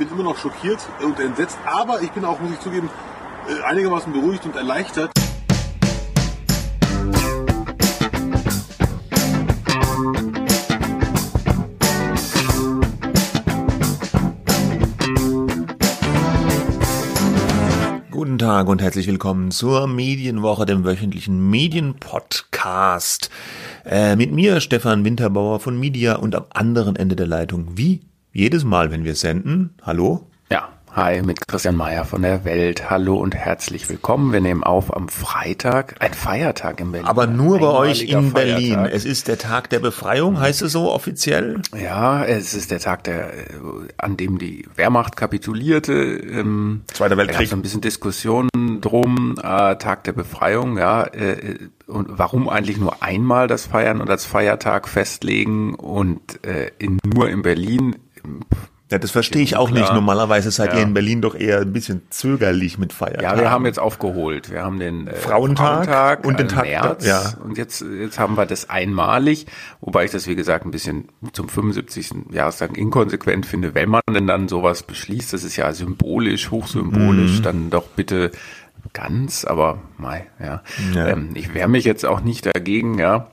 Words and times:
bin 0.00 0.08
immer 0.08 0.22
noch 0.22 0.38
schockiert 0.38 0.78
und 1.02 1.20
entsetzt, 1.20 1.58
aber 1.66 2.00
ich 2.00 2.10
bin 2.12 2.24
auch, 2.24 2.40
muss 2.40 2.52
ich 2.52 2.60
zugeben, 2.60 2.88
äh, 3.46 3.62
einigermaßen 3.64 4.10
beruhigt 4.10 4.46
und 4.46 4.56
erleichtert. 4.56 5.10
Guten 18.10 18.38
Tag 18.38 18.68
und 18.68 18.80
herzlich 18.80 19.06
willkommen 19.06 19.50
zur 19.50 19.86
Medienwoche, 19.86 20.64
dem 20.64 20.82
wöchentlichen 20.84 21.50
Medienpodcast. 21.50 23.28
Äh, 23.84 24.16
mit 24.16 24.32
mir, 24.32 24.62
Stefan 24.62 25.04
Winterbauer 25.04 25.60
von 25.60 25.78
Media 25.78 26.16
und 26.16 26.34
am 26.34 26.46
anderen 26.48 26.96
Ende 26.96 27.16
der 27.16 27.26
Leitung, 27.26 27.76
wie 27.76 28.00
jedes 28.32 28.64
Mal, 28.64 28.90
wenn 28.90 29.04
wir 29.04 29.14
senden. 29.14 29.74
Hallo? 29.82 30.26
Ja, 30.50 30.68
hi, 30.94 31.22
mit 31.22 31.46
Christian 31.48 31.76
Mayer 31.76 32.04
von 32.04 32.22
der 32.22 32.44
Welt. 32.44 32.90
Hallo 32.90 33.16
und 33.16 33.34
herzlich 33.34 33.88
willkommen. 33.88 34.32
Wir 34.32 34.40
nehmen 34.40 34.62
auf 34.62 34.94
am 34.96 35.08
Freitag, 35.08 35.96
ein 36.00 36.14
Feiertag 36.14 36.80
in 36.80 36.92
Berlin. 36.92 37.08
Aber 37.08 37.26
nur 37.26 37.58
bei 37.58 37.66
euch 37.68 38.02
in 38.02 38.30
Feiertag. 38.30 38.34
Berlin. 38.34 38.78
Es 38.86 39.04
ist 39.04 39.26
der 39.28 39.38
Tag 39.38 39.70
der 39.70 39.80
Befreiung, 39.80 40.38
heißt 40.38 40.62
es 40.62 40.72
so 40.72 40.92
offiziell? 40.92 41.60
Ja, 41.76 42.24
es 42.24 42.54
ist 42.54 42.70
der 42.70 42.78
Tag, 42.78 43.04
der, 43.04 43.32
äh, 43.32 43.46
an 43.98 44.16
dem 44.16 44.38
die 44.38 44.64
Wehrmacht 44.76 45.16
kapitulierte. 45.16 45.92
Ähm, 45.92 46.82
Zweiter 46.92 47.16
Da 47.16 47.22
Weltkrieg. 47.22 47.48
so 47.48 47.56
ein 47.56 47.62
bisschen 47.62 47.80
Diskussion 47.80 48.48
drum, 48.80 49.34
äh, 49.42 49.76
Tag 49.76 50.04
der 50.04 50.12
Befreiung, 50.12 50.78
ja. 50.78 51.04
Äh, 51.04 51.58
und 51.86 52.06
warum 52.18 52.48
eigentlich 52.48 52.78
nur 52.78 53.02
einmal 53.02 53.48
das 53.48 53.66
Feiern 53.66 54.00
und 54.00 54.08
als 54.08 54.24
Feiertag 54.24 54.86
festlegen 54.86 55.74
und 55.74 56.44
äh, 56.44 56.70
in, 56.78 56.98
nur 57.04 57.28
in 57.28 57.42
Berlin? 57.42 57.96
Ja, 58.90 58.98
das 58.98 59.12
verstehe 59.12 59.42
ich 59.42 59.54
auch 59.56 59.70
nicht. 59.70 59.84
Klar. 59.84 59.94
Normalerweise 59.94 60.50
seid 60.50 60.72
ihr 60.72 60.78
Ja. 60.80 60.84
in 60.84 60.94
Berlin 60.94 61.22
doch 61.22 61.36
eher 61.36 61.60
ein 61.60 61.72
bisschen 61.72 62.02
zögerlich 62.10 62.76
mit 62.76 62.92
Feiertagen. 62.92 63.22
Ja, 63.38 63.40
wir 63.40 63.50
haben 63.52 63.64
jetzt 63.64 63.78
aufgeholt. 63.78 64.50
Wir 64.50 64.62
haben 64.64 64.80
den 64.80 65.06
äh, 65.06 65.14
Frauentag 65.14 66.26
und 66.26 66.40
den 66.40 66.48
im 66.48 66.52
Tag- 66.52 66.64
März. 66.66 67.06
ja. 67.06 67.34
Und 67.44 67.56
jetzt, 67.56 67.82
jetzt 68.00 68.18
haben 68.18 68.36
wir 68.36 68.46
das 68.46 68.68
einmalig, 68.68 69.46
wobei 69.80 70.06
ich 70.06 70.10
das, 70.10 70.26
wie 70.26 70.34
gesagt, 70.34 70.64
ein 70.64 70.72
bisschen 70.72 71.08
zum 71.32 71.48
75. 71.48 72.10
Jahrestag 72.32 72.76
inkonsequent 72.76 73.46
finde, 73.46 73.76
wenn 73.76 73.90
man 73.90 74.00
denn 74.12 74.26
dann 74.26 74.48
sowas 74.48 74.82
beschließt. 74.82 75.32
Das 75.32 75.44
ist 75.44 75.54
ja 75.54 75.72
symbolisch, 75.72 76.50
hochsymbolisch, 76.50 77.38
Mhm. 77.38 77.42
dann 77.44 77.70
doch 77.70 77.86
bitte 77.94 78.32
ganz, 78.92 79.44
aber 79.44 79.78
mei, 79.98 80.26
ja. 80.40 80.62
Ja. 80.94 81.06
Ähm, 81.08 81.30
ich 81.34 81.54
wehre 81.54 81.68
mich 81.68 81.84
jetzt 81.84 82.04
auch 82.04 82.22
nicht 82.22 82.44
dagegen, 82.56 82.98
ja. 82.98 83.28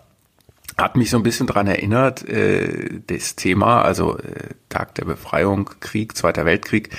Hat 0.80 0.96
mich 0.96 1.10
so 1.10 1.18
ein 1.18 1.24
bisschen 1.24 1.48
dran 1.48 1.68
erinnert, 1.68 2.28
äh, 2.28 3.02
das 3.08 3.36
Thema, 3.36 3.82
also 3.82 4.18
äh, 4.18 4.54
Tag 4.70 4.94
der 4.96 5.06
Befreiung, 5.06 5.70
Krieg, 5.80 6.16
Zweiter 6.16 6.46
Weltkrieg, 6.46 6.96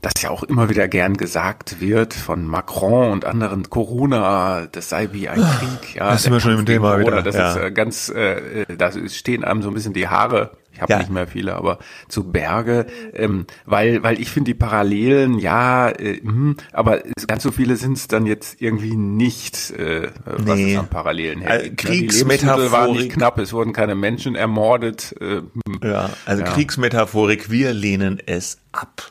das 0.00 0.14
ja 0.22 0.30
auch 0.30 0.42
immer 0.42 0.70
wieder 0.70 0.88
gern 0.88 1.16
gesagt 1.16 1.80
wird 1.80 2.14
von 2.14 2.46
Macron 2.46 3.12
und 3.12 3.26
anderen, 3.26 3.68
Corona, 3.68 4.66
das 4.72 4.88
sei 4.88 5.10
wie 5.12 5.28
ein 5.28 5.42
Krieg. 5.42 5.96
Ja, 5.96 6.10
da 6.10 6.16
sind 6.16 6.32
wir 6.32 6.40
schon 6.40 6.58
im 6.58 6.64
Thema 6.64 6.96
Corona, 6.96 7.18
wieder, 7.18 7.22
Das 7.22 7.34
ja. 7.34 7.50
ist 7.50 7.56
äh, 7.56 7.70
ganz, 7.70 8.08
äh, 8.08 8.64
da 8.76 8.90
stehen 9.08 9.44
einem 9.44 9.62
so 9.62 9.68
ein 9.68 9.74
bisschen 9.74 9.92
die 9.92 10.08
Haare. 10.08 10.56
Ich 10.80 10.82
habe 10.82 10.92
Ja. 10.94 10.98
nicht 11.00 11.10
mehr 11.10 11.26
viele, 11.26 11.56
aber 11.56 11.78
zu 12.08 12.24
Berge, 12.32 12.86
ähm, 13.12 13.44
weil 13.66 14.02
weil 14.02 14.18
ich 14.18 14.30
finde 14.30 14.50
die 14.52 14.54
Parallelen, 14.58 15.38
ja, 15.38 15.90
äh, 15.90 16.20
hm, 16.22 16.56
aber 16.72 17.02
ganz 17.26 17.42
so 17.42 17.50
viele 17.52 17.76
sind 17.76 17.98
es 17.98 18.08
dann 18.08 18.24
jetzt 18.24 18.62
irgendwie 18.62 18.96
nicht, 18.96 19.72
äh, 19.72 20.08
was 20.24 20.56
Nee. 20.56 20.72
es 20.72 20.78
an 20.78 20.88
Parallelen 20.88 21.42
Äh, 21.42 21.44
hält. 21.44 21.62
Ne, 21.64 21.70
Die 21.70 21.86
Lebensmittel 21.98 22.48
waren 22.48 22.56
Kriegsmetaphorik. 22.62 22.96
nicht 22.96 23.12
knapp, 23.12 23.38
es 23.38 23.52
wurden 23.52 23.74
keine 23.74 23.94
Menschen 23.94 24.34
ermordet. 24.36 25.14
Äh, 25.20 25.42
hm. 25.42 25.52
Ja, 25.84 26.08
also 26.24 26.44
Ja. 26.44 26.50
Kriegsmetaphorik, 26.50 27.50
wir 27.50 27.74
lehnen 27.74 28.18
es 28.24 28.58
ab. 28.72 29.10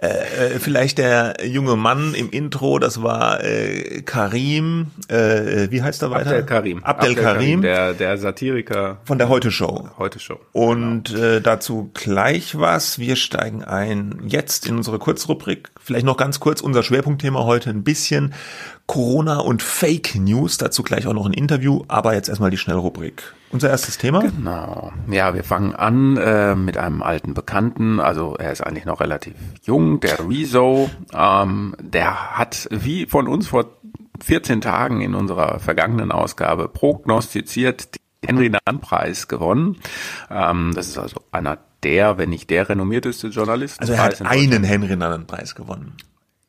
Äh, 0.00 0.06
äh, 0.06 0.58
vielleicht 0.58 0.98
der 0.98 1.36
junge 1.44 1.76
Mann 1.76 2.14
im 2.14 2.30
Intro, 2.30 2.78
das 2.78 3.02
war 3.02 3.42
äh, 3.42 4.02
Karim, 4.02 4.88
äh, 5.08 5.70
wie 5.70 5.82
heißt 5.82 6.02
er 6.02 6.10
weiter? 6.10 6.30
Abdel 6.30 6.44
Karim. 6.44 6.84
Abdel, 6.84 7.14
Karim, 7.14 7.62
der, 7.62 7.94
der 7.94 8.16
Satiriker 8.18 8.98
von 9.04 9.18
der 9.18 9.28
Heute 9.28 9.50
Show. 9.50 9.88
heute 9.98 10.18
Show. 10.18 10.38
Und 10.52 11.12
äh, 11.14 11.40
dazu 11.40 11.90
gleich 11.94 12.58
was. 12.58 12.98
Wir 12.98 13.16
steigen 13.16 13.64
ein 13.64 14.20
jetzt 14.26 14.66
in 14.66 14.76
unsere 14.76 14.98
Kurzrubrik. 14.98 15.70
Vielleicht 15.80 16.06
noch 16.06 16.16
ganz 16.16 16.40
kurz 16.40 16.60
unser 16.60 16.82
Schwerpunktthema 16.82 17.44
heute 17.44 17.70
ein 17.70 17.82
bisschen 17.82 18.34
Corona 18.88 19.38
und 19.38 19.62
Fake 19.62 20.16
News. 20.16 20.56
Dazu 20.56 20.82
gleich 20.82 21.06
auch 21.06 21.12
noch 21.12 21.26
ein 21.26 21.34
Interview. 21.34 21.84
Aber 21.88 22.14
jetzt 22.14 22.28
erstmal 22.28 22.50
die 22.50 22.56
Schnellrubrik. 22.56 23.22
Unser 23.50 23.68
erstes 23.68 23.98
Thema. 23.98 24.20
Genau. 24.20 24.92
Ja, 25.10 25.34
wir 25.34 25.44
fangen 25.44 25.74
an 25.74 26.16
äh, 26.16 26.54
mit 26.54 26.78
einem 26.78 27.02
alten 27.02 27.34
Bekannten. 27.34 28.00
Also 28.00 28.34
er 28.36 28.50
ist 28.50 28.62
eigentlich 28.62 28.86
noch 28.86 29.00
relativ 29.00 29.34
jung, 29.62 30.00
der 30.00 30.18
Rezo. 30.28 30.90
Ähm, 31.12 31.76
der 31.78 32.38
hat 32.38 32.66
wie 32.70 33.06
von 33.06 33.28
uns 33.28 33.48
vor 33.48 33.66
14 34.24 34.62
Tagen 34.62 35.02
in 35.02 35.14
unserer 35.14 35.60
vergangenen 35.60 36.10
Ausgabe 36.10 36.68
prognostiziert 36.68 37.94
den 37.94 38.38
Henry-Nann-Preis 38.38 39.28
gewonnen. 39.28 39.76
Ähm, 40.30 40.72
das 40.74 40.88
ist 40.88 40.98
also 40.98 41.20
einer 41.30 41.58
der, 41.82 42.16
wenn 42.16 42.30
nicht 42.30 42.48
der 42.48 42.70
renommierteste 42.70 43.28
Journalist. 43.28 43.80
Also 43.80 43.92
er 43.92 44.02
hat 44.02 44.22
einen 44.22 44.64
Henry 44.64 44.96
Nannen-Preis 44.96 45.54
gewonnen. 45.54 45.92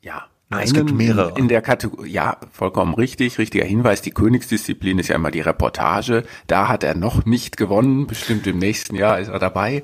Ja. 0.02 0.26
Na, 0.52 0.64
es 0.64 0.74
gibt 0.74 0.92
mehrere. 0.92 1.38
In 1.38 1.48
der 1.48 1.62
Kategorie, 1.62 2.10
ja, 2.10 2.38
vollkommen 2.52 2.96
richtig, 2.96 3.38
richtiger 3.38 3.66
Hinweis. 3.66 4.02
Die 4.02 4.10
Königsdisziplin 4.10 4.98
ist 4.98 5.08
ja 5.08 5.16
immer 5.16 5.30
die 5.30 5.42
Reportage. 5.42 6.24
Da 6.48 6.68
hat 6.68 6.84
er 6.84 6.96
noch 6.96 7.26
nicht 7.26 7.56
gewonnen. 7.56 8.08
Bestimmt 8.08 8.48
im 8.48 8.58
nächsten 8.58 8.96
Jahr 8.96 9.20
ist 9.20 9.28
er 9.28 9.38
dabei. 9.38 9.84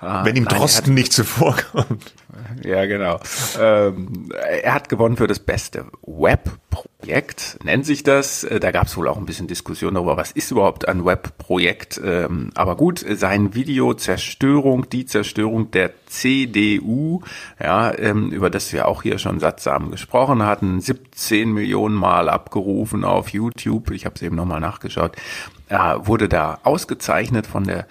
Äh, 0.00 0.24
Wenn 0.24 0.36
ihm 0.36 0.44
nein, 0.44 0.58
Drosten 0.58 0.94
nicht 0.94 1.12
zuvorkommt. 1.12 2.14
Ja, 2.64 2.86
genau. 2.86 3.20
Ähm, 3.60 4.30
er 4.32 4.74
hat 4.74 4.88
gewonnen 4.88 5.16
für 5.16 5.26
das 5.26 5.38
beste 5.38 5.86
Webprojekt, 6.02 7.58
nennt 7.64 7.86
sich 7.86 8.02
das. 8.02 8.44
Äh, 8.44 8.60
Da 8.60 8.70
gab 8.70 8.86
es 8.86 8.96
wohl 8.96 9.08
auch 9.08 9.16
ein 9.16 9.26
bisschen 9.26 9.46
Diskussion 9.46 9.94
darüber, 9.94 10.16
was 10.16 10.32
ist 10.32 10.50
überhaupt 10.50 10.88
ein 10.88 11.04
Webprojekt. 11.04 12.00
Ähm, 12.04 12.50
aber 12.54 12.76
gut, 12.76 13.04
sein 13.08 13.54
Video 13.54 13.94
Zerstörung, 13.94 14.88
die 14.88 15.06
Zerstörung 15.06 15.70
der 15.70 15.92
CDU, 16.06 17.22
ja, 17.62 17.96
ähm, 17.96 18.30
über 18.30 18.50
das 18.50 18.72
wir 18.72 18.88
auch 18.88 19.02
hier 19.02 19.18
schon 19.18 19.40
sattsam 19.40 19.90
gesprochen 19.90 20.42
hatten, 20.44 20.80
17 20.80 21.52
Millionen 21.52 21.94
Mal 21.94 22.28
abgerufen 22.28 23.04
auf 23.04 23.28
YouTube. 23.30 23.90
Ich 23.90 24.04
habe 24.04 24.14
es 24.14 24.22
eben 24.22 24.36
nochmal 24.36 24.60
nachgeschaut. 24.60 25.16
Äh, 25.68 25.76
wurde 25.98 26.28
da 26.28 26.60
ausgezeichnet 26.62 27.46
von 27.46 27.64
der 27.64 27.86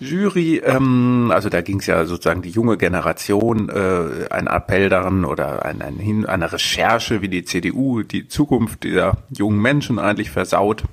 Jury, 0.00 0.56
ähm, 0.64 1.30
also 1.32 1.48
da 1.48 1.60
ging 1.60 1.80
es 1.80 1.86
ja 1.86 2.04
sozusagen 2.06 2.42
die 2.42 2.50
junge 2.50 2.76
Generation, 2.76 3.68
äh, 3.68 4.28
ein 4.30 4.46
Appell 4.46 4.88
daran 4.88 5.24
oder 5.24 5.64
ein, 5.64 5.82
ein, 5.82 5.96
Hin- 5.98 6.26
eine 6.26 6.52
Recherche, 6.52 7.22
wie 7.22 7.28
die 7.28 7.44
CDU 7.44 8.02
die 8.02 8.26
Zukunft 8.28 8.84
dieser 8.84 9.18
jungen 9.30 9.60
Menschen 9.60 9.98
eigentlich 9.98 10.30
versaut. 10.30 10.84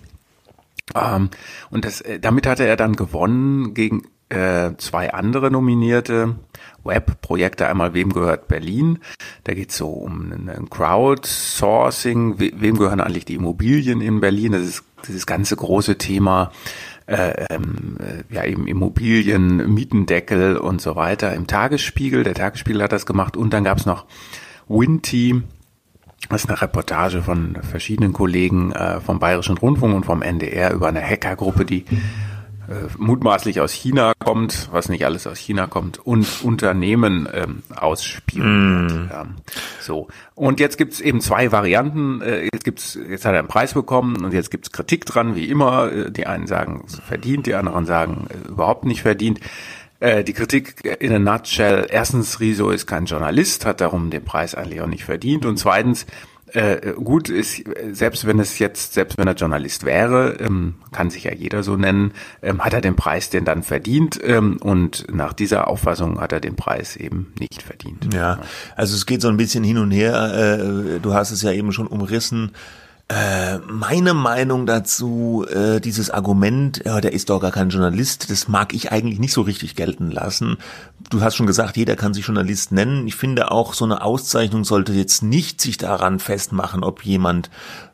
Ähm, 0.95 1.29
und 1.69 1.85
das, 1.85 2.01
äh, 2.01 2.19
damit 2.19 2.47
hatte 2.47 2.65
er 2.67 2.75
dann 2.75 2.95
gewonnen 2.95 3.73
gegen 3.73 4.03
äh, 4.29 4.71
zwei 4.77 5.13
andere 5.13 5.51
nominierte 5.51 6.35
Webprojekte. 6.83 7.67
Einmal 7.67 7.93
Wem 7.93 8.11
gehört 8.11 8.47
Berlin? 8.49 8.99
Da 9.45 9.53
geht 9.53 9.69
es 9.71 9.77
so 9.77 9.87
um 9.87 10.31
ein 10.31 10.69
Crowdsourcing. 10.69 12.39
We 12.39 12.51
wem 12.55 12.77
gehören 12.77 12.99
eigentlich 12.99 13.25
die 13.25 13.35
Immobilien 13.35 14.01
in 14.01 14.19
Berlin? 14.19 14.51
Das 14.53 14.63
ist 14.63 14.83
dieses 15.07 15.25
ganze 15.25 15.55
große 15.55 15.97
Thema 15.97 16.51
äh, 17.07 17.45
ähm, 17.49 17.97
äh, 17.99 18.33
ja 18.33 18.43
eben 18.45 18.67
Immobilien, 18.67 19.73
Mietendeckel 19.73 20.57
und 20.57 20.81
so 20.81 20.95
weiter 20.95 21.33
im 21.33 21.47
Tagesspiegel. 21.47 22.23
Der 22.23 22.33
Tagesspiegel 22.33 22.83
hat 22.83 22.91
das 22.91 23.05
gemacht 23.05 23.37
und 23.37 23.53
dann 23.53 23.63
gab 23.63 23.77
es 23.77 23.85
noch 23.85 24.05
Winty. 24.67 25.41
Das 26.29 26.43
ist 26.43 26.49
eine 26.49 26.61
Reportage 26.61 27.21
von 27.21 27.57
verschiedenen 27.61 28.11
Kollegen 28.11 28.73
äh, 28.73 28.99
vom 28.99 29.19
Bayerischen 29.19 29.57
Rundfunk 29.57 29.95
und 29.95 30.05
vom 30.05 30.21
NDR 30.21 30.73
über 30.73 30.87
eine 30.87 31.01
Hackergruppe, 31.01 31.63
die 31.63 31.85
mutmaßlich 32.97 33.61
aus 33.61 33.71
China 33.71 34.13
kommt, 34.19 34.69
was 34.71 34.89
nicht 34.89 35.05
alles 35.05 35.25
aus 35.25 35.37
China 35.37 35.67
kommt, 35.67 35.99
und 35.99 36.27
Unternehmen 36.43 37.27
ähm, 37.33 37.63
ausspioniert. 37.73 39.09
Ja. 39.09 39.25
So. 39.79 40.07
Und 40.35 40.59
jetzt 40.59 40.77
gibt's 40.77 40.99
eben 40.99 41.21
zwei 41.21 41.51
Varianten. 41.51 42.21
Äh, 42.21 42.49
jetzt 42.53 42.65
gibt's, 42.65 42.99
jetzt 43.09 43.25
hat 43.25 43.33
er 43.33 43.39
einen 43.39 43.47
Preis 43.47 43.73
bekommen 43.73 44.23
und 44.23 44.33
jetzt 44.33 44.51
gibt's 44.51 44.71
Kritik 44.71 45.05
dran, 45.05 45.35
wie 45.35 45.49
immer. 45.49 45.91
Äh, 45.91 46.11
Die 46.11 46.27
einen 46.27 46.47
sagen, 46.47 46.83
es 46.85 46.99
verdient, 46.99 47.45
die 47.47 47.55
anderen 47.55 47.85
sagen, 47.85 48.27
äh, 48.29 48.49
überhaupt 48.49 48.85
nicht 48.85 49.01
verdient. 49.01 49.39
Äh, 49.99 50.23
Die 50.23 50.33
Kritik 50.33 50.97
in 50.99 51.13
a 51.13 51.19
nutshell. 51.19 51.87
Erstens, 51.89 52.39
Riso 52.39 52.69
ist 52.69 52.85
kein 52.85 53.05
Journalist, 53.05 53.65
hat 53.65 53.79
darum 53.81 54.09
den 54.09 54.25
Preis 54.25 54.55
eigentlich 54.55 54.81
auch 54.81 54.87
nicht 54.87 55.05
verdient. 55.05 55.45
Und 55.45 55.57
zweitens, 55.57 56.05
äh, 56.53 56.93
gut 56.93 57.29
ist, 57.29 57.63
selbst 57.91 58.25
wenn 58.25 58.39
es 58.39 58.59
jetzt, 58.59 58.93
selbst 58.93 59.17
wenn 59.17 59.27
er 59.27 59.35
Journalist 59.35 59.85
wäre, 59.85 60.37
ähm, 60.39 60.75
kann 60.91 61.09
sich 61.09 61.25
ja 61.25 61.33
jeder 61.33 61.63
so 61.63 61.75
nennen, 61.75 62.13
ähm, 62.41 62.61
hat 62.61 62.73
er 62.73 62.81
den 62.81 62.95
Preis 62.95 63.29
denn 63.29 63.45
dann 63.45 63.63
verdient 63.63 64.19
ähm, 64.23 64.57
und 64.57 65.13
nach 65.13 65.33
dieser 65.33 65.67
Auffassung 65.67 66.21
hat 66.21 66.31
er 66.31 66.39
den 66.39 66.55
Preis 66.55 66.95
eben 66.95 67.33
nicht 67.39 67.61
verdient. 67.63 68.13
Ja, 68.13 68.39
also 68.75 68.95
es 68.95 69.05
geht 69.05 69.21
so 69.21 69.27
ein 69.27 69.37
bisschen 69.37 69.63
hin 69.63 69.77
und 69.77 69.91
her. 69.91 70.59
Äh, 70.59 70.99
du 70.99 71.13
hast 71.13 71.31
es 71.31 71.41
ja 71.41 71.51
eben 71.51 71.71
schon 71.71 71.87
umrissen. 71.87 72.51
Äh, 73.09 73.59
meine 73.59 74.13
Meinung 74.13 74.65
dazu, 74.65 75.45
äh, 75.49 75.79
dieses 75.79 76.09
Argument, 76.09 76.81
ja, 76.85 76.99
der 76.99 77.13
ist 77.13 77.29
doch 77.29 77.39
gar 77.39 77.51
kein 77.51 77.69
Journalist, 77.69 78.29
das 78.29 78.49
mag 78.49 78.73
ich 78.73 78.91
eigentlich 78.91 79.17
nicht 79.17 79.31
so 79.31 79.43
richtig 79.43 79.75
gelten 79.75 80.11
lassen. 80.11 80.57
Du 81.09 81.21
hast 81.21 81.37
schon 81.37 81.47
gesagt, 81.47 81.77
jeder 81.77 81.95
kann 81.95 82.13
sich 82.13 82.25
Journalist 82.25 82.73
nennen. 82.73 83.07
Ich 83.07 83.15
finde 83.15 83.49
auch, 83.49 83.73
so 83.73 83.85
eine 83.85 84.01
Auszeichnung 84.01 84.65
sollte 84.65 84.91
jetzt 84.91 85.23
nicht 85.23 85.61
sich 85.61 85.77
daran 85.77 86.19
festmachen, 86.19 86.83
ob 86.83 87.05
jemand 87.05 87.49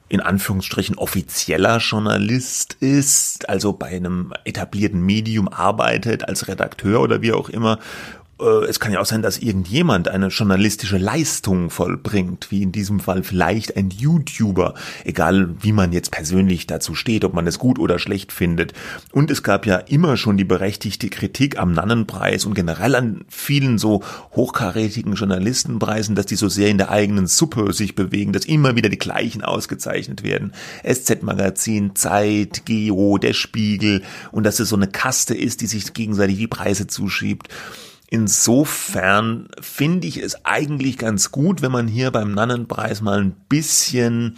in 0.09 0.19
Anführungsstrichen 0.19 0.97
offizieller 0.97 1.77
Journalist 1.77 2.73
ist, 2.79 3.49
also 3.49 3.73
bei 3.73 3.87
einem 3.87 4.33
etablierten 4.45 5.01
Medium 5.01 5.47
arbeitet 5.47 6.27
als 6.27 6.47
Redakteur 6.47 7.01
oder 7.01 7.21
wie 7.21 7.33
auch 7.33 7.49
immer 7.49 7.77
äh, 7.77 8.22
es 8.39 8.79
kann 8.79 8.91
ja 8.91 8.99
auch 8.99 9.05
sein, 9.05 9.21
dass 9.21 9.37
irgendjemand 9.37 10.07
eine 10.07 10.27
journalistische 10.27 10.97
Leistung 10.97 11.69
vollbringt, 11.69 12.49
wie 12.49 12.63
in 12.63 12.71
diesem 12.71 12.99
Fall 12.99 13.23
vielleicht 13.23 13.77
ein 13.77 13.89
YouTuber, 13.91 14.73
egal 15.05 15.49
wie 15.61 15.71
man 15.71 15.93
jetzt 15.93 16.11
persönlich 16.11 16.65
dazu 16.65 16.95
steht, 16.95 17.25
ob 17.25 17.33
man 17.33 17.45
es 17.45 17.59
gut 17.59 17.77
oder 17.77 17.99
schlecht 17.99 18.31
findet. 18.31 18.73
Und 19.11 19.29
es 19.29 19.43
gab 19.43 19.65
ja 19.67 19.77
immer 19.77 20.17
schon 20.17 20.37
die 20.37 20.43
berechtigte 20.43 21.09
Kritik 21.09 21.59
am 21.59 21.73
Nannenpreis 21.73 22.45
und 22.45 22.55
generell 22.55 22.95
an 22.95 23.23
vielen 23.29 23.77
so 23.77 24.03
hochkarätigen 24.31 25.13
Journalistenpreisen, 25.13 26.15
dass 26.15 26.25
die 26.25 26.35
so 26.35 26.49
sehr 26.49 26.69
in 26.69 26.79
der 26.79 26.89
eigenen 26.89 27.27
Suppe 27.27 27.71
sich 27.71 27.93
bewegen, 27.93 28.33
dass 28.33 28.45
immer 28.45 28.75
wieder 28.75 28.89
die 28.89 28.97
gleichen 28.97 29.43
ausgezeichnet 29.43 30.23
werden. 30.23 30.53
SZ-Magazin, 30.83 31.95
Zeit, 31.95 32.65
Geo, 32.65 33.19
der 33.19 33.33
Spiegel 33.33 34.01
und 34.31 34.43
dass 34.43 34.59
es 34.59 34.69
so 34.69 34.75
eine 34.75 34.87
Kaste 34.87 35.35
ist, 35.35 35.61
die 35.61 35.67
sich 35.67 35.93
gegenseitig 35.93 36.37
die 36.37 36.47
Preise 36.47 36.87
zuschiebt. 36.87 37.47
Insofern 38.13 39.47
finde 39.59 40.05
ich 40.05 40.17
es 40.17 40.45
eigentlich 40.45 40.99
ganz 40.99 41.31
gut, 41.31 41.63
wenn 41.63 41.71
man 41.71 41.87
hier 41.87 42.11
beim 42.11 42.31
Nannenpreis 42.31 43.01
mal 43.01 43.19
ein 43.19 43.31
bisschen 43.49 44.37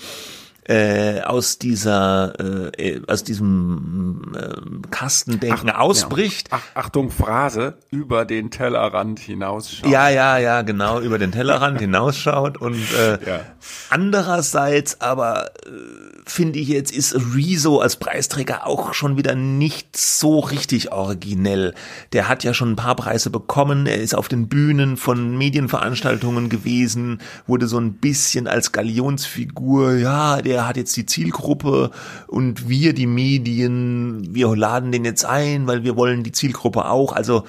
äh, 0.63 1.19
aus 1.23 1.59
dieser 1.59 2.39
äh, 2.79 3.01
aus 3.05 3.25
diesem 3.25 4.31
äh, 4.33 4.87
Kastendenken 4.91 5.71
Ach, 5.71 5.79
ausbricht. 5.79 6.51
Ja. 6.53 6.61
Ach, 6.73 6.85
Achtung 6.85 7.11
Phrase 7.11 7.77
über 7.91 8.23
den 8.23 8.49
Tellerrand 8.49 9.19
hinausschaut. 9.19 9.91
Ja, 9.91 10.07
ja, 10.07 10.37
ja, 10.37 10.61
genau 10.61 11.01
über 11.01 11.19
den 11.19 11.33
Tellerrand 11.33 11.79
hinausschaut 11.81 12.57
und 12.57 12.81
äh, 12.97 13.29
ja. 13.29 13.41
andererseits 13.89 15.01
aber 15.01 15.51
äh, 15.65 15.69
finde 16.25 16.57
ich 16.59 16.67
jetzt 16.69 16.91
ist 16.91 17.15
Rezo 17.35 17.79
als 17.79 17.97
Preisträger 17.97 18.65
auch 18.65 18.93
schon 18.93 19.15
wieder 19.15 19.35
nicht 19.35 19.95
so 19.95 20.39
richtig 20.39 20.91
originell. 20.91 21.75
Der 22.13 22.27
hat 22.27 22.43
ja 22.43 22.53
schon 22.53 22.71
ein 22.71 22.75
paar 22.75 22.95
Preise 22.95 23.29
bekommen. 23.29 23.85
Er 23.85 23.97
ist 23.97 24.15
auf 24.15 24.27
den 24.27 24.47
Bühnen 24.47 24.97
von 24.97 25.37
Medienveranstaltungen 25.37 26.49
gewesen, 26.49 27.21
wurde 27.45 27.67
so 27.67 27.77
ein 27.77 27.93
bisschen 27.93 28.47
als 28.47 28.71
Galionsfigur, 28.71 29.95
ja, 29.95 30.41
der 30.41 30.67
hat 30.67 30.77
jetzt 30.77 30.97
die 30.97 31.05
Zielgruppe 31.05 31.91
und 32.27 32.67
wir, 32.67 32.93
die 32.93 33.07
Medien, 33.07 34.33
wir 34.33 34.55
laden 34.55 34.91
den 34.91 35.05
jetzt 35.05 35.25
ein, 35.25 35.67
weil 35.67 35.83
wir 35.83 35.95
wollen 35.95 36.23
die 36.23 36.31
Zielgruppe 36.31 36.85
auch. 36.85 37.13
Also 37.13 37.43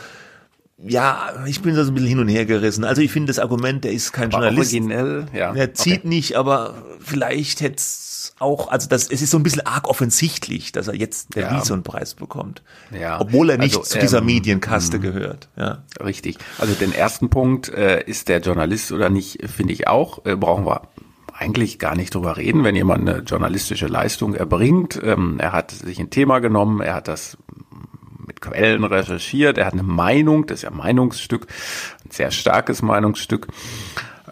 ja, 0.79 1.33
ich 1.47 1.63
bin 1.63 1.75
da 1.75 1.85
so 1.85 1.91
ein 1.91 1.95
bisschen 1.95 2.11
hin 2.11 2.19
und 2.19 2.29
her 2.29 2.45
gerissen. 2.45 2.85
Also 2.85 3.01
ich 3.01 3.11
finde 3.11 3.29
das 3.29 3.39
Argument, 3.39 3.85
der 3.85 3.93
ist 3.93 4.13
kein 4.13 4.33
aber 4.33 4.45
Journalist. 4.45 4.75
Originell, 4.75 5.27
ja. 5.33 5.53
Der 5.53 5.73
zieht 5.73 6.01
okay. 6.01 6.09
nicht, 6.09 6.37
aber 6.37 6.75
vielleicht 7.01 7.63
hätte 7.63 7.77
es 7.77 8.16
auch, 8.39 8.69
also 8.69 8.89
das, 8.89 9.09
es 9.09 9.23
ist 9.23 9.31
so 9.31 9.39
ein 9.39 9.43
bisschen 9.43 9.67
arg 9.67 9.89
offensichtlich, 9.89 10.73
dass 10.73 10.89
er 10.89 10.95
jetzt 10.95 11.35
den 11.35 11.43
ja. 11.43 11.81
Preis 11.83 12.15
bekommt. 12.15 12.63
Ja. 12.99 13.21
Obwohl 13.21 13.51
er 13.51 13.59
nicht 13.59 13.77
also, 13.77 13.89
zu 13.89 13.99
dieser 13.99 14.19
ähm, 14.19 14.27
Medienkaste 14.27 14.99
mh. 14.99 15.03
gehört. 15.03 15.49
Ja. 15.57 15.85
Richtig. 16.05 16.37
Also 16.59 16.75
den 16.75 16.93
ersten 16.93 17.31
Punkt, 17.31 17.69
äh, 17.71 18.03
ist 18.05 18.29
der 18.29 18.41
Journalist 18.41 18.93
oder 18.93 19.09
nicht, 19.09 19.39
finde 19.49 19.73
ich 19.73 19.89
auch, 19.89 20.25
äh, 20.27 20.37
brauchen 20.37 20.67
wir 20.67 20.83
eigentlich 21.33 21.79
gar 21.79 21.97
nicht 21.97 22.15
drüber 22.15 22.37
reden, 22.37 22.65
wenn 22.65 22.77
jemand 22.77 23.09
eine 23.09 23.21
journalistische 23.21 23.87
Leistung 23.87 24.35
erbringt. 24.35 25.01
Ähm, 25.03 25.37
er 25.39 25.53
hat 25.53 25.71
sich 25.71 25.99
ein 25.99 26.11
Thema 26.11 26.39
genommen, 26.41 26.81
er 26.81 26.95
hat 26.95 27.09
das 27.09 27.37
mit 28.27 28.41
Quellen 28.41 28.85
recherchiert, 28.85 29.59
er 29.59 29.67
hat 29.67 29.75
eine 29.75 29.83
Meinung, 29.83 30.47
das 30.47 30.59
ist 30.59 30.63
ja 30.63 30.71
ein 30.71 30.77
Meinungsstück, 30.77 31.47
ein 32.05 32.11
sehr 32.11 32.31
starkes 32.31 32.83
Meinungsstück 32.83 33.49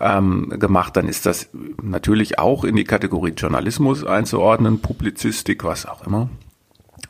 ähm, 0.00 0.52
gemacht, 0.58 0.96
dann 0.96 1.08
ist 1.08 1.26
das 1.26 1.48
natürlich 1.82 2.38
auch 2.38 2.64
in 2.64 2.76
die 2.76 2.84
Kategorie 2.84 3.32
Journalismus 3.36 4.04
einzuordnen, 4.04 4.80
Publizistik, 4.80 5.64
was 5.64 5.86
auch 5.86 6.06
immer. 6.06 6.28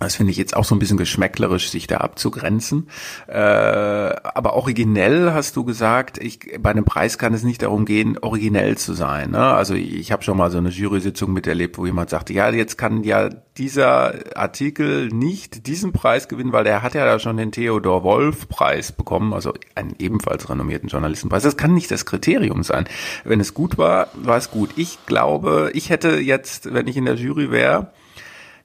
Das 0.04 0.16
finde 0.16 0.32
ich 0.32 0.36
jetzt 0.36 0.54
auch 0.54 0.64
so 0.64 0.74
ein 0.74 0.78
bisschen 0.78 0.98
geschmäcklerisch, 0.98 1.70
sich 1.70 1.86
da 1.86 1.98
abzugrenzen. 1.98 2.88
Äh, 3.26 3.34
aber 3.38 4.54
originell 4.54 5.32
hast 5.32 5.56
du 5.56 5.64
gesagt, 5.64 6.18
ich, 6.18 6.40
bei 6.60 6.70
einem 6.70 6.84
Preis 6.84 7.18
kann 7.18 7.32
es 7.32 7.42
nicht 7.42 7.62
darum 7.62 7.84
gehen, 7.86 8.18
originell 8.18 8.76
zu 8.76 8.92
sein. 8.92 9.30
Ne? 9.30 9.38
Also 9.38 9.74
ich 9.74 10.12
habe 10.12 10.22
schon 10.22 10.36
mal 10.36 10.50
so 10.50 10.58
eine 10.58 10.68
Jury-Sitzung 10.68 11.32
miterlebt, 11.32 11.78
wo 11.78 11.86
jemand 11.86 12.10
sagte, 12.10 12.32
ja, 12.32 12.50
jetzt 12.50 12.76
kann 12.76 13.02
ja 13.02 13.30
dieser 13.56 14.36
Artikel 14.36 15.08
nicht 15.08 15.66
diesen 15.66 15.92
Preis 15.92 16.28
gewinnen, 16.28 16.52
weil 16.52 16.64
der 16.64 16.82
hat 16.82 16.94
ja 16.94 17.04
da 17.04 17.18
schon 17.18 17.36
den 17.36 17.52
Theodor 17.52 18.02
Wolf 18.02 18.48
Preis 18.48 18.92
bekommen, 18.92 19.32
also 19.32 19.54
einen 19.74 19.94
ebenfalls 19.98 20.50
renommierten 20.50 20.88
Journalistenpreis. 20.88 21.44
Das 21.44 21.56
kann 21.56 21.72
nicht 21.72 21.90
das 21.90 22.04
Kriterium 22.04 22.62
sein. 22.62 22.84
Wenn 23.24 23.40
es 23.40 23.54
gut 23.54 23.78
war, 23.78 24.08
war 24.14 24.36
es 24.36 24.50
gut. 24.50 24.70
Ich 24.76 24.98
glaube, 25.06 25.70
ich 25.72 25.90
hätte 25.90 26.18
jetzt, 26.18 26.74
wenn 26.74 26.88
ich 26.88 26.96
in 26.96 27.06
der 27.06 27.14
Jury 27.14 27.50
wäre, 27.50 27.92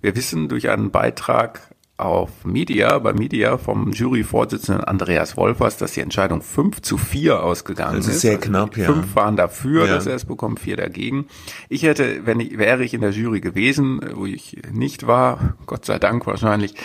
wir 0.01 0.15
wissen 0.15 0.47
durch 0.47 0.69
einen 0.69 0.91
Beitrag 0.91 1.61
auf 1.99 2.45
Media, 2.45 2.97
bei 2.99 3.11
Media 3.11 3.57
vom 3.57 3.91
Juryvorsitzenden 3.91 4.85
Andreas 4.85 5.35
Wolfers, 5.35 5.77
dass 5.77 5.91
die 5.91 5.99
Entscheidung 5.99 6.41
5 6.41 6.81
zu 6.81 6.97
4 6.97 7.43
ausgegangen 7.43 7.97
das 7.97 8.07
ist. 8.07 8.15
ist 8.15 8.21
sehr 8.21 8.37
also 8.37 8.47
knapp, 8.47 8.77
ja. 8.77 8.85
Fünf 8.85 9.15
waren 9.15 9.35
dafür, 9.35 9.85
ja. 9.85 9.95
dass 9.95 10.05
er 10.05 10.15
es 10.15 10.23
bekommt, 10.23 10.61
vier 10.61 10.77
dagegen. 10.77 11.27
Ich 11.67 11.83
hätte, 11.83 12.25
wenn 12.25 12.39
ich, 12.39 12.57
wäre 12.57 12.83
ich 12.83 12.93
in 12.93 13.01
der 13.01 13.11
Jury 13.11 13.41
gewesen, 13.41 13.99
wo 14.15 14.25
ich 14.25 14.57
nicht 14.71 15.07
war, 15.07 15.55
Gott 15.65 15.85
sei 15.85 15.99
Dank 15.99 16.25
wahrscheinlich, 16.25 16.75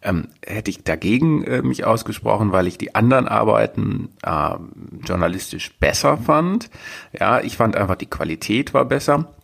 ähm, 0.00 0.28
hätte 0.44 0.70
ich 0.70 0.82
dagegen 0.82 1.44
äh, 1.44 1.62
mich 1.62 1.84
ausgesprochen, 1.84 2.52
weil 2.52 2.66
ich 2.66 2.78
die 2.78 2.94
anderen 2.94 3.28
Arbeiten 3.28 4.08
äh, 4.22 4.56
journalistisch 5.06 5.76
besser 5.78 6.16
fand. 6.16 6.70
Ja, 7.18 7.40
ich 7.40 7.58
fand 7.58 7.76
einfach 7.76 7.96
die 7.96 8.10
Qualität 8.10 8.72
war 8.72 8.86
besser. 8.86 9.34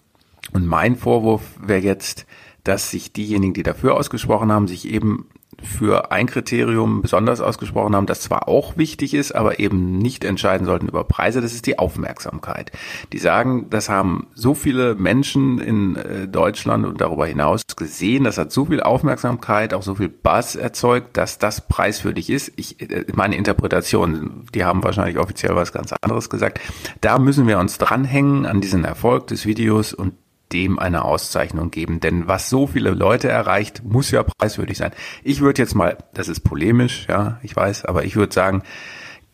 Und 0.52 0.66
mein 0.66 0.96
Vorwurf 0.96 1.42
wäre 1.60 1.82
jetzt, 1.82 2.26
dass 2.68 2.90
sich 2.90 3.12
diejenigen, 3.12 3.54
die 3.54 3.62
dafür 3.62 3.94
ausgesprochen 3.94 4.52
haben, 4.52 4.68
sich 4.68 4.88
eben 4.88 5.26
für 5.60 6.12
ein 6.12 6.26
Kriterium 6.26 7.02
besonders 7.02 7.40
ausgesprochen 7.40 7.96
haben, 7.96 8.06
das 8.06 8.20
zwar 8.20 8.46
auch 8.46 8.76
wichtig 8.76 9.14
ist, 9.14 9.32
aber 9.32 9.58
eben 9.58 9.98
nicht 9.98 10.24
entscheiden 10.24 10.66
sollten 10.66 10.86
über 10.86 11.02
Preise, 11.04 11.40
das 11.40 11.52
ist 11.52 11.66
die 11.66 11.78
Aufmerksamkeit. 11.78 12.70
Die 13.12 13.18
sagen, 13.18 13.66
das 13.70 13.88
haben 13.88 14.28
so 14.34 14.54
viele 14.54 14.94
Menschen 14.94 15.58
in 15.58 15.96
äh, 15.96 16.28
Deutschland 16.28 16.86
und 16.86 17.00
darüber 17.00 17.26
hinaus 17.26 17.62
gesehen, 17.76 18.24
das 18.24 18.38
hat 18.38 18.52
so 18.52 18.66
viel 18.66 18.82
Aufmerksamkeit, 18.82 19.74
auch 19.74 19.82
so 19.82 19.96
viel 19.96 20.08
Buzz 20.08 20.54
erzeugt, 20.54 21.16
dass 21.16 21.38
das 21.38 21.66
preiswürdig 21.66 22.30
ist. 22.30 22.52
Ich, 22.56 22.80
äh, 22.80 23.06
meine 23.14 23.36
Interpretation, 23.36 24.46
die 24.54 24.64
haben 24.64 24.84
wahrscheinlich 24.84 25.18
offiziell 25.18 25.56
was 25.56 25.72
ganz 25.72 25.92
anderes 26.02 26.30
gesagt. 26.30 26.60
Da 27.00 27.18
müssen 27.18 27.48
wir 27.48 27.58
uns 27.58 27.78
dranhängen 27.78 28.46
an 28.46 28.60
diesen 28.60 28.84
Erfolg 28.84 29.26
des 29.26 29.44
Videos 29.44 29.92
und 29.92 30.12
dem 30.52 30.78
eine 30.78 31.04
Auszeichnung 31.04 31.70
geben. 31.70 32.00
Denn 32.00 32.28
was 32.28 32.48
so 32.48 32.66
viele 32.66 32.90
Leute 32.90 33.28
erreicht, 33.28 33.82
muss 33.84 34.10
ja 34.10 34.22
preiswürdig 34.22 34.78
sein. 34.78 34.92
Ich 35.22 35.40
würde 35.40 35.62
jetzt 35.62 35.74
mal, 35.74 35.98
das 36.14 36.28
ist 36.28 36.40
polemisch, 36.40 37.06
ja, 37.08 37.38
ich 37.42 37.54
weiß, 37.54 37.84
aber 37.84 38.04
ich 38.04 38.16
würde 38.16 38.32
sagen, 38.32 38.62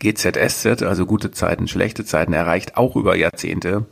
GZSZ, 0.01 0.83
also 0.83 1.07
gute 1.07 1.31
Zeiten, 1.31 1.69
schlechte 1.69 2.05
Zeiten, 2.05 2.33
erreicht 2.33 2.77
auch 2.77 2.97
über 2.97 3.17
Jahrzehnte 3.17 3.87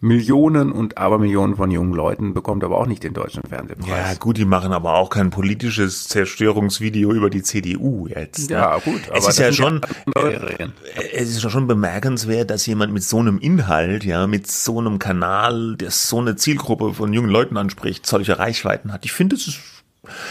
Millionen 0.00 0.70
und 0.70 0.96
Abermillionen 0.96 1.56
von 1.56 1.70
jungen 1.70 1.92
Leuten, 1.92 2.34
bekommt 2.34 2.62
aber 2.62 2.78
auch 2.78 2.86
nicht 2.86 3.02
den 3.02 3.14
deutschen 3.14 3.42
Fernsehpreis. 3.42 3.88
Ja, 3.88 4.14
gut, 4.14 4.36
die 4.36 4.44
machen 4.44 4.72
aber 4.72 4.94
auch 4.94 5.10
kein 5.10 5.30
politisches 5.30 6.08
Zerstörungsvideo 6.08 7.12
über 7.12 7.30
die 7.30 7.42
CDU 7.42 8.06
jetzt. 8.06 8.50
Ne? 8.50 8.56
Ja, 8.56 8.78
gut. 8.78 9.08
Aber 9.08 9.18
es 9.18 9.28
ist 9.28 9.38
ja 9.38 9.52
schon, 9.52 9.80
äh, 10.14 10.68
es 11.12 11.30
ist 11.30 11.50
schon 11.50 11.66
bemerkenswert, 11.66 12.50
dass 12.50 12.66
jemand 12.66 12.92
mit 12.92 13.02
so 13.02 13.18
einem 13.18 13.38
Inhalt, 13.38 14.04
ja, 14.04 14.26
mit 14.26 14.46
so 14.48 14.78
einem 14.78 14.98
Kanal, 14.98 15.76
der 15.76 15.90
so 15.90 16.20
eine 16.20 16.36
Zielgruppe 16.36 16.94
von 16.94 17.12
jungen 17.12 17.30
Leuten 17.30 17.56
anspricht, 17.56 18.06
solche 18.06 18.38
Reichweiten 18.38 18.92
hat. 18.92 19.04
Ich 19.04 19.12
finde, 19.12 19.34
es 19.36 19.48
ist 19.48 19.60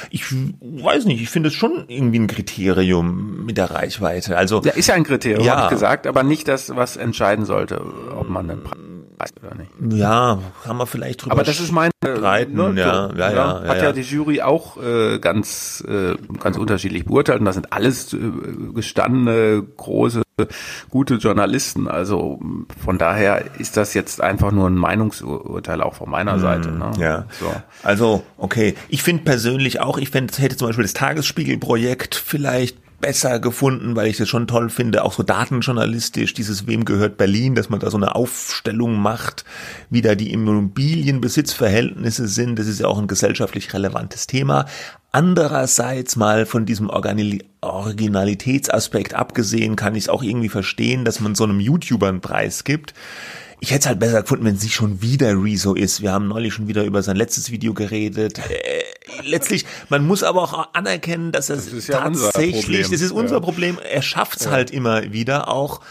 ich 0.09 0.23
weiß 0.31 1.05
nicht, 1.05 1.21
ich 1.21 1.29
finde 1.29 1.49
es 1.49 1.55
schon 1.55 1.85
irgendwie 1.87 2.19
ein 2.19 2.27
Kriterium 2.27 3.45
mit 3.45 3.57
der 3.57 3.71
Reichweite. 3.71 4.37
Also 4.37 4.61
ja, 4.63 4.73
ist 4.73 4.87
ja 4.87 4.95
ein 4.95 5.03
Kriterium, 5.03 5.45
ja. 5.45 5.55
habe 5.55 5.63
ich 5.63 5.69
gesagt, 5.69 6.07
aber 6.07 6.23
nicht 6.23 6.47
das, 6.47 6.75
was 6.75 6.97
entscheiden 6.97 7.45
sollte, 7.45 7.81
ob 8.15 8.29
man 8.29 8.49
einen 8.49 8.63
Preis 8.63 9.31
oder 9.41 9.55
nicht. 9.55 9.71
Ja, 9.97 10.39
kann 10.63 10.77
man 10.77 10.87
vielleicht 10.87 11.23
drüber 11.23 11.33
Aber 11.33 11.43
das 11.43 11.59
ist 11.59 11.71
meine 11.71 11.91
streiten, 12.03 12.55
ne, 12.55 12.73
ja, 12.75 13.09
ja, 13.09 13.15
ja, 13.17 13.31
ja, 13.31 13.61
Hat 13.67 13.77
ja, 13.77 13.83
ja 13.83 13.91
die 13.91 14.01
Jury 14.01 14.41
auch 14.41 14.77
äh, 14.77 15.19
ganz 15.19 15.83
äh, 15.87 16.15
ganz 16.39 16.57
unterschiedlich 16.57 17.05
beurteilt 17.05 17.39
und 17.39 17.45
das 17.45 17.55
sind 17.55 17.73
alles 17.73 18.13
äh, 18.13 18.19
gestandene 18.73 19.63
große 19.75 20.21
gute 20.89 21.15
Journalisten. 21.15 21.87
Also 21.87 22.39
von 22.83 22.99
daher 22.99 23.45
ist 23.57 23.75
das 23.75 23.95
jetzt 23.95 24.21
einfach 24.21 24.51
nur 24.51 24.69
ein 24.69 24.75
Meinungsurteil 24.75 25.81
auch 25.81 25.95
von 25.95 26.11
meiner 26.11 26.33
hm, 26.33 26.39
Seite. 26.39 26.71
Ne? 26.71 26.91
Ja. 26.99 27.25
So. 27.39 27.51
Also 27.81 28.23
okay, 28.37 28.75
ich 28.87 29.01
finde 29.01 29.23
persönlich 29.23 29.79
auch, 29.79 29.97
ich 29.97 30.11
fände, 30.11 30.33
hätte 30.37 30.55
zum 30.55 30.67
Beispiel 30.67 30.83
das 30.83 30.93
Tagesspiegelprojekt 30.93 32.13
vielleicht 32.15 32.77
besser 32.99 33.39
gefunden, 33.39 33.95
weil 33.95 34.07
ich 34.07 34.17
das 34.17 34.27
schon 34.27 34.47
toll 34.47 34.69
finde, 34.69 35.03
auch 35.03 35.13
so 35.13 35.21
datenjournalistisch, 35.21 36.33
dieses 36.33 36.65
Wem 36.65 36.83
gehört 36.83 37.17
Berlin, 37.17 37.53
dass 37.53 37.69
man 37.69 37.79
da 37.79 37.91
so 37.91 37.97
eine 37.97 38.15
Aufstellung 38.15 38.95
macht, 38.95 39.45
wie 39.89 40.01
da 40.01 40.15
die 40.15 40.31
Immobilienbesitzverhältnisse 40.31 42.27
sind. 42.27 42.57
Das 42.57 42.67
ist 42.67 42.79
ja 42.79 42.87
auch 42.87 42.97
ein 42.97 43.07
gesellschaftlich 43.07 43.73
relevantes 43.73 44.25
Thema. 44.25 44.65
Andererseits 45.17 46.15
mal 46.15 46.45
von 46.45 46.67
diesem 46.67 46.91
Originalitätsaspekt 46.91 49.15
abgesehen, 49.15 49.75
kann 49.75 49.95
ich 49.95 50.03
es 50.03 50.09
auch 50.09 50.21
irgendwie 50.21 50.47
verstehen, 50.47 51.05
dass 51.05 51.19
man 51.19 51.33
so 51.33 51.43
einem 51.43 51.59
YouTuber 51.59 52.07
einen 52.07 52.21
Preis 52.21 52.63
gibt. 52.63 52.93
Ich 53.59 53.71
hätte 53.71 53.79
es 53.79 53.87
halt 53.87 53.99
besser 53.99 54.21
gefunden, 54.21 54.45
wenn 54.45 54.53
es 54.53 54.61
nicht 54.61 54.75
schon 54.75 55.01
wieder 55.01 55.31
Rezo 55.31 55.73
ist. 55.73 56.03
Wir 56.03 56.11
haben 56.11 56.27
neulich 56.27 56.53
schon 56.53 56.67
wieder 56.67 56.83
über 56.83 57.01
sein 57.01 57.15
letztes 57.15 57.49
Video 57.49 57.73
geredet. 57.73 58.37
Äh, 58.37 58.83
letztlich, 59.23 59.65
man 59.89 60.05
muss 60.05 60.21
aber 60.21 60.43
auch 60.43 60.69
anerkennen, 60.73 61.31
dass 61.31 61.47
das, 61.47 61.71
das 61.71 61.87
ja 61.87 62.01
tatsächlich, 62.01 62.87
das 62.87 63.01
ist 63.01 63.11
unser 63.11 63.37
ja. 63.37 63.41
Problem. 63.41 63.79
Er 63.91 64.03
schafft 64.03 64.41
es 64.41 64.45
ja. 64.45 64.51
halt 64.51 64.69
immer 64.69 65.13
wieder 65.13 65.47
auch 65.47 65.81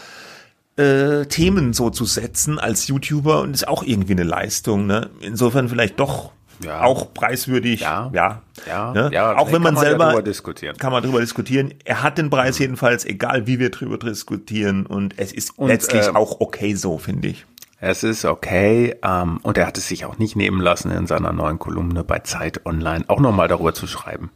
äh, 0.77 1.25
Themen 1.25 1.73
so 1.73 1.89
zu 1.89 2.05
setzen 2.05 2.59
als 2.59 2.87
YouTuber 2.87 3.41
und 3.41 3.53
ist 3.53 3.67
auch 3.67 3.83
irgendwie 3.83 4.13
eine 4.13 4.23
Leistung. 4.23 4.87
Ne? 4.87 5.09
Insofern 5.19 5.67
vielleicht 5.67 5.99
doch 5.99 6.31
ja. 6.63 6.83
auch 6.83 7.13
preiswürdig. 7.13 7.81
Ja, 7.81 8.09
ja, 8.13 8.41
ja, 8.67 8.93
ne? 8.93 9.09
ja 9.13 9.37
auch 9.37 9.51
wenn 9.51 9.61
man, 9.61 9.75
man 9.75 9.83
selber 9.83 10.13
ja 10.13 10.21
diskutieren. 10.21 10.77
kann 10.77 10.91
man 10.91 11.03
darüber 11.03 11.19
diskutieren. 11.19 11.73
Er 11.85 12.03
hat 12.03 12.17
den 12.17 12.29
Preis 12.29 12.59
mhm. 12.59 12.63
jedenfalls, 12.63 13.05
egal 13.05 13.47
wie 13.47 13.59
wir 13.59 13.69
darüber 13.69 13.97
diskutieren, 13.97 14.85
und 14.85 15.15
es 15.17 15.31
ist 15.31 15.57
und, 15.57 15.67
letztlich 15.67 16.07
äh, 16.07 16.09
auch 16.09 16.39
okay 16.39 16.75
so, 16.75 16.97
finde 16.97 17.29
ich. 17.29 17.45
Es 17.79 18.03
ist 18.03 18.25
okay. 18.25 18.95
Ähm, 19.03 19.39
und 19.43 19.57
er 19.57 19.67
hat 19.67 19.77
es 19.77 19.87
sich 19.87 20.05
auch 20.05 20.17
nicht 20.17 20.35
nehmen 20.35 20.61
lassen, 20.61 20.89
in 20.91 21.05
seiner 21.05 21.31
neuen 21.31 21.59
Kolumne 21.59 22.03
bei 22.03 22.19
Zeit 22.19 22.65
Online 22.65 23.05
auch 23.07 23.19
nochmal 23.19 23.47
darüber 23.47 23.73
zu 23.73 23.85
schreiben. 23.85 24.31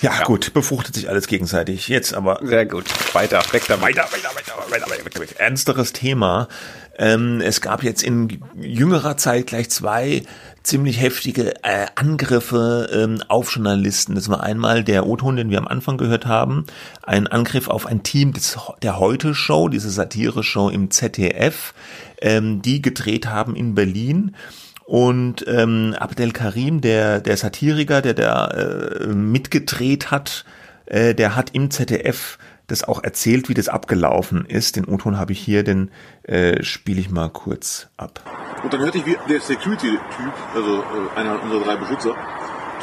Ja, 0.00 0.12
ja, 0.18 0.24
gut, 0.24 0.54
befruchtet 0.54 0.94
sich 0.94 1.08
alles 1.10 1.26
gegenseitig. 1.26 1.88
Jetzt 1.88 2.14
aber. 2.14 2.40
Sehr 2.42 2.64
gut. 2.64 2.86
Weiter, 3.14 3.42
weg 3.52 3.64
damit. 3.68 3.84
Weiter, 3.84 4.04
weiter, 4.04 4.30
weiter, 4.34 4.70
weiter, 4.70 4.90
weiter, 4.90 5.04
weiter, 5.04 5.20
weiter. 5.20 5.40
Ernsteres 5.40 5.92
Thema. 5.92 6.48
Ähm, 6.96 7.42
es 7.42 7.60
gab 7.60 7.82
jetzt 7.82 8.02
in 8.02 8.42
jüngerer 8.58 9.18
Zeit 9.18 9.48
gleich 9.48 9.70
zwei 9.70 10.22
ziemlich 10.62 11.00
heftige 11.00 11.62
äh, 11.64 11.86
Angriffe 11.94 12.88
ähm, 12.92 13.22
auf 13.28 13.54
Journalisten. 13.54 14.14
Das 14.14 14.28
war 14.28 14.42
einmal 14.42 14.84
der 14.84 15.06
O-Ton, 15.06 15.36
den 15.36 15.50
wir 15.50 15.58
am 15.58 15.68
Anfang 15.68 15.98
gehört 15.98 16.26
haben, 16.26 16.66
ein 17.02 17.26
Angriff 17.26 17.68
auf 17.68 17.86
ein 17.86 18.02
Team 18.02 18.32
des, 18.32 18.58
der 18.82 18.98
Heute-Show, 18.98 19.68
diese 19.68 19.90
Satire-Show 19.90 20.68
im 20.68 20.90
ZDF, 20.90 21.74
ähm, 22.20 22.62
die 22.62 22.82
gedreht 22.82 23.26
haben 23.26 23.56
in 23.56 23.74
Berlin. 23.74 24.36
Und 24.84 25.44
ähm, 25.46 25.94
Abdel 25.98 26.32
Karim, 26.32 26.80
der, 26.80 27.20
der 27.20 27.36
Satiriker, 27.36 28.02
der 28.02 28.14
da 28.14 28.48
äh, 28.48 29.06
mitgedreht 29.06 30.10
hat, 30.10 30.44
äh, 30.86 31.14
der 31.14 31.36
hat 31.36 31.50
im 31.54 31.70
ZDF 31.70 32.38
das 32.66 32.84
auch 32.84 33.02
erzählt, 33.02 33.48
wie 33.48 33.54
das 33.54 33.68
abgelaufen 33.68 34.44
ist. 34.44 34.76
Den 34.76 34.86
O-Ton 34.86 35.16
habe 35.16 35.32
ich 35.32 35.40
hier, 35.40 35.64
den 35.64 35.90
äh, 36.24 36.62
spiele 36.62 37.00
ich 37.00 37.10
mal 37.10 37.28
kurz 37.28 37.88
ab. 37.96 38.20
Und 38.62 38.72
dann 38.72 38.80
hörte 38.80 38.98
ich, 38.98 39.06
wie 39.06 39.16
der 39.28 39.40
Security-Typ, 39.40 40.32
also 40.54 40.78
äh, 40.78 41.18
einer 41.18 41.42
unserer 41.42 41.64
drei 41.64 41.76
Beschützer, 41.76 42.14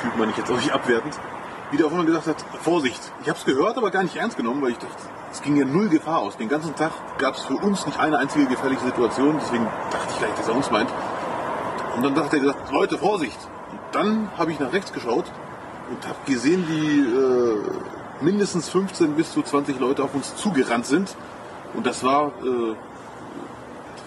Typ 0.01 0.17
meine 0.17 0.31
ich 0.31 0.38
jetzt 0.38 0.51
auch 0.51 0.55
nicht 0.55 0.72
abwertend, 0.72 1.17
wieder 1.72 1.86
auf 1.86 1.91
einmal 1.91 2.05
gesagt 2.05 2.27
hat, 2.27 2.43
Vorsicht. 2.62 3.00
Ich 3.22 3.29
habe 3.29 3.38
es 3.38 3.46
gehört, 3.46 3.77
aber 3.77 3.91
gar 3.91 4.03
nicht 4.03 4.15
ernst 4.15 4.38
genommen, 4.38 4.62
weil 4.62 4.72
ich 4.72 4.77
dachte, 4.77 4.96
es 5.31 5.41
ging 5.41 5.57
ja 5.57 5.65
null 5.65 5.89
Gefahr 5.89 6.19
aus. 6.19 6.38
Den 6.38 6.50
ganzen 6.50 6.75
Tag 6.75 6.91
gab 7.17 7.36
es 7.36 7.41
für 7.41 7.55
uns 7.55 7.86
nicht 7.86 8.00
eine 8.00 8.17
einzige 8.17 8.46
gefährliche 8.46 8.86
Situation, 8.86 9.38
deswegen 9.41 9.65
dachte 9.91 10.07
ich 10.12 10.19
gleich, 10.19 10.34
dass 10.36 10.48
er 10.48 10.55
uns 10.55 10.72
meint. 10.72 10.89
Und 11.96 12.03
dann 12.03 12.15
dachte 12.15 12.38
er 12.38 12.41
gesagt, 12.41 12.72
Leute, 12.72 12.98
Vorsicht. 12.98 13.38
Und 13.72 13.79
dann 13.91 14.29
habe 14.38 14.51
ich 14.51 14.60
nach 14.60 14.72
rechts 14.72 14.93
geschaut 14.93 15.25
und 15.89 16.07
habe 16.07 16.17
gesehen, 16.25 16.65
wie 16.67 17.00
äh, 17.00 18.24
mindestens 18.24 18.69
15 18.69 19.13
bis 19.15 19.31
zu 19.31 19.41
20 19.41 19.79
Leute 19.79 20.03
auf 20.03 20.13
uns 20.13 20.36
zugerannt 20.36 20.86
sind. 20.86 21.15
Und 21.74 21.86
das 21.86 22.03
war, 22.03 22.27
äh, 22.27 22.29
das 22.29 22.36
war 22.43 22.75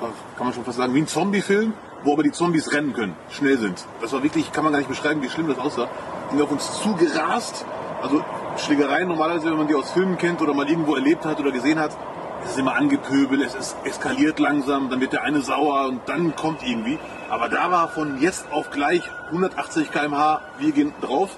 kann 0.00 0.46
man 0.46 0.52
schon 0.52 0.64
fast 0.64 0.78
sagen, 0.78 0.94
wie 0.94 1.00
ein 1.00 1.06
Zombie-Film, 1.06 1.74
wo 2.04 2.12
aber 2.14 2.22
die 2.22 2.32
Zombies 2.32 2.72
rennen 2.72 2.92
können, 2.92 3.14
schnell 3.30 3.58
sind. 3.58 3.84
Das 4.00 4.12
war 4.12 4.22
wirklich, 4.22 4.52
kann 4.52 4.64
man 4.64 4.72
gar 4.72 4.78
nicht 4.78 4.88
beschreiben, 4.88 5.22
wie 5.22 5.28
schlimm 5.28 5.48
das 5.48 5.58
aussah. 5.58 5.88
Sind 6.30 6.40
auf 6.40 6.50
uns 6.50 6.80
zugerast. 6.80 7.64
Also 8.02 8.24
Schlägereien 8.56 9.08
normalerweise, 9.08 9.50
wenn 9.50 9.58
man 9.58 9.68
die 9.68 9.74
aus 9.74 9.90
Filmen 9.90 10.16
kennt 10.16 10.40
oder 10.40 10.54
mal 10.54 10.68
irgendwo 10.68 10.94
erlebt 10.94 11.24
hat 11.24 11.38
oder 11.38 11.50
gesehen 11.50 11.78
hat, 11.78 11.96
es 12.44 12.52
ist 12.52 12.58
immer 12.58 12.74
angepöbelt, 12.74 13.42
es 13.42 13.54
ist 13.54 13.76
eskaliert 13.84 14.38
langsam, 14.38 14.88
dann 14.88 15.00
wird 15.00 15.12
der 15.12 15.22
eine 15.22 15.42
sauer 15.42 15.88
und 15.88 16.00
dann 16.06 16.34
kommt 16.36 16.62
irgendwie. 16.62 16.98
Aber 17.28 17.50
da 17.50 17.70
war 17.70 17.88
von 17.88 18.20
jetzt 18.20 18.50
auf 18.50 18.70
gleich 18.70 19.02
180 19.26 19.90
km/h, 19.90 20.40
wir 20.58 20.72
gehen 20.72 20.94
drauf 21.02 21.36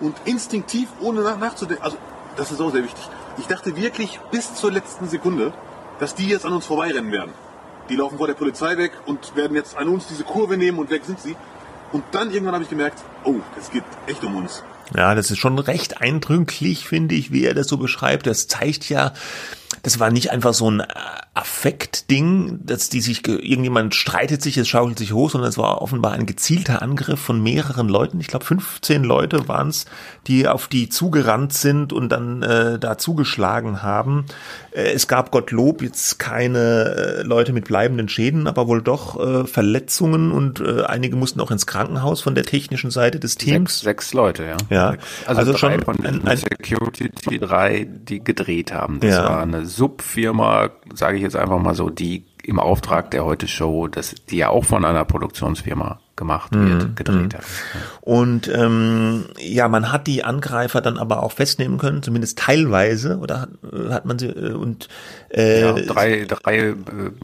und 0.00 0.16
instinktiv, 0.24 0.88
ohne 1.00 1.20
nach 1.20 1.38
nachzudenken, 1.38 1.84
also 1.84 1.98
das 2.36 2.50
ist 2.50 2.60
auch 2.60 2.70
sehr 2.70 2.84
wichtig. 2.84 3.06
Ich 3.36 3.46
dachte 3.46 3.76
wirklich 3.76 4.18
bis 4.30 4.54
zur 4.54 4.72
letzten 4.72 5.08
Sekunde, 5.08 5.52
dass 5.98 6.14
die 6.14 6.28
jetzt 6.28 6.46
an 6.46 6.54
uns 6.54 6.64
vorbeirennen 6.66 7.12
werden. 7.12 7.32
Die 7.88 7.96
laufen 7.96 8.18
vor 8.18 8.26
der 8.26 8.34
Polizei 8.34 8.76
weg 8.76 8.92
und 9.06 9.34
werden 9.36 9.54
jetzt 9.54 9.76
an 9.76 9.88
uns 9.88 10.06
diese 10.08 10.24
Kurve 10.24 10.56
nehmen 10.56 10.78
und 10.78 10.90
weg 10.90 11.02
sind 11.04 11.20
sie. 11.20 11.36
Und 11.92 12.04
dann 12.12 12.30
irgendwann 12.30 12.54
habe 12.54 12.64
ich 12.64 12.70
gemerkt, 12.70 13.02
oh, 13.24 13.36
es 13.58 13.70
geht 13.70 13.84
echt 14.06 14.22
um 14.24 14.36
uns. 14.36 14.62
Ja, 14.94 15.14
das 15.14 15.30
ist 15.30 15.38
schon 15.38 15.58
recht 15.58 16.00
eindrücklich, 16.00 16.86
finde 16.86 17.14
ich, 17.14 17.30
wie 17.30 17.44
er 17.44 17.54
das 17.54 17.68
so 17.68 17.76
beschreibt. 17.76 18.26
Das 18.26 18.46
zeigt 18.46 18.88
ja, 18.88 19.12
das 19.82 20.00
war 20.00 20.10
nicht 20.10 20.30
einfach 20.30 20.54
so 20.54 20.70
ein 20.70 20.82
Affektding, 21.38 22.60
dass 22.64 22.88
die 22.88 23.00
sich, 23.00 23.26
irgendjemand 23.26 23.94
streitet 23.94 24.42
sich, 24.42 24.56
es 24.56 24.68
schaukelt 24.68 24.98
sich 24.98 25.12
hoch, 25.12 25.30
sondern 25.30 25.48
es 25.48 25.56
war 25.56 25.80
offenbar 25.80 26.12
ein 26.12 26.26
gezielter 26.26 26.82
Angriff 26.82 27.20
von 27.20 27.40
mehreren 27.40 27.88
Leuten. 27.88 28.20
Ich 28.20 28.26
glaube, 28.26 28.44
15 28.44 29.04
Leute 29.04 29.46
waren 29.46 29.68
es, 29.68 29.86
die 30.26 30.48
auf 30.48 30.66
die 30.66 30.88
zugerannt 30.88 31.52
sind 31.52 31.92
und 31.92 32.10
dann 32.10 32.42
äh, 32.42 32.78
da 32.80 32.98
zugeschlagen 32.98 33.82
haben. 33.84 34.26
Äh, 34.72 34.90
es 34.92 35.06
gab 35.06 35.30
Gottlob 35.30 35.82
jetzt 35.82 36.18
keine 36.18 37.18
äh, 37.18 37.22
Leute 37.22 37.52
mit 37.52 37.66
bleibenden 37.66 38.08
Schäden, 38.08 38.48
aber 38.48 38.66
wohl 38.66 38.82
doch 38.82 39.20
äh, 39.20 39.46
Verletzungen 39.46 40.32
und 40.32 40.58
äh, 40.60 40.82
einige 40.82 41.14
mussten 41.14 41.40
auch 41.40 41.52
ins 41.52 41.68
Krankenhaus 41.68 42.20
von 42.20 42.34
der 42.34 42.44
technischen 42.44 42.90
Seite 42.90 43.20
des 43.20 43.36
Teams. 43.36 43.74
Sechs, 43.74 43.84
sechs 43.84 44.12
Leute, 44.12 44.44
ja. 44.44 44.56
Ja, 44.70 44.96
also, 45.26 45.40
also 45.40 45.56
schon 45.56 45.80
von 45.82 46.04
ein, 46.04 46.26
ein 46.26 46.36
Security 46.36 47.38
drei, 47.38 47.86
die 47.88 48.24
gedreht 48.24 48.72
haben. 48.72 48.98
Das 48.98 49.10
ja. 49.10 49.24
war 49.24 49.42
eine 49.42 49.66
Subfirma, 49.68 50.70
sage 50.94 51.16
ich 51.16 51.22
jetzt 51.22 51.36
einfach 51.36 51.58
mal 51.58 51.74
so, 51.74 51.90
die 51.90 52.24
im 52.42 52.58
Auftrag 52.58 53.10
der 53.10 53.24
Heute 53.24 53.46
Show, 53.46 53.88
das, 53.88 54.14
die 54.30 54.38
ja 54.38 54.48
auch 54.48 54.64
von 54.64 54.84
einer 54.84 55.04
Produktionsfirma 55.04 56.00
gemacht 56.18 56.52
wird, 56.54 56.88
mhm. 56.88 56.94
gedreht 56.94 57.34
hat. 57.34 57.44
Und 58.02 58.48
ähm, 58.54 59.24
ja, 59.38 59.68
man 59.68 59.90
hat 59.90 60.06
die 60.06 60.24
Angreifer 60.24 60.82
dann 60.82 60.98
aber 60.98 61.22
auch 61.22 61.32
festnehmen 61.32 61.78
können, 61.78 62.02
zumindest 62.02 62.38
teilweise, 62.38 63.18
oder 63.18 63.40
hat, 63.40 63.50
hat 63.90 64.04
man 64.04 64.18
sie 64.18 64.26
äh, 64.26 64.52
und 64.52 64.88
äh, 65.30 65.60
ja, 65.60 65.72
drei, 65.72 66.26
drei 66.26 66.58
äh, 66.58 66.74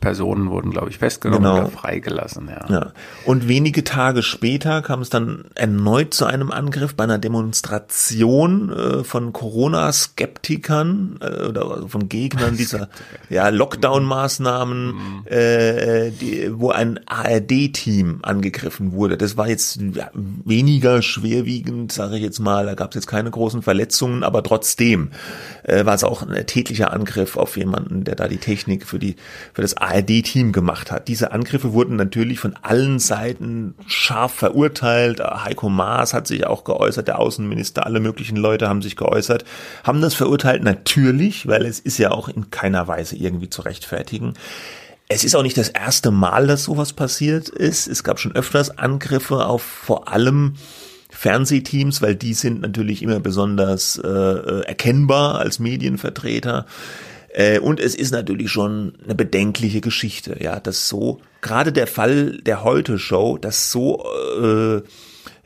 Personen 0.01 0.51
wurden, 0.51 0.71
glaube 0.71 0.91
ich, 0.91 0.99
festgenommen 0.99 1.43
genau. 1.43 1.59
oder 1.63 1.71
freigelassen. 1.71 2.49
Ja. 2.49 2.67
ja. 2.69 2.93
Und 3.25 3.49
wenige 3.49 3.83
Tage 3.83 4.23
später 4.23 4.83
kam 4.83 5.01
es 5.01 5.11
dann 5.11 5.47
erneut 5.55 6.15
zu 6.15 6.27
einem 6.27 6.51
Angriff 6.51 6.95
bei 6.95 7.05
einer 7.05 7.19
Demonstration 7.19 8.73
äh, 8.73 9.05
von 9.05 9.33
Corona-Skeptikern 9.33 11.19
äh, 11.21 11.47
oder 11.47 11.89
von 11.89 12.09
Gegnern 12.09 12.57
dieser 12.59 12.89
ja, 13.29 13.49
Lockdown-Maßnahmen, 13.49 14.87
mhm. 14.87 15.27
äh, 15.27 16.11
die, 16.11 16.51
wo 16.53 16.71
ein 16.71 17.01
ARD-Team 17.07 18.21
angegriffen 18.23 18.84
angegriffen 18.85 18.93
wurde. 18.93 19.17
Das 19.17 19.37
war 19.37 19.49
jetzt 19.49 19.79
weniger 20.45 21.03
schwerwiegend, 21.03 21.93
sage 21.93 22.17
ich 22.17 22.23
jetzt 22.23 22.38
mal. 22.38 22.67
Da 22.67 22.75
gab 22.75 22.91
es 22.91 22.95
jetzt 22.95 23.07
keine 23.07 23.31
großen 23.31 23.62
Verletzungen, 23.62 24.23
aber 24.23 24.43
trotzdem 24.43 25.11
äh, 25.62 25.85
war 25.85 25.95
es 25.95 26.05
auch 26.05 26.23
ein 26.23 26.47
tätlicher 26.47 26.93
Angriff 26.93 27.37
auf 27.37 27.57
jemanden, 27.57 28.05
der 28.05 28.14
da 28.14 28.29
die 28.29 28.38
Technik 28.38 28.87
für 28.87 28.99
die 28.99 29.17
für 29.53 29.62
das 29.62 29.76
ARD-Team 29.76 30.53
gemacht 30.53 30.91
hat. 30.91 31.09
Diese 31.09 31.33
Angriffe 31.33 31.73
wurden 31.73 31.97
natürlich 31.97 32.38
von 32.38 32.55
allen 32.62 32.99
Seiten 32.99 33.75
scharf 33.87 34.33
verurteilt. 34.33 35.21
Heiko 35.21 35.69
Maas 35.69 36.14
hat 36.14 36.26
sich 36.26 36.47
auch 36.47 36.64
geäußert, 36.64 37.09
der 37.09 37.19
Außenminister, 37.19 37.87
alle 37.87 38.00
möglichen 38.00 38.37
Leute 38.37 38.69
haben 38.69 38.83
sich 38.83 38.97
geäußert, 38.97 39.45
haben 39.83 40.00
das 40.00 40.14
verurteilt 40.14 40.62
natürlich, 40.62 41.47
weil 41.47 41.64
es 41.67 41.81
ist 41.81 41.99
ja 41.99 42.11
auch 42.11 42.29
in 42.29 42.50
keiner 42.50 42.87
Weise 42.88 43.17
irgendwie 43.17 43.50
zu 43.50 43.62
rechtfertigen. 43.62 44.35
Es 45.08 45.23
ist 45.23 45.37
auch 45.37 45.42
nicht 45.42 45.58
das 45.58 45.68
erste 45.68 46.11
Mal, 46.11 46.46
dass 46.46 46.64
sowas 46.64 46.92
passiert 46.92 47.49
ist. 47.49 47.87
Es 47.87 48.04
gab 48.04 48.18
schon 48.18 48.34
öfters 48.34 48.78
Angriffe 48.78 49.46
auf 49.46 49.62
vor 49.62 50.08
allem 50.08 50.54
Fernsehteams, 51.11 52.02
weil 52.02 52.16
die 52.16 52.34
sind 52.34 52.61
natürlich 52.61 53.02
immer 53.02 53.20
besonders 53.20 53.99
äh, 54.02 54.08
äh, 54.08 54.61
erkennbar 54.62 55.38
als 55.38 55.58
Medienvertreter. 55.58 56.66
Äh, 57.28 57.58
und 57.58 57.80
es 57.80 57.94
ist 57.94 58.12
natürlich 58.12 58.50
schon 58.50 58.94
eine 59.04 59.14
bedenkliche 59.14 59.80
Geschichte, 59.80 60.38
ja, 60.40 60.58
dass 60.58 60.88
so 60.88 61.20
gerade 61.42 61.73
der 61.73 61.87
Fall 61.87 62.40
der 62.40 62.64
Heute 62.64 62.99
Show, 62.99 63.37
das 63.38 63.70
so 63.70 64.04
äh, 64.40 64.76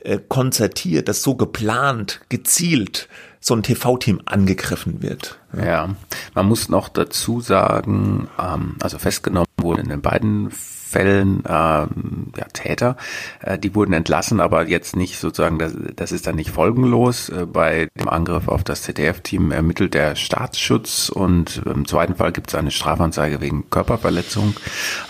äh, 0.03 0.19
konzertiert, 0.29 1.09
das 1.09 1.21
so 1.21 1.35
geplant, 1.35 2.21
gezielt 2.29 3.09
so 3.41 3.53
ein 3.53 3.63
TV-Team 3.63 4.21
angegriffen 4.25 5.01
wird. 5.01 5.39
Ja. 5.55 5.65
ja. 5.65 5.95
man 6.33 6.45
muss 6.45 6.69
noch 6.69 6.89
dazu 6.89 7.41
sagen, 7.41 8.27
ähm, 8.37 8.75
also 8.81 8.99
festgenommen 8.99 9.47
wurden 9.61 9.81
in 9.83 9.89
den 9.89 10.01
beiden 10.01 10.51
Fällen 10.89 11.43
ähm, 11.47 12.33
ja, 12.35 12.45
Täter. 12.51 12.97
Äh, 13.41 13.59
die 13.59 13.75
wurden 13.75 13.93
entlassen, 13.93 14.39
aber 14.39 14.67
jetzt 14.67 14.95
nicht 14.95 15.19
sozusagen, 15.19 15.59
das, 15.59 15.73
das 15.95 16.11
ist 16.11 16.25
dann 16.25 16.35
nicht 16.35 16.49
folgenlos. 16.49 17.29
Äh, 17.29 17.45
bei 17.45 17.89
dem 17.99 18.09
Angriff 18.09 18.47
auf 18.47 18.63
das 18.63 18.81
ZDF-Team 18.81 19.51
ermittelt 19.51 19.93
der 19.93 20.15
Staatsschutz 20.15 21.09
und 21.09 21.61
im 21.65 21.87
zweiten 21.87 22.15
Fall 22.15 22.31
gibt 22.31 22.49
es 22.49 22.55
eine 22.55 22.71
Strafanzeige 22.71 23.39
wegen 23.39 23.69
Körperverletzung. 23.69 24.55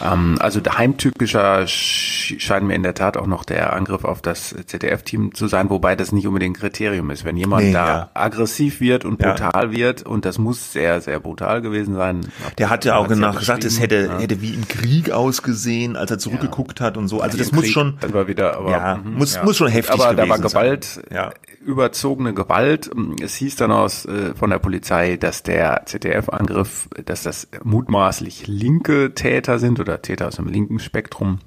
Ähm, 0.03 0.37
also 0.39 0.59
heimtückischer 0.59 1.65
scheint 1.65 2.65
mir 2.65 2.75
in 2.75 2.83
der 2.83 2.93
Tat 2.93 3.15
auch 3.15 3.27
noch 3.27 3.45
der 3.45 3.71
Angriff 3.71 4.03
auf 4.03 4.21
das 4.21 4.53
ZDF-Team 4.65 5.33
zu 5.33 5.47
sein, 5.47 5.69
wobei 5.69 5.95
das 5.95 6.11
nicht 6.11 6.27
unbedingt 6.27 6.57
ein 6.57 6.59
Kriterium 6.59 7.09
ist. 7.09 7.23
Wenn 7.23 7.37
jemand 7.37 7.67
nee, 7.67 7.73
da 7.73 7.87
ja. 7.87 8.09
aggressiv 8.15 8.81
wird 8.81 9.05
und 9.05 9.17
brutal 9.17 9.51
ja. 9.53 9.71
wird, 9.71 10.03
und 10.03 10.25
das 10.25 10.37
muss 10.37 10.73
sehr, 10.73 10.99
sehr 10.99 11.21
brutal 11.21 11.61
gewesen 11.61 11.95
sein. 11.95 12.27
Der 12.57 12.69
hat 12.69 12.83
ja 12.83 12.97
auch 12.97 13.07
danach 13.07 13.39
gesagt, 13.39 13.63
es 13.63 13.79
hätte, 13.79 14.19
hätte 14.19 14.41
wie 14.41 14.53
im 14.53 14.67
Krieg 14.67 15.11
ausgesehen, 15.11 15.68
als 15.95 16.11
er 16.11 16.19
zurückgeguckt 16.19 16.81
hat 16.81 16.97
und 16.97 17.07
so. 17.07 17.21
Also 17.21 17.37
das 17.37 17.51
muss 17.51 17.63
Krieg 17.63 17.73
schon, 17.73 17.97
wieder, 18.27 18.57
aber, 18.57 18.71
ja, 18.71 18.97
mhm, 18.97 19.15
muss, 19.15 19.41
muss 19.43 19.57
schon 19.57 19.67
heftig 19.67 19.93
aber 19.93 20.15
gewesen 20.15 20.17
da 20.17 20.29
war 20.29 20.39
Gewalt, 20.39 21.01
ja. 21.13 21.31
überzogene 21.65 22.33
Gewalt. 22.33 22.89
Es 23.21 23.35
hieß 23.35 23.55
dann 23.55 23.71
aus 23.71 24.05
äh, 24.05 24.33
von 24.35 24.49
der 24.49 24.59
Polizei, 24.59 25.17
dass 25.17 25.43
der 25.43 25.83
ZDF-Angriff, 25.85 26.89
dass 27.05 27.23
das 27.23 27.47
mutmaßlich 27.63 28.47
linke 28.47 29.13
Täter 29.13 29.59
sind 29.59 29.79
oder 29.79 30.01
Täter 30.01 30.27
aus 30.27 30.37
dem 30.37 30.47
linken 30.47 30.79
Spektrum. 30.79 31.39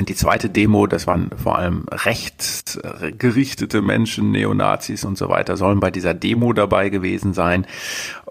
Die 0.00 0.14
zweite 0.14 0.48
Demo, 0.48 0.86
das 0.86 1.06
waren 1.06 1.30
vor 1.36 1.58
allem 1.58 1.84
rechtsgerichtete 1.90 3.82
Menschen, 3.82 4.30
Neonazis 4.30 5.04
und 5.04 5.18
so 5.18 5.28
weiter, 5.28 5.58
sollen 5.58 5.80
bei 5.80 5.90
dieser 5.90 6.14
Demo 6.14 6.54
dabei 6.54 6.88
gewesen 6.88 7.34
sein. 7.34 7.66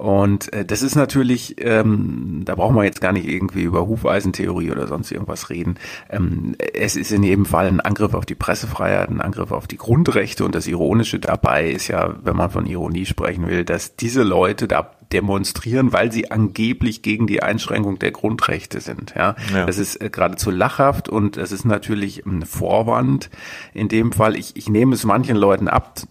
Und 0.02 0.52
äh, 0.52 0.66
das 0.66 0.82
ist 0.82 0.96
natürlich, 0.96 1.58
ähm, 1.60 2.42
da 2.44 2.56
brauchen 2.56 2.76
wir 2.76 2.84
jetzt 2.84 3.02
gar 3.02 3.12
nicht 3.12 3.28
irgendwie 3.28 3.62
über 3.62 3.88
Hufeisentheorie 3.88 4.72
oder 4.72 4.88
sonst 4.88 5.12
irgendwas 5.12 5.52
reden. 5.52 5.76
Ähm, 6.10 6.56
es 6.74 6.96
ist 6.96 7.12
in 7.12 7.22
jedem 7.22 7.46
Fall 7.46 7.68
ein 7.68 7.82
Angriff 7.82 8.16
auf 8.16 8.26
die 8.26 8.34
Pressefreiheit, 8.34 9.12
ein 9.12 9.22
Angriff 9.22 9.52
auf 9.52 9.68
die 9.68 9.78
Grundrechte. 9.78 10.44
Und 10.44 10.56
das 10.56 10.66
Ironische 10.66 11.20
dabei 11.20 11.70
ist 11.70 11.88
ja, 11.88 12.16
wenn 12.24 12.36
man 12.36 12.50
von 12.50 12.66
Ironie 12.66 13.06
sprechen 13.06 13.48
will, 13.48 13.64
dass 13.64 13.96
diese 13.96 14.24
Leute 14.24 14.68
da 14.68 14.90
demonstrieren, 15.12 15.94
weil 15.94 16.12
sie 16.12 16.32
angeblich 16.32 17.02
gegen 17.02 17.28
die 17.28 17.44
Einschränkung 17.44 18.00
der 18.00 18.12
Grundrechte 18.12 18.80
sind. 18.80 19.14
Ja, 19.16 19.36
ja. 19.54 19.66
das 19.66 19.78
ist 19.78 20.02
äh, 20.02 20.10
geradezu 20.10 20.52
lachhaft 20.52 21.10
und 21.10 21.38
es 21.38 21.52
ist 21.52 21.66
natürlich 21.66 22.26
ein 22.26 22.46
Vorwand. 22.46 23.30
In 23.74 23.88
dem 23.88 24.12
Fall, 24.12 24.36
ich, 24.36 24.56
ich 24.56 24.70
nehme 24.70 24.96
es 24.96 25.04
manchen 25.04 25.36
Leuten 25.36 25.68
ab. 25.68 26.02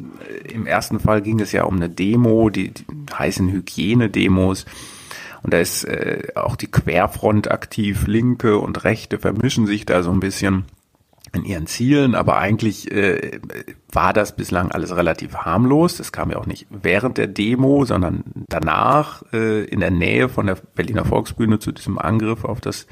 Im 0.53 0.67
ersten 0.67 1.01
Fall 1.01 1.23
ging 1.23 1.41
es 1.41 1.53
ja 1.53 1.65
um 1.65 1.77
eine 1.77 1.89
Demo, 1.89 2.51
die, 2.51 2.73
die 2.73 2.85
heißen 3.13 3.49
Hygienedemos. 3.81 4.67
Und 5.43 5.55
da 5.55 5.59
ist 5.59 5.85
äh, 5.85 6.29
auch 6.35 6.57
die 6.57 6.71
Querfront 6.71 7.51
aktiv, 7.51 8.07
Linke 8.07 8.59
und 8.59 8.85
Rechte 8.85 9.19
vermischen 9.19 9.67
sich 9.67 9.87
da 9.87 10.03
so 10.03 10.11
ein 10.11 10.21
bisschen 10.21 10.67
in 11.33 11.45
ihren 11.45 11.67
Zielen, 11.67 12.17
aber 12.17 12.39
eigentlich 12.39 12.91
äh, 12.91 13.41
war 13.93 14.13
das 14.13 14.35
bislang 14.35 14.73
alles 14.73 14.95
relativ 14.97 15.37
harmlos. 15.37 15.97
Das 15.97 16.11
kam 16.11 16.31
ja 16.31 16.39
auch 16.39 16.47
nicht 16.47 16.67
während 16.71 17.19
der 17.19 17.29
Demo, 17.29 17.85
sondern 17.85 18.25
danach 18.49 19.23
äh, 19.33 19.65
in 19.65 19.79
der 19.81 19.93
Nähe 19.93 20.29
von 20.29 20.47
der 20.47 20.57
Berliner 20.75 21.05
Volksbühne 21.05 21.61
zu 21.61 21.71
diesem 21.71 21.99
Angriff 21.99 22.45
auf 22.45 22.61
das 22.61 22.87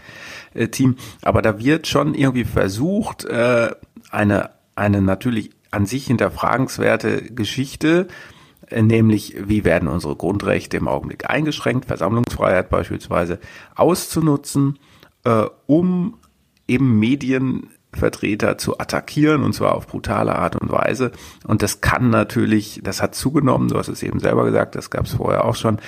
äh, 0.55 0.69
Team. 0.69 0.97
Aber 1.23 1.43
da 1.43 1.59
wird 1.59 1.89
schon 1.89 2.15
irgendwie 2.15 2.45
versucht, 2.45 3.25
äh, 3.25 3.71
eine, 4.11 4.51
eine 4.77 5.03
natürlich 5.03 5.51
an 5.73 5.85
sich 5.85 6.07
hinterfragenswerte 6.07 7.23
Geschichte, 7.35 8.07
äh, 8.09 8.38
nämlich 8.75 9.37
wie 9.39 9.65
werden 9.65 9.89
unsere 9.89 10.17
Grundrechte 10.17 10.77
im 10.77 10.89
Augenblick 10.89 11.29
eingeschränkt, 11.29 11.87
Versammlungsfreiheit 11.87 12.71
beispielsweise, 12.71 13.39
auszunutzen, 13.75 14.79
äh, 15.25 15.47
um 15.67 16.19
eben 16.67 16.99
Medien 16.99 17.71
Vertreter 17.93 18.59
zu 18.59 18.79
attackieren 18.79 19.43
und 19.43 19.55
zwar 19.55 19.75
auf 19.75 19.87
brutale 19.87 20.37
Art 20.37 20.57
und 20.57 20.71
Weise. 20.71 21.13
Und 21.47 21.63
das 21.63 21.81
kann 21.81 22.11
natürlich, 22.11 22.81
das 22.85 23.01
hat 23.01 23.15
zugenommen, 23.15 23.69
du 23.69 23.79
hast 23.79 23.89
es 23.89 24.03
eben 24.03 24.21
selber 24.21 24.45
gesagt, 24.45 24.75
das 24.75 24.91
gab 24.91 25.07
es 25.07 25.15
vorher 25.15 25.45
auch 25.45 25.57
schon. 25.57 25.79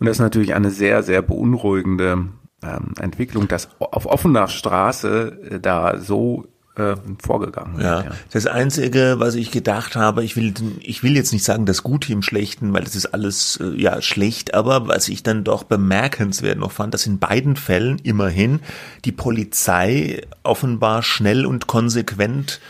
Und 0.00 0.06
das 0.06 0.16
ist 0.16 0.22
natürlich 0.22 0.54
eine 0.54 0.70
sehr, 0.70 1.02
sehr 1.02 1.22
beunruhigende 1.22 2.28
ähm, 2.62 2.94
Entwicklung, 2.98 3.46
dass 3.46 3.68
auf 3.78 4.06
offener 4.06 4.48
Straße 4.48 5.50
äh, 5.50 5.60
da 5.60 5.98
so 5.98 6.46
äh, 6.76 6.96
vorgegangen 7.22 7.80
ja. 7.80 8.02
ja. 8.02 8.10
Das 8.32 8.46
Einzige, 8.46 9.16
was 9.18 9.34
ich 9.34 9.50
gedacht 9.50 9.96
habe, 9.96 10.24
ich 10.24 10.36
will, 10.36 10.52
ich 10.80 11.02
will 11.02 11.16
jetzt 11.16 11.32
nicht 11.32 11.44
sagen 11.44 11.66
das 11.66 11.82
Gute 11.82 12.12
im 12.12 12.22
Schlechten, 12.22 12.72
weil 12.72 12.84
das 12.84 12.96
ist 12.96 13.06
alles 13.06 13.58
äh, 13.62 13.80
ja 13.80 14.02
schlecht, 14.02 14.54
aber 14.54 14.88
was 14.88 15.08
ich 15.08 15.22
dann 15.22 15.44
doch 15.44 15.64
bemerkenswert 15.64 16.58
noch 16.58 16.72
fand, 16.72 16.94
dass 16.94 17.06
in 17.06 17.18
beiden 17.18 17.56
Fällen 17.56 17.98
immerhin 18.02 18.60
die 19.04 19.12
Polizei 19.12 20.22
offenbar 20.42 21.02
schnell 21.02 21.46
und 21.46 21.66
konsequent 21.66 22.60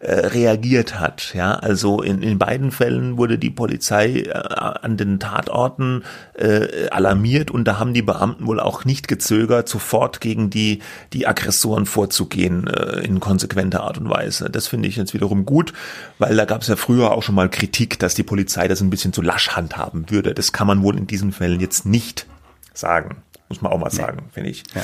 äh, 0.00 0.28
reagiert 0.28 0.98
hat. 0.98 1.34
Ja, 1.34 1.56
also 1.56 2.00
in, 2.00 2.22
in 2.22 2.38
beiden 2.38 2.70
Fällen 2.70 3.18
wurde 3.18 3.36
die 3.36 3.50
Polizei 3.50 4.22
äh, 4.22 4.32
an 4.32 4.96
den 4.96 5.20
Tatorten 5.20 6.04
äh, 6.34 6.88
alarmiert 6.88 7.50
und 7.50 7.64
da 7.64 7.78
haben 7.78 7.92
die 7.92 8.00
Beamten 8.00 8.46
wohl 8.46 8.60
auch 8.60 8.86
nicht 8.86 9.08
gezögert, 9.08 9.68
sofort 9.68 10.22
gegen 10.22 10.48
die 10.48 10.80
die 11.12 11.26
Aggressoren 11.26 11.84
vorzugehen 11.84 12.66
äh, 12.66 13.00
in 13.00 13.20
konsequenter 13.20 13.82
Art 13.82 13.98
und 13.98 14.08
Weise. 14.08 14.48
Das 14.48 14.68
finde 14.68 14.88
ich 14.88 14.96
jetzt 14.96 15.12
wiederum 15.12 15.44
gut, 15.44 15.74
weil 16.18 16.34
da 16.34 16.46
gab 16.46 16.62
es 16.62 16.68
ja 16.68 16.76
früher 16.76 17.12
auch 17.12 17.22
schon 17.22 17.34
mal 17.34 17.50
Kritik, 17.50 17.98
dass 17.98 18.14
die 18.14 18.22
Polizei 18.22 18.68
das 18.68 18.80
ein 18.80 18.88
bisschen 18.88 19.12
zu 19.12 19.20
lasch 19.20 19.50
handhaben 19.50 20.10
würde. 20.10 20.32
Das 20.32 20.52
kann 20.52 20.66
man 20.66 20.82
wohl 20.82 20.96
in 20.96 21.08
diesen 21.08 21.30
Fällen 21.30 21.60
jetzt 21.60 21.84
nicht 21.84 22.26
sagen. 22.72 23.22
Muss 23.50 23.62
man 23.62 23.72
auch 23.72 23.78
mal 23.78 23.90
sagen, 23.90 24.18
nee. 24.22 24.30
finde 24.32 24.50
ich. 24.50 24.62
Ja. 24.74 24.82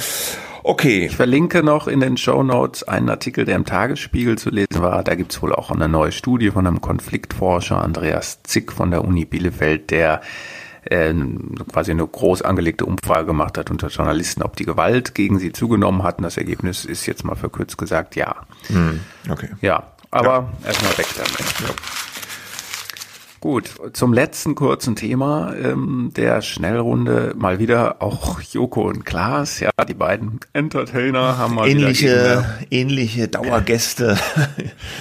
Okay. 0.65 1.07
Ich 1.07 1.17
verlinke 1.17 1.63
noch 1.63 1.87
in 1.87 2.01
den 2.01 2.17
Show 2.17 2.43
Notes 2.43 2.83
einen 2.83 3.09
Artikel, 3.09 3.45
der 3.45 3.55
im 3.55 3.65
Tagesspiegel 3.65 4.37
zu 4.37 4.51
lesen 4.51 4.83
war. 4.83 5.05
Da 5.05 5.15
gibt's 5.15 5.41
wohl 5.41 5.55
auch 5.55 5.71
eine 5.71 5.89
neue 5.89 6.11
Studie 6.11 6.51
von 6.51 6.67
einem 6.67 6.81
Konfliktforscher, 6.81 7.81
Andreas 7.81 8.43
Zick 8.43 8.73
von 8.73 8.91
der 8.91 9.05
Uni 9.05 9.25
Bielefeld, 9.25 9.93
der 9.93 10.21
äh, 10.83 11.15
quasi 11.73 11.93
eine 11.93 12.05
groß 12.05 12.43
angelegte 12.43 12.87
Umfrage 12.87 13.27
gemacht 13.27 13.57
hat 13.57 13.71
unter 13.71 13.87
Journalisten, 13.87 14.43
ob 14.43 14.57
die 14.57 14.65
Gewalt 14.65 15.15
gegen 15.15 15.39
sie 15.39 15.53
zugenommen 15.53 16.03
hat. 16.03 16.19
Und 16.19 16.25
das 16.25 16.37
Ergebnis 16.37 16.85
ist 16.85 17.07
jetzt 17.07 17.25
mal 17.25 17.37
verkürzt 17.37 17.79
gesagt, 17.79 18.17
ja. 18.17 18.35
Hm, 18.67 19.01
okay. 19.31 19.51
Ja, 19.61 19.93
aber 20.11 20.51
ja. 20.63 20.67
erstmal 20.67 20.99
weg 20.99 21.07
damit. 21.17 21.39
Ja. 21.61 21.75
Gut, 23.41 23.71
zum 23.93 24.13
letzten 24.13 24.55
kurzen 24.55 24.97
Thema 24.97 25.55
ähm, 25.55 26.11
der 26.17 26.41
Schnellrunde 26.41 27.35
mal 27.37 27.59
wieder 27.59 28.03
auch 28.03 28.41
Joko 28.41 28.89
und 28.89 29.05
Klaas, 29.05 29.61
ja, 29.61 29.71
die 29.87 29.95
beiden 29.95 30.41
Entertainer 30.55 31.37
haben 31.37 31.55
mal 31.55 31.69
ähnliche 31.69 32.45
ähnliche 32.71 33.29
Dauergäste 33.29 34.17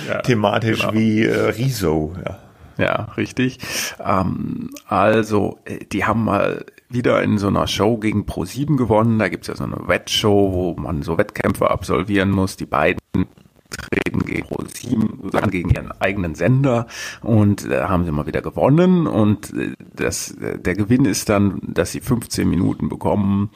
ja, 0.08 0.22
thematisch 0.24 0.82
genau. 0.82 0.94
wie 0.94 1.24
äh, 1.24 1.50
Riso, 1.50 2.14
ja. 2.26 2.40
Ja, 2.78 3.08
richtig. 3.16 3.60
Ähm, 4.04 4.70
also, 4.88 5.60
äh, 5.64 5.86
die 5.86 6.04
haben 6.04 6.26
mal 6.26 6.66
wieder 6.90 7.24
in 7.24 7.38
so 7.38 7.48
einer 7.48 7.68
Show 7.68 7.98
gegen 7.98 8.24
Pro7 8.24 8.76
gewonnen. 8.76 9.18
Da 9.18 9.30
gibt's 9.30 9.48
ja 9.48 9.56
so 9.56 9.64
eine 9.64 9.88
Wettshow, 9.88 10.52
wo 10.52 10.76
man 10.80 11.02
so 11.02 11.18
Wettkämpfe 11.18 11.72
absolvieren 11.72 12.32
muss. 12.32 12.58
Die 12.58 12.66
beiden 12.66 13.00
treten 13.78 14.26
gegen 14.26 14.48
ProSieben, 14.48 15.20
sozusagen 15.22 15.52
gegen 15.52 15.70
ihren 15.70 15.92
eigenen 16.00 16.36
Sender 16.36 16.88
und 17.22 17.70
da 17.70 17.90
haben 17.90 18.06
sie 18.06 18.12
mal 18.12 18.26
wieder 18.26 18.42
gewonnen 18.42 19.08
und 19.08 19.54
äh, 19.54 19.74
das, 19.96 20.32
äh, 20.32 20.60
der 20.60 20.76
Gewinn 20.76 21.06
ist 21.06 21.30
dann, 21.30 21.60
dass 21.62 21.92
sie 21.92 22.02
15 22.02 22.50
Minuten 22.50 22.90
bekommen, 22.90 23.50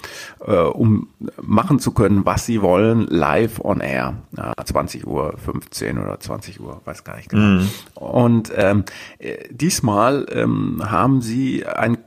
äh, 0.45 0.55
um 0.55 1.09
machen 1.41 1.79
zu 1.79 1.91
können, 1.91 2.25
was 2.25 2.45
sie 2.45 2.61
wollen, 2.61 3.07
live 3.07 3.59
on 3.63 3.81
air. 3.81 4.17
Ja, 4.35 4.53
20 4.63 5.05
Uhr 5.07 5.35
15 5.37 5.97
oder 5.97 6.19
20 6.19 6.59
Uhr, 6.59 6.81
weiß 6.85 7.03
gar 7.03 7.17
nicht 7.17 7.29
genau. 7.29 7.61
Mhm. 7.61 7.69
Und 7.95 8.51
ähm, 8.55 8.83
äh, 9.17 9.37
diesmal 9.51 10.25
ähm, 10.31 10.81
haben 10.85 11.21
sie 11.21 11.65
ein 11.65 11.97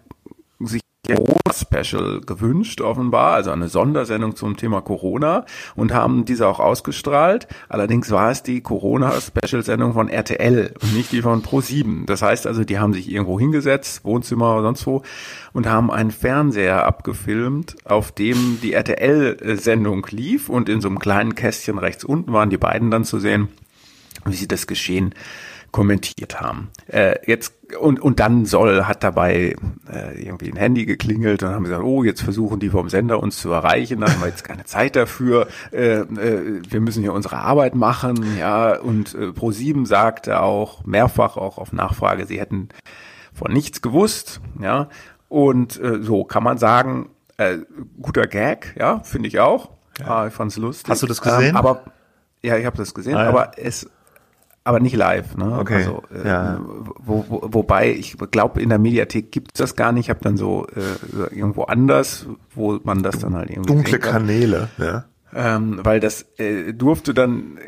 Corona-Special 1.05 2.21
gewünscht, 2.21 2.81
offenbar, 2.81 3.35
also 3.35 3.51
eine 3.51 3.69
Sondersendung 3.69 4.37
zum 4.37 4.57
Thema 4.57 4.83
Corona 4.83 5.45
und 5.75 5.93
haben 5.93 6.25
diese 6.25 6.47
auch 6.47 6.61
ausgestrahlt. 6.61 7.49
Allerdings 7.69 8.13
war 8.13 8.31
es 8.31 8.45
die 8.45 8.61
Corona-Special-Sendung 8.61 9.95
von 9.95 10.09
RTL 10.09 10.73
und 10.81 10.95
nicht 10.95 11.11
die 11.11 11.23
von 11.23 11.43
Pro7. 11.43 12.07
Das 12.07 12.23
heißt 12.23 12.47
also, 12.47 12.63
die 12.63 12.79
haben 12.79 12.93
sich 12.93 13.11
irgendwo 13.11 13.41
hingesetzt, 13.41 14.05
Wohnzimmer 14.05 14.55
oder 14.55 14.63
sonst 14.63 14.87
wo, 14.87 15.03
und 15.53 15.67
haben 15.67 15.91
einen 15.91 16.13
Fernseher 16.13 16.87
abgefilmt, 16.87 17.77
auf 17.85 18.13
dem 18.13 18.61
die 18.63 18.73
RTL-Sendung 18.73 20.07
lief 20.11 20.49
und 20.49 20.69
in 20.69 20.81
so 20.81 20.87
einem 20.87 21.01
kleinen 21.01 21.35
Kästchen 21.35 21.79
rechts 21.79 22.05
unten 22.05 22.33
waren 22.33 22.51
die 22.51 22.59
beiden 22.59 22.93
dann 22.93 23.05
zu 23.05 23.19
sehen, 23.19 23.49
wie 24.25 24.35
sie 24.35 24.47
das 24.47 24.69
Geschehen 24.69 25.17
kommentiert 25.73 26.41
haben. 26.41 26.71
Äh, 26.87 27.17
jetzt 27.27 27.55
und 27.81 27.99
und 28.01 28.21
dann 28.21 28.45
soll 28.45 28.85
hat 28.85 29.03
dabei 29.03 29.57
äh, 29.91 30.23
irgendwie 30.23 30.53
ein 30.53 30.57
Handy 30.57 30.85
geklingelt 30.85 31.43
und 31.43 31.49
haben 31.49 31.65
gesagt, 31.65 31.83
oh 31.83 32.05
jetzt 32.05 32.21
versuchen 32.21 32.61
die 32.61 32.69
vom 32.69 32.91
Sender 32.91 33.21
uns 33.21 33.39
zu 33.39 33.51
erreichen, 33.51 34.01
da 34.01 34.11
haben 34.11 34.21
wir 34.21 34.29
jetzt 34.29 34.45
keine 34.45 34.65
Zeit 34.65 34.95
dafür. 34.97 35.49
Äh, 35.73 36.01
äh, 36.01 36.61
wir 36.69 36.81
müssen 36.81 37.03
hier 37.03 37.15
unsere 37.15 37.39
Arbeit 37.39 37.75
machen, 37.75 38.39
ja. 38.39 38.79
Und 38.79 39.15
äh, 39.15 39.29
Pro7 39.29 39.87
sagte 39.87 40.41
auch 40.41 40.85
mehrfach 40.85 41.39
auch 41.39 41.57
auf 41.57 41.73
Nachfrage, 41.73 42.27
sie 42.27 42.39
hätten 42.39 42.69
von 43.33 43.51
nichts 43.51 43.81
gewusst, 43.81 44.41
ja. 44.61 44.89
Und 45.29 45.81
äh, 45.81 46.03
so 46.03 46.25
kann 46.25 46.45
man 46.45 46.59
sagen, 46.59 47.09
äh, 47.39 47.57
guter 48.01 48.27
Gag, 48.27 48.75
ja, 48.79 49.01
finde 49.01 49.29
ich 49.29 49.41
auch. 49.41 49.71
Ja. 49.99 50.07
Ah, 50.07 50.27
ich 50.27 50.35
fand's 50.35 50.59
lustig. 50.59 50.91
Hast 50.91 51.03
du 51.03 51.07
das 51.07 51.23
gesehen? 51.23 51.51
Ähm, 51.51 51.57
aber 51.57 51.85
ja, 52.43 52.59
ich 52.59 52.67
habe 52.67 52.77
das 52.77 52.93
gesehen, 52.93 53.17
ah, 53.17 53.23
ja. 53.25 53.29
aber 53.31 53.53
es 53.57 53.89
aber 54.65 54.81
nicht 54.81 54.95
live. 54.97 55.37
Ne? 55.37 55.59
Okay. 55.59 55.75
Also, 55.75 56.03
äh, 56.13 56.27
ja. 56.27 56.61
wo, 56.99 57.25
wo, 57.29 57.49
wobei, 57.53 57.91
ich 57.91 58.17
glaube, 58.31 58.63
in 58.63 58.69
der 58.69 58.79
Mediathek 58.79 59.33
gibt's 59.33 59.59
das 59.59 59.77
gar 59.77 59.93
nicht. 59.93 60.07
Ich 60.07 60.11
habe 60.11 60.21
dann 60.23 60.37
so 60.37 60.67
äh, 60.69 61.35
irgendwo 61.35 61.65
anders, 61.65 62.27
wo 62.55 62.79
man 62.85 63.03
das 63.03 63.19
dann 63.19 63.35
halt 63.35 63.51
irgendwie. 63.51 63.73
Dunkle 63.73 63.99
Kanäle, 63.99 64.69
ja. 64.79 65.05
Ähm, 65.35 65.81
weil 65.83 65.99
das 65.99 66.27
äh, 66.37 66.75
durfte 66.75 67.15
dann 67.15 67.59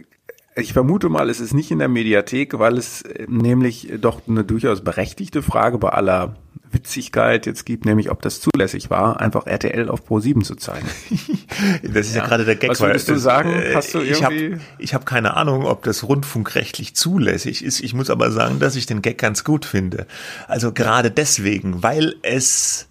ich 0.56 0.72
vermute 0.72 1.08
mal, 1.08 1.30
es 1.30 1.40
ist 1.40 1.52
nicht 1.52 1.70
in 1.70 1.80
der 1.80 1.88
Mediathek, 1.88 2.58
weil 2.58 2.78
es 2.78 3.02
äh, 3.02 3.26
nämlich 3.28 3.92
doch 4.00 4.20
eine 4.28 4.44
durchaus 4.44 4.82
berechtigte 4.82 5.42
Frage 5.42 5.78
bei 5.78 5.88
aller 5.88 6.36
Witzigkeit 6.74 7.46
jetzt 7.46 7.64
gibt, 7.64 7.84
nämlich 7.84 8.10
ob 8.10 8.20
das 8.22 8.40
zulässig 8.40 8.90
war, 8.90 9.20
einfach 9.20 9.46
RTL 9.46 9.88
auf 9.88 10.04
Pro 10.04 10.20
7 10.20 10.44
zu 10.44 10.56
zeigen. 10.56 10.86
das 11.82 12.08
ist 12.08 12.14
ja, 12.14 12.22
ja 12.22 12.28
gerade 12.28 12.44
der 12.44 12.56
Gag. 12.56 12.70
Was 12.70 12.80
würdest 12.80 13.08
du 13.08 13.16
sagen? 13.16 13.50
Äh, 13.50 13.74
Hast 13.74 13.94
du 13.94 14.00
irgendwie? 14.00 14.58
Ich 14.78 14.92
habe 14.92 15.04
hab 15.04 15.06
keine 15.06 15.36
Ahnung, 15.36 15.64
ob 15.64 15.82
das 15.84 16.04
rundfunkrechtlich 16.04 16.94
zulässig 16.94 17.64
ist. 17.64 17.80
Ich 17.80 17.94
muss 17.94 18.10
aber 18.10 18.30
sagen, 18.30 18.58
dass 18.58 18.76
ich 18.76 18.86
den 18.86 19.00
Gag 19.00 19.18
ganz 19.18 19.44
gut 19.44 19.64
finde. 19.64 20.06
Also 20.48 20.72
gerade 20.72 21.10
deswegen, 21.10 21.82
weil 21.82 22.16
es 22.22 22.88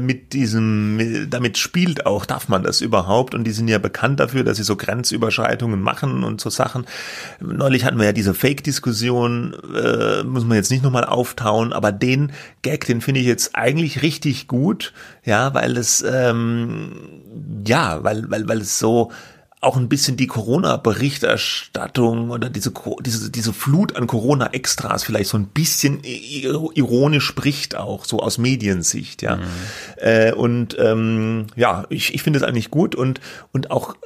mit 0.00 0.32
diesem, 0.32 1.28
damit 1.30 1.58
spielt 1.58 2.06
auch, 2.06 2.26
darf 2.26 2.48
man 2.48 2.62
das 2.62 2.80
überhaupt? 2.80 3.34
Und 3.34 3.44
die 3.44 3.50
sind 3.50 3.66
ja 3.68 3.78
bekannt 3.78 4.20
dafür, 4.20 4.44
dass 4.44 4.56
sie 4.56 4.62
so 4.62 4.76
Grenzüberschreitungen 4.76 5.80
machen 5.80 6.22
und 6.22 6.40
so 6.40 6.48
Sachen. 6.48 6.86
Neulich 7.40 7.84
hatten 7.84 7.98
wir 7.98 8.06
ja 8.06 8.12
diese 8.12 8.34
Fake-Diskussion, 8.34 9.56
äh, 9.74 10.22
muss 10.22 10.44
man 10.44 10.56
jetzt 10.56 10.70
nicht 10.70 10.84
nochmal 10.84 11.04
auftauen, 11.04 11.72
aber 11.72 11.90
den 11.90 12.32
Gag, 12.62 12.86
den 12.86 13.00
finde 13.00 13.20
ich 13.20 13.26
jetzt 13.26 13.56
eigentlich 13.56 14.02
richtig 14.02 14.46
gut, 14.46 14.92
ja, 15.24 15.54
weil 15.54 15.76
es, 15.76 16.04
ähm, 16.08 16.92
ja, 17.66 18.04
weil, 18.04 18.30
weil, 18.30 18.48
weil 18.48 18.60
es 18.60 18.78
so, 18.78 19.10
auch 19.64 19.76
ein 19.76 19.88
bisschen 19.88 20.16
die 20.16 20.26
Corona-Berichterstattung 20.26 22.30
oder 22.30 22.50
diese, 22.50 22.72
diese, 23.00 23.30
diese 23.30 23.52
Flut 23.52 23.96
an 23.96 24.06
Corona-Extras 24.06 25.04
vielleicht 25.04 25.30
so 25.30 25.38
ein 25.38 25.46
bisschen 25.46 26.00
ironisch 26.04 27.24
spricht 27.24 27.76
auch, 27.76 28.04
so 28.04 28.20
aus 28.20 28.38
Mediensicht, 28.38 29.22
ja. 29.22 29.36
Mhm. 29.36 29.42
Äh, 29.96 30.32
und 30.32 30.76
ähm, 30.78 31.46
ja, 31.56 31.86
ich, 31.88 32.14
ich 32.14 32.22
finde 32.22 32.38
es 32.38 32.42
eigentlich 32.42 32.70
gut 32.70 32.94
und, 32.94 33.20
und 33.52 33.70
auch 33.70 33.96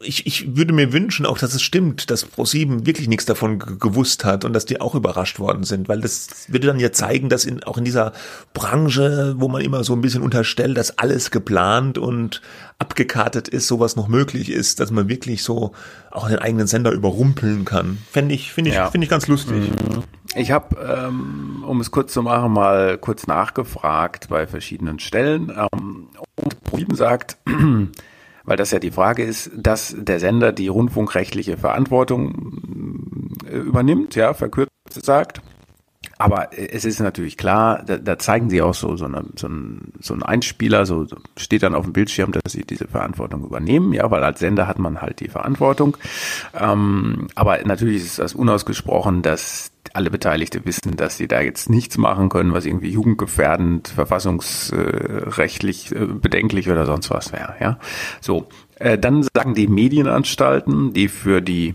ich, 0.00 0.26
ich 0.26 0.56
würde 0.56 0.72
mir 0.72 0.92
wünschen 0.92 1.26
auch, 1.26 1.38
dass 1.38 1.54
es 1.54 1.62
stimmt, 1.62 2.10
dass 2.10 2.24
ProSieben 2.24 2.86
wirklich 2.86 3.08
nichts 3.08 3.24
davon 3.24 3.58
gewusst 3.58 4.24
hat 4.24 4.44
und 4.44 4.52
dass 4.52 4.64
die 4.64 4.80
auch 4.80 4.94
überrascht 4.94 5.40
worden 5.40 5.64
sind, 5.64 5.88
weil 5.88 6.00
das 6.00 6.46
würde 6.46 6.68
dann 6.68 6.78
ja 6.78 6.92
zeigen, 6.92 7.28
dass 7.28 7.44
in, 7.44 7.64
auch 7.64 7.78
in 7.78 7.84
dieser 7.84 8.12
Branche, 8.54 9.34
wo 9.38 9.48
man 9.48 9.60
immer 9.60 9.82
so 9.82 9.94
ein 9.94 10.00
bisschen 10.00 10.22
unterstellt, 10.22 10.76
dass 10.76 10.98
alles 10.98 11.32
geplant 11.32 11.98
und 11.98 12.42
abgekartet 12.78 13.48
ist, 13.48 13.66
sowas 13.66 13.96
noch 13.96 14.06
möglich 14.06 14.52
ist, 14.52 14.78
dass 14.78 14.92
man 14.92 15.08
wirklich 15.08 15.42
so 15.42 15.72
auch 16.12 16.28
den 16.28 16.38
eigenen 16.38 16.68
Sender 16.68 16.92
überrumpeln 16.92 17.64
kann. 17.64 17.98
Fände 18.12 18.36
ich, 18.36 18.52
finde 18.52 18.70
ich, 18.70 18.76
ja. 18.76 18.92
finde 18.92 19.06
ich 19.06 19.10
ganz 19.10 19.26
lustig. 19.26 19.56
Mhm. 19.56 20.04
Ich 20.36 20.52
habe, 20.52 20.76
ähm, 20.80 21.64
um 21.66 21.80
es 21.80 21.90
kurz 21.90 22.12
zu 22.12 22.22
machen, 22.22 22.52
mal 22.52 22.98
kurz 22.98 23.26
nachgefragt 23.26 24.28
bei 24.28 24.46
verschiedenen 24.46 25.00
Stellen 25.00 25.50
ähm, 25.50 26.06
und 26.36 26.62
ProSieben 26.62 26.94
sagt, 26.94 27.38
weil 28.48 28.56
das 28.56 28.70
ja 28.70 28.78
die 28.78 28.90
Frage 28.90 29.22
ist, 29.22 29.50
dass 29.54 29.94
der 29.98 30.20
Sender 30.20 30.52
die 30.52 30.68
rundfunkrechtliche 30.68 31.58
Verantwortung 31.58 33.34
äh, 33.46 33.56
übernimmt, 33.56 34.14
ja, 34.14 34.32
verkürzt 34.32 34.70
sagt. 34.88 35.42
Aber 36.16 36.48
es 36.56 36.84
ist 36.84 36.98
natürlich 36.98 37.36
klar, 37.36 37.84
da, 37.86 37.98
da 37.98 38.18
zeigen 38.18 38.50
sie 38.50 38.62
auch 38.62 38.74
so, 38.74 38.96
so, 38.96 39.04
eine, 39.04 39.24
so, 39.36 39.48
ein, 39.48 39.92
so 40.00 40.14
ein 40.14 40.22
Einspieler, 40.22 40.86
so 40.86 41.06
steht 41.36 41.62
dann 41.62 41.74
auf 41.74 41.84
dem 41.84 41.92
Bildschirm, 41.92 42.32
dass 42.32 42.52
sie 42.52 42.64
diese 42.64 42.88
Verantwortung 42.88 43.44
übernehmen, 43.44 43.92
ja, 43.92 44.10
weil 44.10 44.24
als 44.24 44.40
Sender 44.40 44.66
hat 44.66 44.78
man 44.78 45.02
halt 45.02 45.20
die 45.20 45.28
Verantwortung. 45.28 45.96
Ähm, 46.58 47.28
aber 47.34 47.62
natürlich 47.64 48.02
ist 48.02 48.18
das 48.18 48.34
unausgesprochen, 48.34 49.22
dass 49.22 49.70
alle 49.94 50.10
Beteiligte 50.10 50.64
wissen, 50.64 50.96
dass 50.96 51.16
sie 51.16 51.28
da 51.28 51.40
jetzt 51.40 51.70
nichts 51.70 51.96
machen 51.98 52.28
können, 52.28 52.52
was 52.52 52.66
irgendwie 52.66 52.90
jugendgefährdend, 52.90 53.88
verfassungsrechtlich 53.88 55.92
äh, 55.92 56.06
bedenklich 56.06 56.70
oder 56.70 56.86
sonst 56.86 57.10
was 57.10 57.32
wäre. 57.32 57.54
Ja, 57.60 57.78
so. 58.20 58.48
Äh, 58.76 58.96
dann 58.96 59.26
sagen 59.34 59.54
die 59.54 59.66
Medienanstalten, 59.66 60.92
die 60.92 61.08
für 61.08 61.42
die 61.42 61.74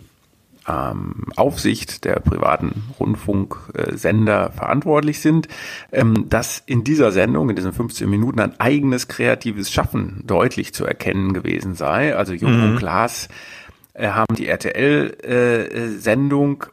ähm, 0.67 1.27
Aufsicht 1.35 2.05
der 2.05 2.21
privaten 2.21 2.83
Rundfunksender 2.99 4.51
verantwortlich 4.51 5.19
sind, 5.19 5.47
ähm, 5.91 6.29
dass 6.29 6.63
in 6.65 6.83
dieser 6.83 7.11
Sendung, 7.11 7.49
in 7.49 7.55
diesen 7.55 7.73
15 7.73 8.07
Minuten, 8.09 8.39
ein 8.39 8.59
eigenes 8.59 9.07
kreatives 9.07 9.71
Schaffen 9.71 10.23
deutlich 10.25 10.73
zu 10.73 10.83
erkennen 10.85 11.33
gewesen 11.33 11.75
sei. 11.75 12.15
Also 12.15 12.33
Jung 12.33 12.57
mhm. 12.57 12.63
und 12.63 12.77
Klaas 12.77 13.27
äh, 13.93 14.07
haben 14.09 14.35
die 14.35 14.47
RTL-Sendung 14.47 16.65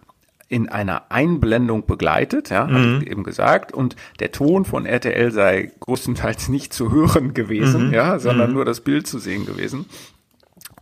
in 0.50 0.68
einer 0.68 1.12
Einblendung 1.12 1.86
begleitet, 1.86 2.50
ja, 2.50 2.66
mhm. 2.66 3.02
eben 3.06 3.22
gesagt, 3.22 3.72
und 3.72 3.94
der 4.18 4.32
Ton 4.32 4.64
von 4.64 4.84
RTL 4.84 5.30
sei 5.30 5.70
größtenteils 5.78 6.48
nicht 6.48 6.74
zu 6.74 6.90
hören 6.90 7.34
gewesen, 7.34 7.86
mhm. 7.86 7.94
ja, 7.94 8.18
sondern 8.18 8.48
mhm. 8.48 8.56
nur 8.56 8.64
das 8.64 8.80
Bild 8.80 9.06
zu 9.06 9.20
sehen 9.20 9.46
gewesen. 9.46 9.86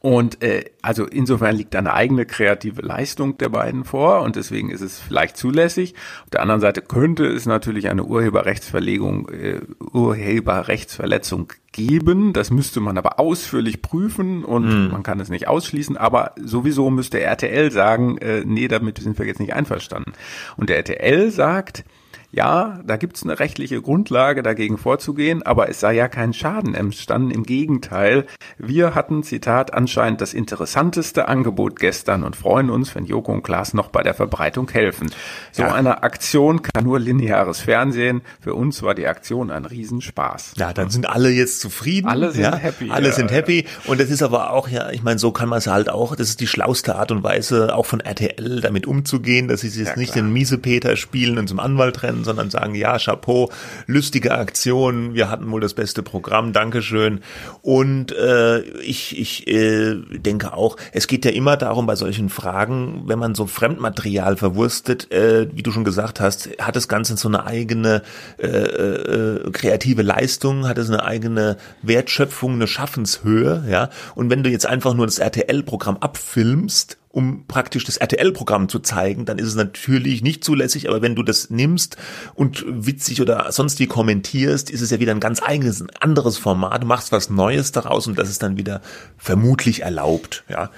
Und 0.09 0.43
äh, 0.43 0.65
also 0.81 1.05
insofern 1.05 1.55
liegt 1.55 1.77
eine 1.77 1.93
eigene 1.93 2.25
kreative 2.25 2.81
Leistung 2.81 3.37
der 3.37 3.51
beiden 3.51 3.85
vor 3.85 4.23
und 4.23 4.37
deswegen 4.37 4.71
ist 4.71 4.81
es 4.81 4.99
vielleicht 4.99 5.37
zulässig. 5.37 5.95
Auf 6.25 6.31
der 6.31 6.41
anderen 6.41 6.63
Seite 6.63 6.81
könnte 6.81 7.27
es 7.27 7.45
natürlich 7.45 7.91
eine 7.91 8.05
Urheberrechtsverlegung, 8.05 9.29
äh, 9.29 9.61
Urheberrechtsverletzung 9.93 11.53
geben. 11.73 12.33
Das 12.33 12.51
müsste 12.51 12.81
man 12.81 12.97
aber 12.97 13.21
ausführlich 13.21 13.83
prüfen 13.83 14.47
und 14.47 14.87
mhm. 14.87 14.93
man 14.93 15.03
kann 15.03 15.21
es 15.21 15.29
nicht 15.29 15.47
ausschließen. 15.47 15.99
Aber 15.99 16.33
sowieso 16.43 16.89
müsste 16.89 17.21
RTL 17.21 17.71
sagen, 17.71 18.17
äh, 18.17 18.45
nee, 18.47 18.67
damit 18.67 19.01
sind 19.01 19.19
wir 19.19 19.27
jetzt 19.27 19.41
nicht 19.41 19.53
einverstanden. 19.53 20.15
Und 20.57 20.71
der 20.71 20.79
RTL 20.79 21.31
sagt, 21.31 21.85
ja, 22.31 22.81
da 22.85 22.97
gibt's 22.99 23.23
eine 23.23 23.41
rechtliche 23.41 23.81
Grundlage, 23.81 24.43
dagegen 24.43 24.77
vorzugehen, 24.77 25.43
aber 25.43 25.71
es 25.71 25.81
sei 25.81 25.95
ja 25.95 26.09
kein 26.09 26.35
Schaden 26.35 26.75
entstanden. 26.75 27.31
Im 27.31 27.45
Gegenteil, 27.45 28.27
wir 28.59 28.95
hatten, 28.95 29.23
Zitat, 29.23 29.73
anscheinend 29.73 30.21
das 30.21 30.35
interessanteste 30.35 31.27
Angebot 31.27 31.81
gestern 31.81 32.25
und 32.25 32.37
freuen 32.37 32.69
uns, 32.69 32.95
wenn 32.95 33.07
Joko 33.07 33.33
und 33.33 33.43
Klaas 33.43 33.73
noch 33.73 33.89
bei 33.89 34.03
der 34.03 34.13
Verbreitung 34.13 34.69
helfen. 34.71 35.11
So 35.53 35.63
ja. 35.63 35.73
eine 35.73 36.03
Aktion 36.03 36.61
kann 36.61 36.85
nur 36.85 37.01
lineares 37.01 37.61
Fernsehen. 37.61 38.21
Für 38.41 38.55
uns 38.55 38.83
war 38.83 38.95
die 38.95 39.07
Aktion 39.07 39.51
ein 39.51 39.65
Riesenspaß. 39.65 40.53
Ja, 40.59 40.75
dann 40.75 40.91
sind 40.91 41.09
alle 41.09 41.31
jetzt 41.31 41.61
zufrieden. 41.61 42.09
Alle 42.09 42.33
sind 42.33 42.43
ja? 42.43 42.57
happy. 42.57 42.91
Alle 42.91 43.09
ja, 43.09 43.15
sind 43.15 43.31
happy. 43.31 43.65
Und 43.87 44.01
das 44.01 44.11
ist 44.11 44.23
aber 44.23 44.51
auch, 44.51 44.69
ja, 44.69 44.91
ich 44.91 45.03
meine, 45.03 45.19
so 45.19 45.33
kann 45.33 45.49
man 45.49 45.59
es 45.59 45.67
halt 45.67 45.89
auch, 45.89 46.15
das 46.15 46.29
ist 46.29 46.41
die 46.41 46.47
schlauste 46.47 46.97
Art 46.97 47.11
und 47.11 47.23
Weise, 47.23 47.75
auch 47.75 47.87
von 47.87 48.01
RTL 48.01 48.61
damit 48.61 48.87
umzugehen, 48.87 49.49
dass 49.49 49.63
sie 49.63 49.69
jetzt 49.69 49.97
nicht 49.97 50.15
den 50.15 50.31
Miesepeter 50.31 50.97
spielen 50.97 51.39
und 51.39 51.49
zum 51.49 51.59
Anwalt 51.59 52.03
rennen, 52.03 52.18
sondern 52.25 52.51
sagen, 52.51 52.75
ja, 52.75 52.99
Chapeau, 52.99 53.51
lustige 53.87 54.33
Aktion, 54.33 55.15
wir 55.15 55.31
hatten 55.31 55.51
wohl 55.51 55.61
das 55.61 55.75
beste 55.75 56.03
Programm, 56.03 56.53
Dankeschön. 56.53 57.21
Und 57.63 58.13
äh, 58.13 58.61
ich, 58.61 59.19
ich 59.19 59.47
äh, 59.49 59.97
denke 60.19 60.53
auch, 60.53 60.77
es 60.93 61.07
geht 61.07 61.25
ja 61.25 61.31
immer 61.31 61.57
darum 61.57 61.87
bei 61.87 61.97
solchen 61.97 62.29
Fragen, 62.29 63.05
wenn 63.07 63.19
man 63.19 63.35
so 63.35 63.47
Fremdmaterial 63.47 64.37
verwurstet, 64.37 65.11
äh, 65.13 65.49
wie 65.53 65.63
du 65.63 65.73
schon 65.73 65.85
gesagt 65.85 66.21
hast, 66.21 66.51
hat 66.61 66.77
das 66.77 66.89
Ganze 66.89 67.17
so 67.17 67.29
eine 67.29 67.47
eigene 67.47 68.03
äh, 68.39 68.47
äh, 68.47 69.51
kreative 69.51 70.03
Leistung, 70.03 70.69
hat 70.69 70.79
es 70.79 70.89
eine 70.89 71.05
eigene 71.05 71.57
Wertschöpfung, 71.83 72.55
eine 72.55 72.67
Schaffenshöhe, 72.67 73.65
ja. 73.69 73.91
Und 74.15 74.31
wenn 74.31 74.43
du 74.43 74.51
jetzt 74.51 74.67
einfach 74.67 74.95
nur 74.95 75.07
das 75.07 75.19
RTL-Programm 75.19 75.99
abfilmst, 75.99 76.98
um 77.11 77.47
praktisch 77.47 77.85
das 77.85 77.97
RTL-Programm 77.97 78.69
zu 78.69 78.81
zeigen, 78.81 79.25
dann 79.25 79.39
ist 79.39 79.47
es 79.47 79.55
natürlich 79.55 80.23
nicht 80.23 80.45
zulässig, 80.45 80.89
aber 80.89 81.03
wenn 81.03 81.15
du 81.15 81.23
das 81.23 81.51
nimmst 81.51 81.97
und 82.35 82.65
witzig 82.67 83.21
oder 83.23 83.51
sonst 83.51 83.79
wie 83.79 83.87
kommentierst, 83.87 84.71
ist 84.71 84.83
es 84.83 84.91
ja 84.91 85.01
wieder 85.01 85.13
ein 85.13 85.21
ganz 85.21 85.43
eigenes, 85.43 85.81
ein 85.81 85.91
anderes 86.01 86.39
Format, 86.39 86.83
du 86.83 86.87
machst 86.87 87.13
was 87.13 87.31
Neues 87.31 87.73
daraus 87.73 88.07
und 88.07 88.19
das 88.19 88.29
ist 88.29 88.43
dann 88.43 88.57
wieder 88.57 88.83
vermutlich 89.17 89.83
erlaubt. 89.83 90.45
Ja, 90.49 90.71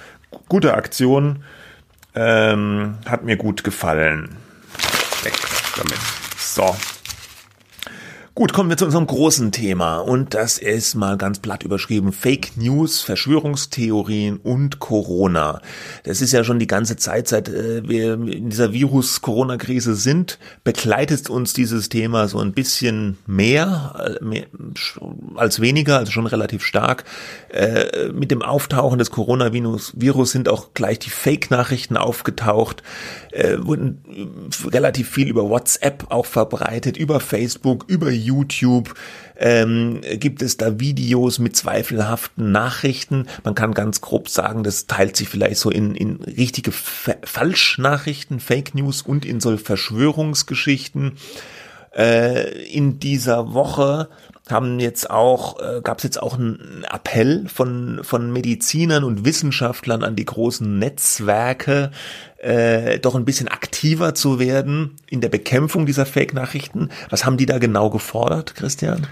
gute 0.47 0.73
Aktion, 0.73 1.43
ähm, 2.15 2.95
hat 3.05 3.23
mir 3.23 3.37
gut 3.37 3.63
gefallen. 3.63 4.29
Weg 5.23 5.33
damit. 5.75 5.99
So, 6.37 6.75
Gut, 8.33 8.53
kommen 8.53 8.69
wir 8.69 8.77
zu 8.77 8.85
unserem 8.85 9.07
großen 9.07 9.51
Thema 9.51 9.97
und 9.97 10.33
das 10.33 10.57
ist 10.57 10.95
mal 10.95 11.17
ganz 11.17 11.39
platt 11.39 11.63
überschrieben 11.63 12.13
Fake 12.13 12.55
News, 12.55 13.01
Verschwörungstheorien 13.01 14.37
und 14.37 14.79
Corona. 14.79 15.61
Das 16.05 16.21
ist 16.21 16.31
ja 16.31 16.45
schon 16.45 16.57
die 16.57 16.65
ganze 16.65 16.95
Zeit, 16.95 17.27
seit 17.27 17.49
äh, 17.49 17.85
wir 17.85 18.13
in 18.13 18.49
dieser 18.49 18.71
Virus-Corona-Krise 18.71 19.95
sind, 19.95 20.39
begleitet 20.63 21.29
uns 21.29 21.51
dieses 21.51 21.89
Thema 21.89 22.29
so 22.29 22.39
ein 22.39 22.53
bisschen 22.53 23.17
mehr, 23.27 24.17
äh, 24.21 24.23
mehr 24.23 24.45
als 25.35 25.59
weniger, 25.59 25.97
also 25.97 26.13
schon 26.13 26.25
relativ 26.25 26.63
stark. 26.63 27.03
Äh, 27.49 28.13
mit 28.13 28.31
dem 28.31 28.43
Auftauchen 28.43 28.97
des 28.97 29.11
Coronavirus 29.11 29.91
Virus 29.97 30.31
sind 30.31 30.47
auch 30.47 30.73
gleich 30.73 30.99
die 30.99 31.09
Fake-Nachrichten 31.09 31.97
aufgetaucht, 31.97 32.81
wurden 33.59 34.49
relativ 34.65 35.09
viel 35.09 35.29
über 35.29 35.49
WhatsApp 35.49 36.07
auch 36.09 36.25
verbreitet, 36.25 36.97
über 36.97 37.21
Facebook, 37.21 37.85
über 37.87 38.11
YouTube 38.21 38.93
ähm, 39.37 40.01
gibt 40.13 40.41
es 40.41 40.57
da 40.57 40.79
Videos 40.79 41.39
mit 41.39 41.55
zweifelhaften 41.55 42.51
Nachrichten. 42.51 43.27
Man 43.43 43.55
kann 43.55 43.73
ganz 43.73 44.01
grob 44.01 44.29
sagen, 44.29 44.63
das 44.63 44.87
teilt 44.87 45.17
sich 45.17 45.29
vielleicht 45.29 45.57
so 45.57 45.69
in, 45.69 45.95
in 45.95 46.17
richtige 46.23 46.71
Fa 46.71 47.15
Falschnachrichten, 47.23 48.39
Fake 48.39 48.75
News 48.75 49.01
und 49.01 49.25
in 49.25 49.39
so 49.39 49.57
Verschwörungsgeschichten. 49.57 51.13
Äh, 51.93 52.63
in 52.71 52.99
dieser 52.99 53.53
Woche 53.53 54.07
haben 54.51 54.79
jetzt 54.79 55.09
auch, 55.09 55.59
äh, 55.59 55.81
gab 55.81 55.97
es 55.97 56.03
jetzt 56.03 56.21
auch 56.21 56.37
einen 56.37 56.85
Appell 56.91 57.47
von, 57.47 58.01
von 58.03 58.31
Medizinern 58.31 59.03
und 59.03 59.25
Wissenschaftlern 59.25 60.03
an 60.03 60.15
die 60.15 60.25
großen 60.25 60.79
Netzwerke, 60.79 61.91
äh, 62.37 62.99
doch 62.99 63.15
ein 63.15 63.25
bisschen 63.25 63.47
aktiver 63.47 64.13
zu 64.13 64.39
werden 64.39 64.95
in 65.09 65.21
der 65.21 65.29
Bekämpfung 65.29 65.85
dieser 65.85 66.05
Fake-Nachrichten. 66.05 66.89
Was 67.09 67.25
haben 67.25 67.37
die 67.37 67.45
da 67.45 67.57
genau 67.57 67.89
gefordert, 67.89 68.55
Christian? 68.55 69.07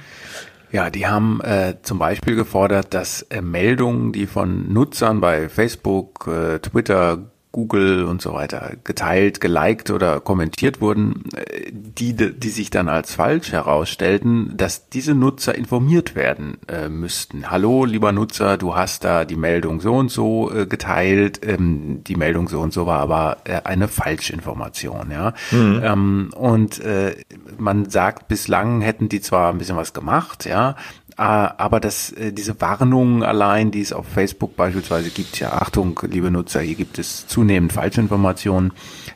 Ja, 0.71 0.89
die 0.89 1.07
haben 1.07 1.41
äh, 1.41 1.75
zum 1.81 1.97
Beispiel 1.97 2.35
gefordert, 2.35 2.93
dass 2.93 3.23
äh, 3.23 3.41
Meldungen, 3.41 4.11
die 4.11 4.27
von 4.27 4.71
Nutzern 4.71 5.19
bei 5.19 5.49
Facebook, 5.49 6.27
äh, 6.27 6.59
Twitter, 6.59 7.31
Google 7.51 8.05
und 8.05 8.21
so 8.21 8.33
weiter 8.33 8.73
geteilt, 8.83 9.41
geliked 9.41 9.89
oder 9.89 10.19
kommentiert 10.19 10.81
wurden, 10.81 11.23
äh, 11.35 11.71
die, 11.71 12.13
die 12.13 12.49
sich 12.49 12.69
dann 12.69 12.87
als 12.87 13.15
falsch 13.15 13.51
herausstellten, 13.51 14.55
dass 14.55 14.89
diese 14.89 15.15
Nutzer 15.15 15.55
informiert 15.55 16.13
werden 16.13 16.57
äh, 16.67 16.89
müssten. 16.89 17.49
Hallo, 17.49 17.85
lieber 17.85 18.11
Nutzer, 18.11 18.57
du 18.57 18.75
hast 18.75 19.03
da 19.03 19.25
die 19.25 19.35
Meldung 19.35 19.81
so 19.81 19.95
und 19.95 20.11
so 20.11 20.51
äh, 20.53 20.67
geteilt, 20.67 21.41
ähm, 21.43 22.03
die 22.03 22.15
Meldung 22.15 22.47
so 22.47 22.59
und 22.59 22.71
so 22.71 22.85
war 22.85 22.99
aber 22.99 23.37
äh, 23.45 23.61
eine 23.63 23.87
Falschinformation, 23.87 25.09
ja. 25.09 25.33
Mhm. 25.49 25.81
Ähm, 25.83 26.29
und 26.35 26.79
äh, 26.81 27.15
man 27.57 27.89
sagt, 27.89 28.27
bislang 28.27 28.81
hätten 28.81 29.09
die 29.09 29.21
zwar 29.21 29.51
ein 29.51 29.57
bisschen 29.57 29.75
was 29.75 29.93
gemacht, 29.93 30.45
ja, 30.45 30.75
aber 31.19 31.81
das, 31.81 32.11
äh, 32.11 32.31
diese 32.31 32.61
Warnungen 32.61 33.23
allein, 33.23 33.71
die 33.71 33.81
es 33.81 33.91
auf 33.91 34.07
Facebook 34.07 34.55
beispielsweise 34.55 35.09
gibt, 35.09 35.39
ja, 35.39 35.51
Achtung, 35.51 35.99
liebe 36.09 36.31
Nutzer, 36.31 36.61
hier 36.61 36.75
gibt 36.75 36.97
es 36.97 37.27
zunehmend 37.27 37.73
Falschinformationen, 37.73 38.71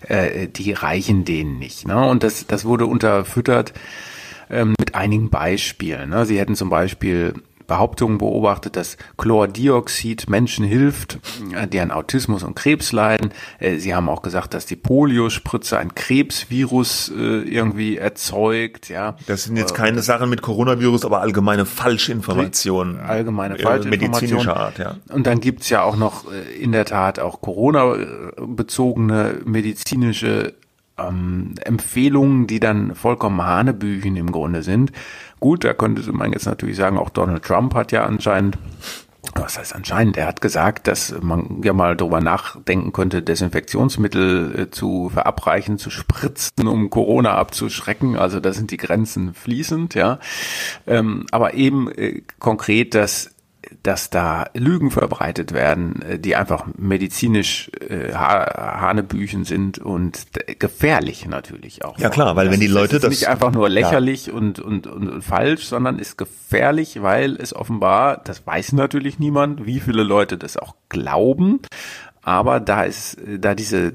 äh, 0.07 0.47
die 0.49 0.73
reichen 0.73 1.23
denen 1.23 1.59
nicht. 1.59 1.87
Ne? 1.87 2.05
Und 2.05 2.23
das, 2.23 2.45
das 2.45 2.65
wurde 2.65 2.87
unterfüttert 2.87 3.73
ähm, 4.49 4.75
mit 4.77 4.95
einigen 4.95 5.29
Beispielen. 5.29 6.09
Ne? 6.09 6.25
Sie 6.25 6.37
hätten 6.37 6.55
zum 6.55 6.69
Beispiel 6.69 7.35
Behauptungen 7.67 8.17
beobachtet, 8.17 8.76
dass 8.76 8.97
Chlordioxid 9.17 10.30
Menschen 10.30 10.65
hilft, 10.65 11.19
äh, 11.56 11.67
die 11.67 11.80
an 11.80 11.91
Autismus 11.91 12.43
und 12.43 12.56
Krebs 12.56 12.91
leiden. 12.91 13.32
Äh, 13.60 13.78
sie 13.78 13.95
haben 13.95 14.10
auch 14.10 14.21
gesagt, 14.21 14.54
dass 14.54 14.65
die 14.65 14.76
Poliospritze 14.76 15.78
ein 15.78 15.95
Krebsvirus 15.95 17.12
äh, 17.15 17.41
irgendwie 17.41 17.97
erzeugt. 17.97 18.89
Ja, 18.89 19.15
das 19.28 19.45
sind 19.45 19.58
jetzt 19.58 19.73
keine 19.73 20.02
Sachen 20.02 20.30
mit 20.30 20.41
Coronavirus, 20.41 21.06
aber 21.06 21.21
allgemeine 21.21 21.65
Falschinformationen. 21.65 22.99
Allgemeine 22.99 23.58
Falschinformationen. 23.58 24.12
Medizinischer 24.12 24.58
Art, 24.58 24.80
ja. 24.80 24.95
Und 25.10 25.28
dann 25.28 25.39
gibt's 25.39 25.69
ja 25.69 25.84
auch 25.84 25.95
noch 25.95 26.26
in 26.60 26.71
der 26.71 26.86
Tat 26.86 27.19
auch 27.19 27.41
Corona-bezogene 27.41 29.41
medizinische 29.45 30.54
ähm, 30.97 31.56
Empfehlungen, 31.63 32.47
die 32.47 32.60
dann 32.60 32.95
vollkommen 32.95 33.41
Hanebüchen 33.41 34.15
im 34.15 34.32
Grunde 34.32 34.63
sind. 34.63 34.91
Gut, 35.39 35.63
da 35.63 35.73
könnte 35.73 36.12
man 36.13 36.34
jetzt 36.34 36.45
natürlich 36.45 36.77
sagen, 36.77 36.97
auch 36.97 37.10
Donald 37.10 37.43
Trump 37.43 37.73
hat 37.75 37.91
ja 37.91 38.06
anscheinend 38.06 38.58
was 39.36 39.58
heißt 39.58 39.73
anscheinend? 39.73 40.17
Er 40.17 40.27
hat 40.27 40.41
gesagt, 40.41 40.88
dass 40.88 41.15
man 41.21 41.62
ja 41.63 41.73
mal 41.73 41.95
darüber 41.95 42.19
nachdenken 42.19 42.91
könnte, 42.91 43.23
Desinfektionsmittel 43.23 44.60
äh, 44.60 44.69
zu 44.69 45.10
verabreichen, 45.10 45.77
zu 45.77 45.89
spritzen, 45.89 46.67
um 46.67 46.89
Corona 46.89 47.36
abzuschrecken. 47.36 48.17
Also 48.17 48.39
da 48.39 48.53
sind 48.53 48.71
die 48.71 48.77
Grenzen 48.77 49.34
fließend, 49.34 49.95
ja. 49.95 50.19
Ähm, 50.86 51.25
aber 51.32 51.53
eben 51.53 51.89
äh, 51.91 52.21
konkret, 52.39 52.95
dass 52.95 53.32
dass 53.81 54.09
da 54.09 54.45
Lügen 54.53 54.91
verbreitet 54.91 55.53
werden, 55.53 56.01
äh, 56.01 56.19
die 56.19 56.36
einfach 56.36 56.65
medizinisch 56.77 57.71
äh, 57.89 58.13
Hanebüchen 58.13 59.45
sind 59.45 59.79
und 59.79 60.27
gefährlich 60.59 61.25
natürlich 61.27 61.83
auch. 61.83 61.97
Ja 61.97 62.09
klar, 62.09 62.36
weil 62.36 62.45
das 62.45 62.53
wenn 62.53 62.59
die 62.59 62.67
Leute 62.67 62.99
das 62.99 63.05
ist 63.05 63.21
nicht 63.21 63.29
einfach 63.29 63.51
nur 63.51 63.69
lächerlich 63.69 64.27
ja. 64.27 64.33
und, 64.33 64.59
und, 64.59 64.88
und, 64.88 65.09
und 65.09 65.21
falsch, 65.21 65.65
sondern 65.65 65.99
ist 65.99 66.17
gefährlich, 66.17 67.01
weil 67.01 67.36
es 67.36 67.55
offenbar, 67.55 68.21
das 68.23 68.45
weiß 68.45 68.73
natürlich 68.73 69.19
niemand, 69.19 69.65
wie 69.65 69.79
viele 69.79 70.03
Leute 70.03 70.38
das 70.38 70.57
auch 70.57 70.75
glauben, 70.89 71.62
aber 72.25 72.62
da 72.62 72.83
ist, 72.83 73.17
da 73.39 73.53
diese 73.53 73.88
äh, 73.88 73.93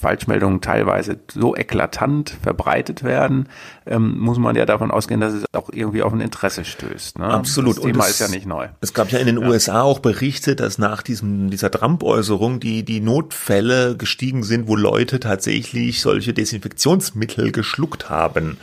Falschmeldungen 0.00 0.60
teilweise 0.60 1.18
so 1.32 1.56
eklatant 1.56 2.36
verbreitet 2.40 3.02
werden, 3.02 3.48
ähm, 3.86 4.18
muss 4.18 4.38
man 4.38 4.54
ja 4.54 4.66
davon 4.66 4.92
ausgehen, 4.92 5.20
dass 5.20 5.32
es 5.32 5.44
auch 5.52 5.70
irgendwie 5.72 6.02
auf 6.02 6.12
ein 6.12 6.20
Interesse 6.20 6.64
stößt. 6.64 7.18
Ne? 7.18 7.26
Absolut. 7.26 7.78
Das 7.78 7.84
Thema 7.84 8.04
es, 8.04 8.10
ist 8.10 8.20
ja 8.20 8.28
nicht 8.28 8.46
neu. 8.46 8.68
Es 8.80 8.94
gab 8.94 9.10
ja 9.10 9.18
in 9.18 9.26
den 9.26 9.40
ja. 9.40 9.48
USA 9.48 9.82
auch 9.82 9.98
Berichte, 9.98 10.54
dass 10.54 10.78
nach 10.78 11.02
diesem, 11.02 11.50
dieser 11.50 11.72
Trump-Äußerung 11.72 12.60
die, 12.60 12.84
die 12.84 13.00
Notfälle 13.00 13.96
gestiegen 13.96 14.44
sind, 14.44 14.68
wo 14.68 14.76
Leute 14.76 15.18
tatsächlich 15.18 16.00
solche 16.00 16.32
Desinfektionsmittel 16.32 17.50
geschluckt 17.50 18.08
haben 18.08 18.58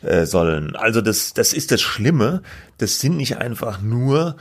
äh, 0.00 0.24
sollen. 0.24 0.74
Also 0.74 1.02
das, 1.02 1.34
das 1.34 1.52
ist 1.52 1.70
das 1.70 1.82
Schlimme. 1.82 2.42
Das 2.78 3.00
sind 3.00 3.18
nicht 3.18 3.36
einfach 3.36 3.82
nur 3.82 4.36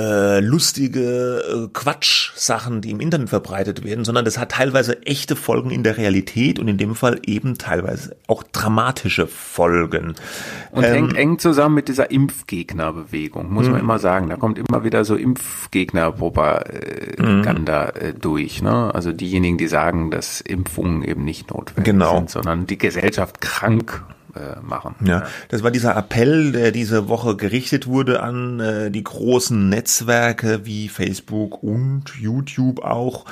äh, 0.00 0.40
lustige 0.40 1.42
äh, 1.42 1.68
Quatsch-Sachen, 1.72 2.80
die 2.80 2.90
im 2.90 3.00
Internet 3.00 3.28
verbreitet 3.28 3.84
werden, 3.84 4.04
sondern 4.04 4.24
das 4.24 4.38
hat 4.38 4.52
teilweise 4.52 5.02
echte 5.02 5.34
Folgen 5.36 5.70
in 5.70 5.82
der 5.82 5.96
Realität 5.96 6.58
und 6.58 6.68
in 6.68 6.78
dem 6.78 6.94
Fall 6.94 7.20
eben 7.26 7.58
teilweise 7.58 8.16
auch 8.26 8.42
dramatische 8.42 9.26
Folgen. 9.26 10.14
Und 10.70 10.84
ähm, 10.84 10.92
hängt 10.92 11.16
eng 11.16 11.38
zusammen 11.38 11.74
mit 11.74 11.88
dieser 11.88 12.10
Impfgegnerbewegung, 12.10 13.52
muss 13.52 13.66
man 13.66 13.74
mhm. 13.74 13.80
immer 13.80 13.98
sagen. 13.98 14.30
Da 14.30 14.36
kommt 14.36 14.58
immer 14.58 14.84
wieder 14.84 15.04
so 15.04 15.16
Impfgegnerpropaganda 15.16 17.88
äh, 17.90 18.14
durch. 18.14 18.62
Ne? 18.62 18.94
Also 18.94 19.12
diejenigen, 19.12 19.58
die 19.58 19.68
sagen, 19.68 20.10
dass 20.10 20.40
Impfungen 20.40 21.02
eben 21.02 21.24
nicht 21.24 21.50
notwendig 21.50 21.84
genau. 21.84 22.16
sind, 22.16 22.30
sondern 22.30 22.66
die 22.66 22.78
Gesellschaft 22.78 23.40
krank 23.40 24.02
äh, 24.34 24.60
machen. 24.60 24.94
Ja, 25.04 25.24
das 25.48 25.62
war 25.62 25.70
dieser 25.70 25.96
Appell, 25.96 26.52
der 26.52 26.72
diese 26.72 27.08
Woche 27.08 27.36
gerichtet 27.36 27.86
wurde 27.86 28.22
an 28.22 28.60
äh, 28.60 28.90
die 28.90 29.04
großen 29.04 29.68
Netzwerke 29.68 30.64
wie 30.64 30.88
Facebook 30.88 31.62
und 31.62 32.04
YouTube 32.18 32.82
auch. 32.84 33.24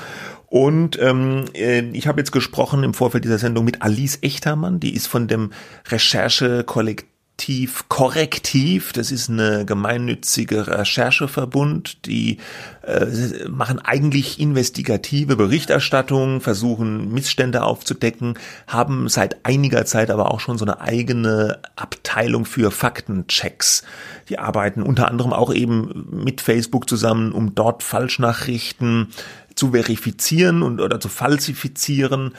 Und 0.46 0.98
ähm, 1.00 1.44
äh, 1.54 1.80
ich 1.92 2.06
habe 2.06 2.20
jetzt 2.20 2.32
gesprochen 2.32 2.82
im 2.82 2.94
Vorfeld 2.94 3.24
dieser 3.24 3.38
Sendung 3.38 3.64
mit 3.64 3.82
Alice 3.82 4.18
Echtermann, 4.22 4.80
die 4.80 4.94
ist 4.94 5.06
von 5.06 5.28
dem 5.28 5.50
Recherchekollektiv 5.88 7.08
Aktiv 7.38 7.84
Korrektiv, 7.88 8.92
das 8.92 9.12
ist 9.12 9.30
eine 9.30 9.64
gemeinnützige 9.64 10.66
Rechercheverbund, 10.66 12.04
die 12.04 12.38
äh, 12.82 13.06
machen 13.48 13.78
eigentlich 13.78 14.40
investigative 14.40 15.36
Berichterstattung, 15.36 16.40
versuchen 16.40 17.12
Missstände 17.12 17.62
aufzudecken, 17.62 18.34
haben 18.66 19.08
seit 19.08 19.46
einiger 19.46 19.84
Zeit 19.86 20.10
aber 20.10 20.32
auch 20.32 20.40
schon 20.40 20.58
so 20.58 20.64
eine 20.64 20.80
eigene 20.80 21.60
Abteilung 21.76 22.44
für 22.44 22.72
Faktenchecks. 22.72 23.84
Die 24.28 24.40
arbeiten 24.40 24.82
unter 24.82 25.06
anderem 25.06 25.32
auch 25.32 25.54
eben 25.54 26.08
mit 26.10 26.40
Facebook 26.40 26.88
zusammen, 26.88 27.30
um 27.30 27.54
dort 27.54 27.84
Falschnachrichten 27.84 29.10
zu 29.58 29.72
verifizieren 29.72 30.62
und 30.62 30.80
oder 30.80 31.00
zu 31.00 31.08
falsifizieren 31.08 32.32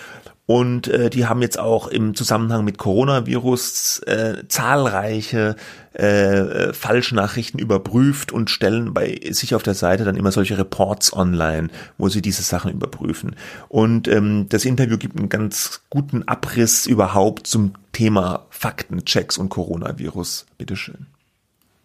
und 0.49 0.87
äh, 0.87 1.11
die 1.11 1.27
haben 1.27 1.43
jetzt 1.43 1.59
auch 1.59 1.87
im 1.87 2.15
Zusammenhang 2.15 2.65
mit 2.65 2.79
Coronavirus 2.79 3.99
äh, 4.07 4.47
zahlreiche 4.47 5.55
äh, 5.93 6.73
Falschnachrichten 6.73 7.59
überprüft 7.59 8.31
und 8.31 8.49
stellen 8.49 8.95
bei 8.95 9.19
sich 9.29 9.53
auf 9.53 9.61
der 9.61 9.75
Seite 9.75 10.05
dann 10.05 10.15
immer 10.15 10.31
solche 10.31 10.57
Reports 10.57 11.13
online, 11.13 11.69
wo 11.99 12.09
sie 12.09 12.23
diese 12.23 12.41
Sachen 12.41 12.71
überprüfen. 12.71 13.35
Und 13.67 14.07
ähm, 14.07 14.47
das 14.49 14.65
Interview 14.65 14.97
gibt 14.97 15.19
einen 15.19 15.29
ganz 15.29 15.81
guten 15.91 16.27
Abriss 16.27 16.87
überhaupt 16.87 17.45
zum 17.45 17.73
Thema 17.91 18.47
Faktenchecks 18.49 19.37
und 19.37 19.49
Coronavirus. 19.49 20.47
Bitteschön. 20.57 21.05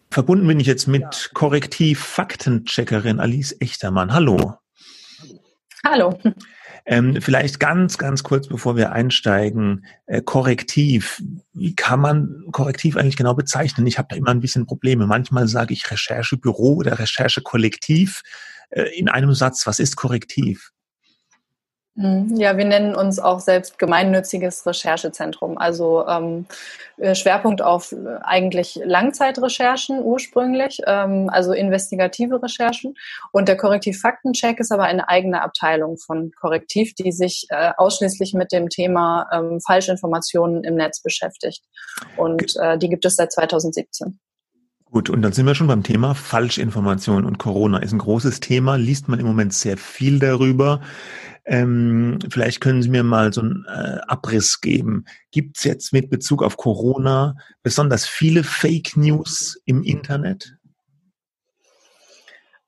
Verbunden 0.09 0.47
bin 0.47 0.59
ich 0.59 0.65
jetzt 0.65 0.87
mit 0.87 1.29
Korrektiv-Faktencheckerin 1.35 3.19
Alice 3.19 3.55
Echtermann. 3.59 4.11
Hallo. 4.11 4.57
Hallo. 5.85 6.17
Ähm, 6.87 7.21
vielleicht 7.21 7.59
ganz, 7.59 7.99
ganz 7.99 8.23
kurz, 8.23 8.47
bevor 8.47 8.75
wir 8.75 8.91
einsteigen, 8.91 9.85
äh, 10.07 10.21
Korrektiv. 10.21 11.21
Wie 11.53 11.75
kann 11.75 11.99
man 11.99 12.43
Korrektiv 12.51 12.97
eigentlich 12.97 13.17
genau 13.17 13.35
bezeichnen? 13.35 13.85
Ich 13.85 13.99
habe 13.99 14.07
da 14.09 14.15
immer 14.15 14.31
ein 14.31 14.39
bisschen 14.39 14.65
Probleme. 14.65 15.05
Manchmal 15.05 15.47
sage 15.47 15.73
ich 15.73 15.89
Recherchebüro 15.89 16.73
oder 16.73 16.97
Recherchekollektiv 16.97 18.23
äh, 18.71 18.97
in 18.97 19.09
einem 19.09 19.33
Satz. 19.33 19.67
Was 19.67 19.79
ist 19.79 19.95
Korrektiv? 19.95 20.71
Mhm. 21.95 22.35
Ja, 22.35 22.57
wir 22.57 22.65
nennen 22.65 22.93
uns 22.93 23.19
auch 23.19 23.39
selbst 23.39 23.79
gemeinnütziges 23.79 24.65
Recherchezentrum. 24.65 25.57
Also 25.57 26.05
ähm, 26.07 26.45
äh, 26.97 27.15
Schwerpunkt 27.15 27.61
auf 27.61 27.93
äh, 27.93 27.95
eigentlich 28.21 28.79
Langzeitrecherchen 28.83 30.01
ursprünglich, 30.01 30.81
ähm, 30.85 31.29
also 31.31 31.53
investigative 31.53 32.43
Recherchen. 32.43 32.95
Und 33.31 33.47
der 33.47 33.55
Korrektiv-Faktencheck 33.55 34.59
ist 34.59 34.73
aber 34.73 34.83
eine 34.83 35.07
eigene 35.07 35.41
Abteilung 35.41 35.97
von 35.97 36.31
Korrektiv, 36.37 36.93
die 36.95 37.13
sich 37.13 37.47
äh, 37.49 37.71
ausschließlich 37.77 38.33
mit 38.33 38.51
dem 38.51 38.67
Thema 38.67 39.29
ähm, 39.31 39.61
Falschinformationen 39.61 40.65
im 40.65 40.75
Netz 40.75 41.01
beschäftigt. 41.01 41.63
Und 42.17 42.57
äh, 42.57 42.77
die 42.77 42.89
gibt 42.89 43.05
es 43.05 43.15
seit 43.15 43.31
2017. 43.31 44.19
Gut, 44.95 45.09
und 45.09 45.23
dann 45.23 45.33
sind 45.33 45.45
wir 45.45 45.55
schon 45.55 45.67
beim 45.67 45.83
Thema 45.83 46.15
Falschinformation 46.15 47.25
und 47.25 47.37
Corona 47.37 47.79
ist 47.79 47.91
ein 47.91 47.97
großes 47.97 48.39
Thema, 48.39 48.77
liest 48.77 49.09
man 49.09 49.19
im 49.19 49.25
Moment 49.25 49.53
sehr 49.53 49.75
viel 49.75 50.19
darüber. 50.19 50.79
Ähm, 51.43 52.17
vielleicht 52.29 52.61
können 52.61 52.81
Sie 52.81 52.87
mir 52.87 53.03
mal 53.03 53.33
so 53.33 53.41
einen 53.41 53.65
äh, 53.67 53.97
Abriss 54.07 54.61
geben. 54.61 55.03
Gibt 55.31 55.57
es 55.57 55.65
jetzt 55.65 55.91
mit 55.91 56.09
Bezug 56.09 56.41
auf 56.41 56.55
Corona 56.55 57.35
besonders 57.61 58.07
viele 58.07 58.45
Fake 58.45 58.95
News 58.95 59.61
im 59.65 59.83
Internet? 59.83 60.55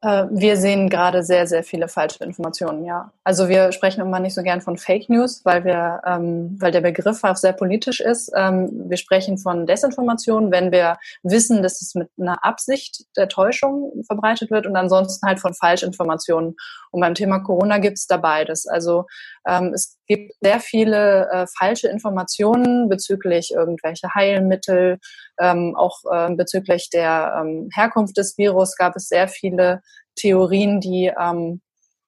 Äh, 0.08 0.28
wir 0.32 0.56
sehen 0.56 0.90
gerade 0.90 1.22
sehr, 1.22 1.48
sehr 1.48 1.66
viele 1.66 1.90
falsche 1.90 2.24
Informationen, 2.24 2.86
ja. 2.86 3.12
Also 3.26 3.50
wir 3.50 3.74
sprechen 3.74 4.00
immer 4.00 4.22
nicht 4.22 4.36
so 4.36 4.42
gern 4.42 4.62
von 4.62 4.78
Fake 4.78 5.10
News, 5.10 5.42
weil 5.44 5.66
wir, 5.66 6.02
ähm, 6.06 6.56
weil 6.62 6.72
der 6.72 6.80
Begriff 6.80 7.26
auch 7.26 7.36
sehr 7.36 7.52
politisch 7.52 8.00
ist. 8.00 8.32
Ähm, 8.34 8.70
wir 8.88 8.96
sprechen 8.96 9.38
von 9.38 9.66
Desinformation, 9.66 10.50
wenn 10.50 10.72
wir 10.72 10.98
wissen, 11.24 11.62
dass 11.62 11.82
es 11.82 11.94
mit 11.94 12.10
einer 12.18 12.46
Absicht 12.46 13.04
der 13.18 13.28
Täuschung 13.28 14.02
verbreitet 14.08 14.50
wird 14.50 14.66
und 14.66 14.78
ansonsten 14.78 15.28
halt 15.28 15.42
von 15.42 15.54
Falschinformationen. 15.54 16.56
Und 16.92 17.02
beim 17.02 17.14
Thema 17.14 17.40
Corona 17.40 17.80
gibt 17.80 17.98
es 17.98 18.08
da 18.08 18.16
beides. 18.16 18.66
Also 18.66 19.08
ähm, 19.46 19.74
es 19.74 19.98
gibt 20.08 20.32
sehr 20.42 20.62
viele 20.62 21.30
äh, 21.30 21.46
falsche 21.58 21.90
Informationen 21.90 22.88
bezüglich 22.88 23.52
irgendwelche 23.54 24.08
Heilmittel, 24.16 25.00
ähm, 25.40 25.76
auch 25.76 26.00
äh, 26.10 26.34
bezüglich 26.34 26.90
der 26.90 27.42
ähm, 27.42 27.70
Herkunft 27.76 28.16
des 28.18 28.38
Virus 28.38 28.76
gab 28.78 28.96
es 28.96 29.10
sehr 29.10 29.28
viele 29.28 29.82
Theorien, 30.16 30.80
die 30.80 31.12
ähm, 31.20 31.62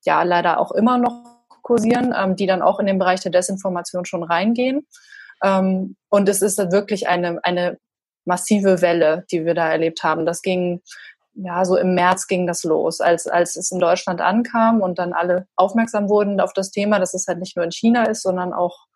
ja 0.03 0.23
leider 0.23 0.59
auch 0.59 0.71
immer 0.71 0.97
noch 0.97 1.23
kursieren, 1.61 2.13
ähm, 2.17 2.35
die 2.35 2.47
dann 2.47 2.61
auch 2.61 2.79
in 2.79 2.85
den 2.85 2.99
Bereich 2.99 3.21
der 3.21 3.31
Desinformation 3.31 4.05
schon 4.05 4.23
reingehen. 4.23 4.87
Ähm, 5.43 5.95
und 6.09 6.27
es 6.27 6.41
ist 6.41 6.57
wirklich 6.71 7.07
eine, 7.07 7.39
eine 7.43 7.77
massive 8.25 8.81
Welle, 8.81 9.25
die 9.31 9.45
wir 9.45 9.53
da 9.53 9.69
erlebt 9.69 10.03
haben. 10.03 10.25
Das 10.25 10.41
ging 10.41 10.81
ja, 11.33 11.63
so 11.63 11.77
im 11.77 11.93
März 11.93 12.27
ging 12.27 12.47
das 12.47 12.63
los, 12.63 12.99
als, 12.99 13.27
als 13.27 13.55
es 13.55 13.71
in 13.71 13.79
Deutschland 13.79 14.19
ankam 14.19 14.81
und 14.81 14.99
dann 14.99 15.13
alle 15.13 15.47
aufmerksam 15.55 16.09
wurden 16.09 16.41
auf 16.41 16.53
das 16.53 16.71
Thema, 16.71 16.99
dass 16.99 17.13
es 17.13 17.27
halt 17.27 17.39
nicht 17.39 17.55
nur 17.55 17.63
in 17.63 17.71
China 17.71 18.05
ist, 18.05 18.23
sondern 18.23 18.53
auch 18.53 18.87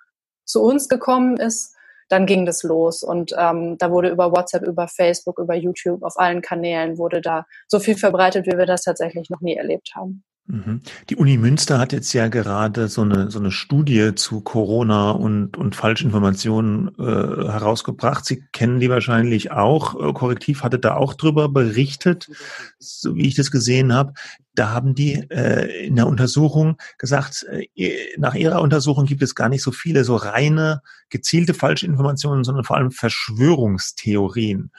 zu 0.45 0.61
uns 0.61 0.89
gekommen 0.89 1.37
ist, 1.37 1.72
dann 2.09 2.25
ging 2.25 2.45
das 2.45 2.63
los. 2.63 3.03
Und 3.03 3.33
ähm, 3.37 3.77
da 3.77 3.91
wurde 3.91 4.09
über 4.09 4.31
WhatsApp, 4.31 4.63
über 4.63 4.87
Facebook, 4.87 5.39
über 5.39 5.55
YouTube, 5.55 6.03
auf 6.03 6.19
allen 6.19 6.41
Kanälen 6.41 6.97
wurde 6.97 7.21
da 7.21 7.45
so 7.67 7.79
viel 7.79 7.95
verbreitet, 7.95 8.45
wie 8.45 8.57
wir 8.57 8.65
das 8.65 8.83
tatsächlich 8.83 9.29
noch 9.29 9.41
nie 9.41 9.55
erlebt 9.55 9.93
haben. 9.95 10.23
Mhm. 10.45 10.81
Die 11.09 11.15
Uni 11.15 11.37
Münster 11.37 11.79
hat 11.79 11.93
jetzt 11.93 12.11
ja 12.11 12.27
gerade 12.27 12.89
so 12.89 13.01
eine, 13.01 13.31
so 13.31 13.39
eine 13.39 13.49
Studie 13.49 14.13
zu 14.13 14.41
Corona 14.41 15.11
und, 15.11 15.55
und 15.55 15.73
Falschinformationen 15.73 16.89
äh, 16.99 17.01
herausgebracht. 17.49 18.25
Sie 18.25 18.43
kennen 18.51 18.81
die 18.81 18.89
wahrscheinlich 18.89 19.51
auch. 19.51 19.95
Äh, 19.95 20.11
Korrektiv 20.11 20.61
hatte 20.61 20.79
da 20.79 20.95
auch 20.95 21.13
drüber 21.13 21.47
berichtet, 21.47 22.29
so 22.77 23.15
wie 23.15 23.25
ich 23.25 23.35
das 23.35 23.51
gesehen 23.51 23.93
habe. 23.93 24.13
Da 24.53 24.71
haben 24.71 24.95
die 24.95 25.13
äh, 25.31 25.85
in 25.87 25.95
der 25.95 26.07
Untersuchung 26.07 26.75
gesagt, 26.97 27.45
äh, 27.75 27.95
nach 28.17 28.35
ihrer 28.35 28.61
Untersuchung 28.61 29.05
gibt 29.05 29.23
es 29.23 29.35
gar 29.35 29.47
nicht 29.47 29.63
so 29.63 29.71
viele 29.71 30.03
so 30.03 30.17
reine, 30.17 30.81
gezielte 31.09 31.53
Falschinformationen, 31.53 32.43
sondern 32.43 32.65
vor 32.65 32.75
allem 32.75 32.91
Verschwörungstheorien. 32.91 34.71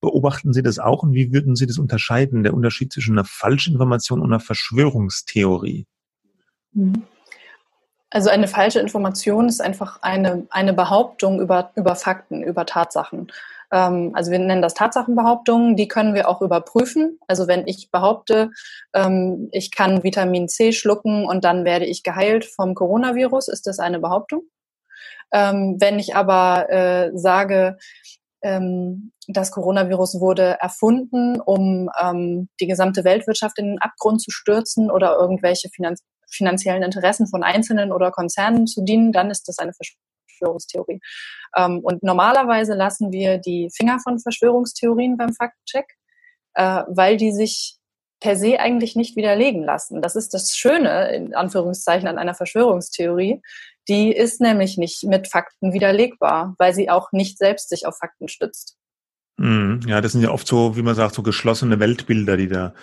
Beobachten 0.00 0.52
Sie 0.52 0.62
das 0.62 0.78
auch 0.78 1.02
und 1.02 1.14
wie 1.14 1.32
würden 1.32 1.56
Sie 1.56 1.66
das 1.66 1.78
unterscheiden, 1.78 2.42
der 2.42 2.54
Unterschied 2.54 2.92
zwischen 2.92 3.18
einer 3.18 3.24
Falschinformation 3.24 4.20
und 4.20 4.26
einer 4.26 4.40
Verschwörungstheorie? 4.40 5.86
Mhm. 6.72 7.04
Also 8.12 8.28
eine 8.28 8.48
falsche 8.48 8.80
Information 8.80 9.48
ist 9.48 9.60
einfach 9.60 10.02
eine, 10.02 10.46
eine 10.50 10.72
Behauptung 10.72 11.40
über, 11.40 11.70
über 11.76 11.94
Fakten, 11.94 12.42
über 12.42 12.66
Tatsachen. 12.66 13.30
Ähm, 13.72 14.10
also 14.14 14.32
wir 14.32 14.40
nennen 14.40 14.62
das 14.62 14.74
Tatsachenbehauptungen, 14.74 15.76
die 15.76 15.86
können 15.86 16.14
wir 16.14 16.28
auch 16.28 16.42
überprüfen. 16.42 17.20
Also 17.28 17.46
wenn 17.46 17.68
ich 17.68 17.90
behaupte, 17.92 18.50
ähm, 18.94 19.48
ich 19.52 19.70
kann 19.70 20.02
Vitamin 20.02 20.48
C 20.48 20.72
schlucken 20.72 21.24
und 21.24 21.44
dann 21.44 21.64
werde 21.64 21.86
ich 21.86 22.02
geheilt 22.02 22.44
vom 22.44 22.74
Coronavirus, 22.74 23.46
ist 23.46 23.68
das 23.68 23.78
eine 23.78 24.00
Behauptung. 24.00 24.42
Ähm, 25.32 25.76
wenn 25.78 26.00
ich 26.00 26.16
aber 26.16 26.68
äh, 26.70 27.10
sage, 27.14 27.78
ähm, 28.42 29.12
das 29.28 29.50
Coronavirus 29.50 30.20
wurde 30.20 30.56
erfunden, 30.60 31.40
um 31.40 31.88
ähm, 32.00 32.48
die 32.60 32.66
gesamte 32.66 33.04
Weltwirtschaft 33.04 33.58
in 33.58 33.66
den 33.66 33.78
Abgrund 33.80 34.22
zu 34.22 34.30
stürzen 34.30 34.90
oder 34.90 35.16
irgendwelche 35.16 35.68
Finanz 35.68 36.02
finanziellen 36.32 36.82
Interessen 36.82 37.26
von 37.26 37.42
Einzelnen 37.42 37.92
oder 37.92 38.12
Konzernen 38.12 38.66
zu 38.68 38.84
dienen, 38.84 39.10
dann 39.10 39.30
ist 39.30 39.48
das 39.48 39.58
eine 39.58 39.72
Verschwörungstheorie. 39.72 41.00
Ähm, 41.56 41.80
und 41.82 42.02
normalerweise 42.02 42.74
lassen 42.74 43.12
wir 43.12 43.38
die 43.38 43.68
Finger 43.76 43.98
von 43.98 44.18
Verschwörungstheorien 44.18 45.16
beim 45.16 45.32
Faktencheck, 45.32 45.86
äh, 46.54 46.82
weil 46.88 47.16
die 47.16 47.32
sich 47.32 47.79
per 48.20 48.36
se 48.36 48.60
eigentlich 48.60 48.96
nicht 48.96 49.16
widerlegen 49.16 49.64
lassen. 49.64 50.02
Das 50.02 50.14
ist 50.14 50.34
das 50.34 50.56
Schöne, 50.56 51.12
in 51.14 51.34
Anführungszeichen, 51.34 52.06
an 52.06 52.18
einer 52.18 52.34
Verschwörungstheorie. 52.34 53.40
Die 53.88 54.12
ist 54.12 54.40
nämlich 54.40 54.76
nicht 54.76 55.04
mit 55.04 55.28
Fakten 55.28 55.72
widerlegbar, 55.72 56.54
weil 56.58 56.74
sie 56.74 56.90
auch 56.90 57.12
nicht 57.12 57.38
selbst 57.38 57.70
sich 57.70 57.86
auf 57.86 57.96
Fakten 57.96 58.28
stützt. 58.28 58.76
Mhm. 59.38 59.80
Ja, 59.86 60.00
das 60.00 60.12
sind 60.12 60.22
ja 60.22 60.30
oft 60.30 60.46
so, 60.46 60.76
wie 60.76 60.82
man 60.82 60.94
sagt, 60.94 61.14
so 61.14 61.22
geschlossene 61.22 61.80
Weltbilder, 61.80 62.36
die 62.36 62.48
da 62.48 62.74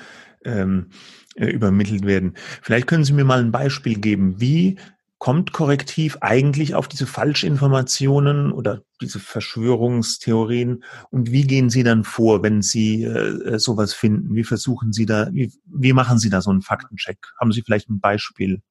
ähm, 0.44 0.90
äh, 1.36 1.46
übermittelt 1.46 2.06
werden. 2.06 2.34
Vielleicht 2.64 2.88
können 2.88 3.04
Sie 3.04 3.14
mir 3.14 3.24
mal 3.24 3.40
ein 3.40 3.52
Beispiel 3.52 4.00
geben. 4.00 4.42
Wie 4.42 4.78
kommt 5.20 5.52
Korrektiv 5.52 6.18
eigentlich 6.22 6.76
auf 6.76 6.88
diese 6.88 7.08
Falschinformationen 7.08 8.52
oder 8.52 8.82
diese 9.02 9.20
Verschwörungstheorien 9.20 10.84
und 11.10 11.32
wie 11.32 11.44
gehen 11.44 11.70
Sie 11.70 11.84
dann 11.84 12.04
vor, 12.04 12.44
wenn 12.44 12.62
Sie 12.62 13.04
äh, 13.04 13.54
äh, 13.54 13.60
sowas 13.60 13.94
finden? 13.94 14.36
Wie 14.36 14.44
versuchen 14.44 14.94
Sie 14.94 15.06
da, 15.06 15.30
wie, 15.32 15.52
wie 15.66 15.94
machen 15.94 16.20
Sie 16.20 16.30
da 16.30 16.42
so 16.42 16.52
einen 16.52 16.62
Faktencheck? 16.62 17.18
Haben 17.40 17.52
Sie 17.52 17.64
vielleicht 17.64 17.90
ein 17.90 18.00
Beispiel? 18.00 18.62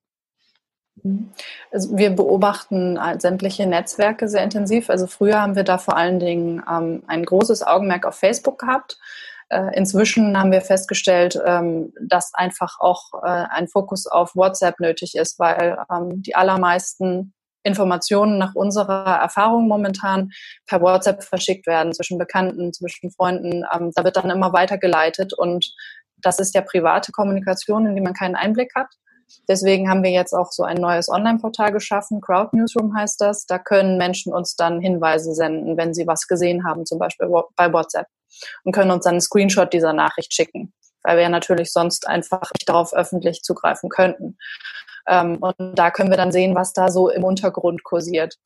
Also 1.70 1.96
wir 1.96 2.10
beobachten 2.10 2.98
sämtliche 3.18 3.66
Netzwerke 3.66 4.28
sehr 4.28 4.42
intensiv. 4.42 4.88
Also 4.88 5.06
früher 5.06 5.42
haben 5.42 5.54
wir 5.54 5.64
da 5.64 5.78
vor 5.78 5.96
allen 5.96 6.18
Dingen 6.18 6.62
ähm, 6.70 7.02
ein 7.06 7.24
großes 7.24 7.62
Augenmerk 7.62 8.06
auf 8.06 8.14
Facebook 8.14 8.58
gehabt. 8.58 8.98
Äh, 9.48 9.76
inzwischen 9.76 10.38
haben 10.38 10.50
wir 10.50 10.60
festgestellt, 10.60 11.38
ähm, 11.44 11.92
dass 12.00 12.34
einfach 12.34 12.80
auch 12.80 13.12
äh, 13.22 13.46
ein 13.50 13.68
Fokus 13.68 14.06
auf 14.06 14.34
WhatsApp 14.34 14.80
nötig 14.80 15.14
ist, 15.14 15.38
weil 15.38 15.78
ähm, 15.90 16.22
die 16.22 16.34
allermeisten 16.34 17.32
Informationen 17.62 18.38
nach 18.38 18.54
unserer 18.54 19.18
Erfahrung 19.20 19.68
momentan 19.68 20.30
per 20.66 20.80
WhatsApp 20.80 21.22
verschickt 21.22 21.66
werden 21.66 21.92
zwischen 21.92 22.18
Bekannten, 22.18 22.72
zwischen 22.72 23.10
Freunden. 23.10 23.64
Ähm, 23.72 23.92
da 23.94 24.04
wird 24.04 24.16
dann 24.16 24.30
immer 24.30 24.52
weitergeleitet 24.52 25.32
und 25.32 25.72
das 26.16 26.38
ist 26.38 26.54
ja 26.54 26.62
private 26.62 27.12
Kommunikation, 27.12 27.86
in 27.86 27.94
die 27.94 28.00
man 28.00 28.14
keinen 28.14 28.36
Einblick 28.36 28.72
hat. 28.74 28.88
Deswegen 29.48 29.90
haben 29.90 30.02
wir 30.02 30.10
jetzt 30.10 30.32
auch 30.32 30.50
so 30.52 30.62
ein 30.62 30.76
neues 30.76 31.08
Online-Portal 31.08 31.72
geschaffen. 31.72 32.20
Crowd 32.20 32.56
Newsroom 32.56 32.96
heißt 32.96 33.20
das. 33.20 33.46
Da 33.46 33.58
können 33.58 33.98
Menschen 33.98 34.32
uns 34.32 34.54
dann 34.54 34.80
Hinweise 34.80 35.34
senden, 35.34 35.76
wenn 35.76 35.94
sie 35.94 36.06
was 36.06 36.28
gesehen 36.28 36.64
haben, 36.64 36.86
zum 36.86 36.98
Beispiel 36.98 37.28
bei 37.56 37.72
WhatsApp. 37.72 38.06
Und 38.64 38.72
können 38.72 38.90
uns 38.90 39.04
dann 39.04 39.14
einen 39.14 39.20
Screenshot 39.20 39.72
dieser 39.72 39.92
Nachricht 39.92 40.34
schicken, 40.34 40.72
weil 41.02 41.16
wir 41.16 41.24
ja 41.24 41.28
natürlich 41.28 41.72
sonst 41.72 42.06
einfach 42.06 42.50
nicht 42.58 42.68
darauf 42.68 42.92
öffentlich 42.92 43.42
zugreifen 43.42 43.88
könnten. 43.88 44.38
Ähm, 45.08 45.38
und 45.38 45.78
da 45.78 45.90
können 45.90 46.10
wir 46.10 46.16
dann 46.16 46.32
sehen, 46.32 46.54
was 46.54 46.72
da 46.72 46.88
so 46.90 47.08
im 47.08 47.24
Untergrund 47.24 47.84
kursiert. 47.84 48.36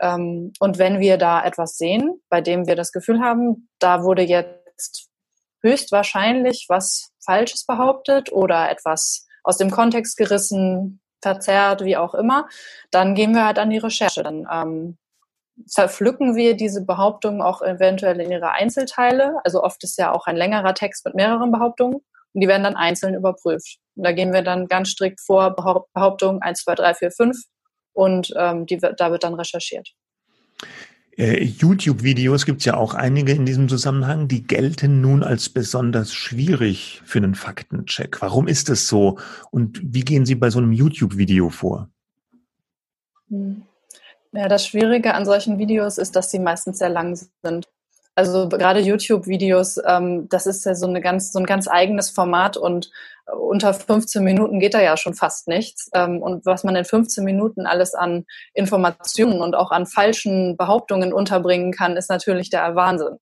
Ähm, 0.00 0.52
und 0.60 0.78
wenn 0.78 1.00
wir 1.00 1.18
da 1.18 1.44
etwas 1.44 1.76
sehen, 1.76 2.20
bei 2.28 2.40
dem 2.40 2.66
wir 2.66 2.76
das 2.76 2.92
Gefühl 2.92 3.20
haben, 3.20 3.68
da 3.78 4.02
wurde 4.02 4.22
jetzt 4.22 5.08
höchstwahrscheinlich 5.62 6.66
was 6.68 7.10
Falsches 7.24 7.64
behauptet 7.64 8.30
oder 8.32 8.70
etwas 8.70 9.26
aus 9.42 9.56
dem 9.56 9.70
Kontext 9.70 10.16
gerissen, 10.16 11.00
verzerrt, 11.22 11.82
wie 11.84 11.96
auch 11.96 12.14
immer, 12.14 12.48
dann 12.90 13.14
gehen 13.14 13.32
wir 13.32 13.46
halt 13.46 13.58
an 13.58 13.70
die 13.70 13.78
Recherche. 13.78 14.22
Dann 14.22 14.46
ähm, 14.50 14.98
zerpflücken 15.66 16.36
wir 16.36 16.56
diese 16.56 16.84
Behauptungen 16.84 17.42
auch 17.42 17.62
eventuell 17.62 18.20
in 18.20 18.30
ihre 18.30 18.50
Einzelteile. 18.50 19.36
Also 19.44 19.62
oft 19.62 19.82
ist 19.84 19.98
ja 19.98 20.12
auch 20.12 20.26
ein 20.26 20.36
längerer 20.36 20.74
Text 20.74 21.04
mit 21.04 21.14
mehreren 21.14 21.52
Behauptungen 21.52 21.96
und 21.96 22.40
die 22.40 22.48
werden 22.48 22.64
dann 22.64 22.76
einzeln 22.76 23.14
überprüft. 23.14 23.78
Und 23.94 24.04
da 24.04 24.12
gehen 24.12 24.32
wir 24.32 24.42
dann 24.42 24.66
ganz 24.66 24.90
strikt 24.90 25.20
vor, 25.20 25.54
Behauptung 25.94 26.42
1, 26.42 26.62
2, 26.62 26.74
3, 26.74 26.94
4, 26.94 27.10
5 27.10 27.36
und 27.92 28.34
ähm, 28.36 28.66
die, 28.66 28.78
da 28.78 29.10
wird 29.10 29.24
dann 29.24 29.34
recherchiert. 29.34 29.90
Äh, 31.16 31.44
YouTube-Videos 31.44 32.44
gibt 32.44 32.60
es 32.60 32.64
ja 32.64 32.76
auch 32.76 32.94
einige 32.94 33.32
in 33.32 33.46
diesem 33.46 33.68
Zusammenhang, 33.68 34.26
die 34.26 34.44
gelten 34.44 35.00
nun 35.00 35.22
als 35.22 35.48
besonders 35.48 36.12
schwierig 36.12 37.02
für 37.04 37.18
einen 37.18 37.36
Faktencheck. 37.36 38.20
Warum 38.20 38.48
ist 38.48 38.68
das 38.68 38.88
so? 38.88 39.18
Und 39.52 39.80
wie 39.82 40.00
gehen 40.00 40.26
Sie 40.26 40.34
bei 40.34 40.50
so 40.50 40.58
einem 40.58 40.72
YouTube-Video 40.72 41.50
vor? 41.50 41.88
Hm. 43.28 43.62
Ja, 44.36 44.48
das 44.48 44.66
Schwierige 44.66 45.14
an 45.14 45.24
solchen 45.24 45.58
Videos 45.58 45.96
ist, 45.96 46.16
dass 46.16 46.30
sie 46.30 46.40
meistens 46.40 46.78
sehr 46.78 46.88
lang 46.88 47.14
sind. 47.14 47.68
Also 48.16 48.48
gerade 48.48 48.80
YouTube-Videos, 48.80 49.80
ähm, 49.86 50.28
das 50.28 50.46
ist 50.46 50.64
ja 50.64 50.74
so, 50.74 50.88
eine 50.88 51.00
ganz, 51.00 51.32
so 51.32 51.38
ein 51.38 51.46
ganz 51.46 51.68
eigenes 51.68 52.10
Format 52.10 52.56
und 52.56 52.90
unter 53.26 53.72
15 53.74 54.24
Minuten 54.24 54.58
geht 54.58 54.74
da 54.74 54.80
ja 54.80 54.96
schon 54.96 55.14
fast 55.14 55.46
nichts. 55.46 55.88
Ähm, 55.94 56.20
und 56.20 56.44
was 56.46 56.64
man 56.64 56.74
in 56.74 56.84
15 56.84 57.24
Minuten 57.24 57.66
alles 57.66 57.94
an 57.94 58.24
Informationen 58.54 59.40
und 59.40 59.54
auch 59.54 59.70
an 59.70 59.86
falschen 59.86 60.56
Behauptungen 60.56 61.12
unterbringen 61.12 61.72
kann, 61.72 61.96
ist 61.96 62.10
natürlich 62.10 62.50
der 62.50 62.74
Wahnsinn. 62.74 63.18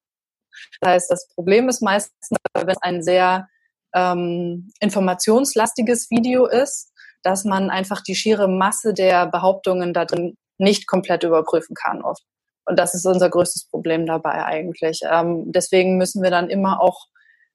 Das 0.81 0.91
heißt, 0.93 1.11
das 1.11 1.29
Problem 1.35 1.69
ist 1.69 1.83
meistens, 1.83 2.31
wenn 2.55 2.69
es 2.69 2.83
ein 2.83 3.03
sehr 3.03 3.49
ähm, 3.95 4.73
informationslastiges 4.81 6.11
Video 6.11 6.47
ist, 6.47 6.91
dass 7.23 7.45
man 7.45 7.71
einfach 7.71 8.03
die 8.03 8.15
schiere 8.15 8.49
Masse 8.49 8.95
der 8.95 9.27
Behauptungen 9.27 9.93
da 9.93 10.07
drin 10.07 10.37
nicht 10.63 10.87
komplett 10.87 11.25
überprüfen 11.25 11.75
kann 11.75 12.03
oft. 12.03 12.23
Und 12.65 12.79
das 12.79 12.95
ist 12.95 13.07
unser 13.07 13.29
größtes 13.29 13.69
Problem 13.69 14.07
dabei 14.07 14.45
eigentlich. 14.45 15.01
Ähm, 15.11 15.51
deswegen 15.53 15.97
müssen 15.99 16.23
wir 16.23 16.31
dann 16.31 16.49
immer 16.49 16.81
auch 16.81 17.07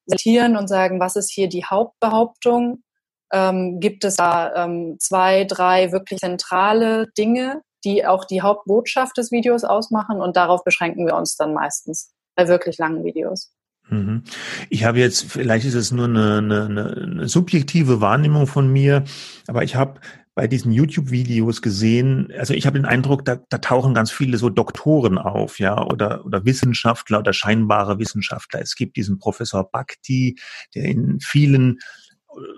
sortieren 0.05 0.57
und 0.57 0.67
sagen, 0.67 0.99
was 0.99 1.15
ist 1.15 1.31
hier 1.31 1.47
die 1.47 1.65
Hauptbehauptung? 1.65 2.83
Ähm, 3.31 3.79
gibt 3.79 4.03
es 4.03 4.15
da 4.15 4.65
ähm, 4.65 4.97
zwei, 4.99 5.45
drei 5.45 5.91
wirklich 5.91 6.19
zentrale 6.19 7.07
Dinge, 7.17 7.61
die 7.83 8.05
auch 8.05 8.25
die 8.25 8.41
Hauptbotschaft 8.41 9.17
des 9.17 9.31
Videos 9.31 9.63
ausmachen? 9.63 10.21
Und 10.21 10.37
darauf 10.37 10.63
beschränken 10.63 11.05
wir 11.05 11.15
uns 11.15 11.35
dann 11.35 11.53
meistens 11.53 12.13
bei 12.35 12.47
wirklich 12.47 12.77
langen 12.77 13.03
Videos. 13.03 13.53
Mhm. 13.89 14.23
Ich 14.69 14.83
habe 14.83 14.99
jetzt, 14.99 15.31
vielleicht 15.31 15.65
ist 15.65 15.73
es 15.73 15.91
nur 15.91 16.05
eine, 16.05 16.37
eine, 16.37 16.95
eine 17.03 17.27
subjektive 17.27 18.01
Wahrnehmung 18.01 18.47
von 18.47 18.71
mir, 18.71 19.03
aber 19.47 19.63
ich 19.63 19.75
habe 19.75 19.99
bei 20.37 20.45
diesen 20.45 20.71
YouTube-Videos 20.71 21.63
gesehen, 21.63 22.31
also 22.37 22.53
ich 22.53 22.67
habe 22.67 22.77
den 22.77 22.85
Eindruck, 22.85 23.25
da, 23.25 23.39
da 23.49 23.57
tauchen 23.57 23.95
ganz 23.95 24.11
viele 24.11 24.37
so 24.37 24.51
Doktoren 24.51 25.17
auf, 25.17 25.57
ja, 25.57 25.83
oder, 25.83 26.23
oder 26.27 26.45
Wissenschaftler 26.45 27.17
oder 27.17 27.33
scheinbare 27.33 27.97
Wissenschaftler. 27.97 28.61
Es 28.61 28.75
gibt 28.75 28.97
diesen 28.97 29.17
Professor 29.17 29.67
Bhakti, 29.67 30.37
der 30.75 30.83
in 30.83 31.19
vielen 31.21 31.79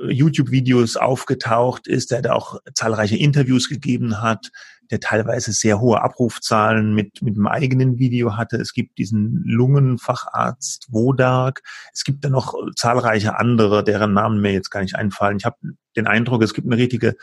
äh, 0.01 0.11
YouTube-Videos 0.11 0.97
aufgetaucht 0.97 1.87
ist, 1.87 2.11
der 2.11 2.21
da 2.21 2.33
auch 2.33 2.59
zahlreiche 2.73 3.15
Interviews 3.15 3.69
gegeben 3.69 4.21
hat, 4.21 4.49
der 4.91 4.99
teilweise 4.99 5.53
sehr 5.53 5.79
hohe 5.79 6.01
Abrufzahlen 6.01 6.93
mit, 6.93 7.21
mit 7.21 7.37
dem 7.37 7.47
eigenen 7.47 7.97
Video 7.97 8.35
hatte. 8.35 8.57
Es 8.57 8.73
gibt 8.73 8.97
diesen 8.97 9.41
Lungenfacharzt 9.45 10.87
Wodak. 10.91 11.61
Es 11.93 12.03
gibt 12.03 12.25
da 12.25 12.29
noch 12.29 12.55
zahlreiche 12.75 13.39
andere, 13.39 13.85
deren 13.85 14.11
Namen 14.11 14.41
mir 14.41 14.51
jetzt 14.51 14.69
gar 14.69 14.81
nicht 14.81 14.97
einfallen. 14.97 15.37
Ich 15.37 15.45
habe 15.45 15.55
den 15.95 16.07
Eindruck, 16.07 16.43
es 16.43 16.53
gibt 16.53 16.67
eine 16.67 16.75
richtige 16.75 17.15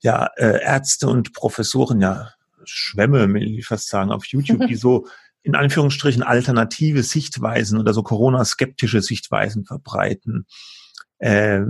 ja, 0.00 0.30
äh, 0.36 0.62
Ärzte 0.62 1.08
und 1.08 1.32
Professoren, 1.32 2.00
ja, 2.00 2.30
Schwämme, 2.64 3.32
will 3.32 3.58
ich 3.58 3.66
fast 3.66 3.88
sagen, 3.88 4.10
auf 4.10 4.26
YouTube, 4.26 4.66
die 4.66 4.74
so 4.76 5.06
in 5.42 5.54
Anführungsstrichen 5.54 6.22
alternative 6.22 7.02
Sichtweisen 7.02 7.78
oder 7.78 7.94
so 7.94 8.02
Corona-skeptische 8.02 9.00
Sichtweisen 9.00 9.64
verbreiten. 9.64 10.46
Äh, 11.18 11.62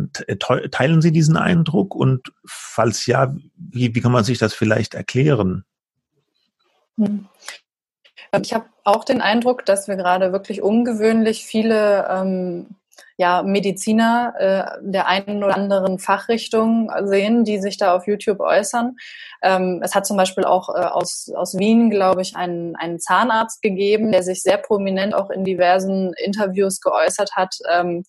teilen 0.71 1.03
Sie 1.03 1.13
diesen 1.13 1.37
Eindruck 1.37 1.95
und 1.95 2.33
falls 2.47 3.07
ja, 3.07 3.35
wie, 3.57 3.95
wie 3.95 4.01
kann 4.01 4.13
man 4.13 4.25
sich 4.25 4.39
das 4.39 4.55
vielleicht 4.55 4.95
erklären? 4.95 5.65
Hm. 6.97 7.27
Ich 8.43 8.55
habe 8.55 8.67
auch 8.85 9.05
den 9.05 9.21
Eindruck, 9.21 9.65
dass 9.67 9.89
wir 9.89 9.97
gerade 9.97 10.33
wirklich 10.33 10.63
ungewöhnlich 10.63 11.45
viele 11.45 12.07
ähm, 12.11 12.67
ja, 13.17 13.43
Mediziner 13.43 14.35
äh, 14.39 14.79
der 14.83 15.07
einen 15.07 15.43
oder 15.43 15.55
anderen 15.55 15.99
Fachrichtung 15.99 16.91
sehen, 17.05 17.45
die 17.45 17.59
sich 17.59 17.79
da 17.79 17.95
auf 17.95 18.07
YouTube 18.07 18.41
äußern. 18.41 18.97
Ähm, 19.43 19.81
es 19.83 19.95
hat 19.95 20.07
zum 20.07 20.17
Beispiel 20.17 20.45
auch 20.45 20.69
äh, 20.69 20.85
aus, 20.85 21.31
aus 21.35 21.59
Wien, 21.59 21.91
glaube 21.91 22.23
ich, 22.23 22.37
einen, 22.37 22.77
einen 22.77 23.01
Zahnarzt 23.01 23.63
gegeben, 23.63 24.13
der 24.13 24.23
sich 24.23 24.43
sehr 24.43 24.59
prominent 24.59 25.15
auch 25.15 25.31
in 25.31 25.45
diversen 25.45 26.13
Interviews 26.15 26.81
geäußert 26.81 27.33
hat. 27.37 27.57
Ähm, 27.73 28.05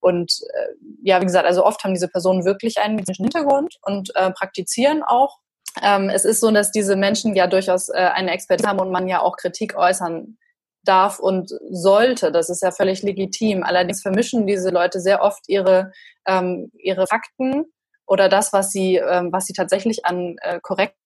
und 0.00 0.32
äh, 0.54 0.74
ja, 1.02 1.20
wie 1.20 1.26
gesagt, 1.26 1.46
also 1.46 1.64
oft 1.64 1.82
haben 1.84 1.94
diese 1.94 2.08
Personen 2.08 2.44
wirklich 2.44 2.78
einen 2.78 2.96
medizinischen 2.96 3.24
Hintergrund 3.24 3.78
und 3.82 4.14
äh, 4.16 4.30
praktizieren 4.32 5.02
auch. 5.02 5.38
Ähm, 5.80 6.10
es 6.10 6.24
ist 6.24 6.40
so, 6.40 6.50
dass 6.50 6.72
diese 6.72 6.96
Menschen 6.96 7.34
ja 7.34 7.46
durchaus 7.46 7.88
äh, 7.88 8.10
eine 8.12 8.32
Expertise 8.32 8.68
haben 8.68 8.80
und 8.80 8.90
man 8.90 9.08
ja 9.08 9.20
auch 9.20 9.36
Kritik 9.36 9.76
äußern 9.76 10.36
darf 10.84 11.18
und 11.18 11.50
sollte. 11.70 12.32
Das 12.32 12.50
ist 12.50 12.62
ja 12.62 12.70
völlig 12.70 13.02
legitim. 13.02 13.62
Allerdings 13.62 14.02
vermischen 14.02 14.46
diese 14.46 14.70
Leute 14.70 15.00
sehr 15.00 15.22
oft 15.22 15.42
ihre, 15.48 15.92
ähm, 16.26 16.70
ihre 16.78 17.06
Fakten 17.06 17.64
oder 18.06 18.28
das, 18.28 18.52
was 18.52 18.70
sie, 18.70 18.96
ähm, 18.96 19.30
was 19.32 19.46
sie 19.46 19.52
tatsächlich 19.52 20.04
an 20.04 20.36
äh, 20.42 20.60
korrekten 20.60 20.96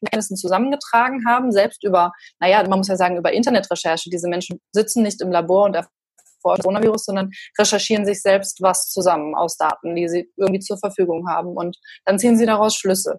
Kenntnissen 0.00 0.36
zusammengetragen 0.36 1.24
haben, 1.26 1.52
selbst 1.52 1.84
über, 1.84 2.12
naja, 2.40 2.62
man 2.68 2.78
muss 2.78 2.88
ja 2.88 2.96
sagen, 2.96 3.16
über 3.16 3.32
Internetrecherche. 3.32 4.10
Diese 4.10 4.28
Menschen 4.28 4.60
sitzen 4.72 5.02
nicht 5.02 5.20
im 5.20 5.30
Labor 5.30 5.64
und 5.64 5.74
erforschen 5.74 6.62
Coronavirus, 6.62 7.04
sondern 7.04 7.30
recherchieren 7.58 8.04
sich 8.04 8.20
selbst 8.20 8.60
was 8.62 8.88
zusammen 8.90 9.34
aus 9.34 9.56
Daten, 9.56 9.94
die 9.94 10.08
sie 10.08 10.30
irgendwie 10.36 10.60
zur 10.60 10.78
Verfügung 10.78 11.28
haben. 11.28 11.56
Und 11.56 11.76
dann 12.04 12.18
ziehen 12.18 12.36
sie 12.36 12.46
daraus 12.46 12.74
Schlüsse. 12.74 13.18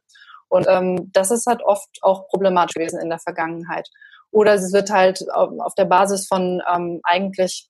Und 0.49 0.68
ähm, 0.70 1.09
das 1.14 1.32
ist 1.32 1.47
halt 1.47 1.64
oft 1.64 1.89
auch 2.01 2.28
problematisch 2.28 2.76
gewesen 2.76 2.99
in 2.99 3.09
der 3.09 3.20
Vergangenheit. 3.20 3.89
Oder 4.34 4.56
es 4.56 4.74
wird 4.74 4.90
halt 4.90 5.24
auf 5.32 5.76
der 5.76 5.86
Basis 5.86 6.28
von 6.28 6.62
ähm, 6.74 7.00
eigentlich 7.04 7.70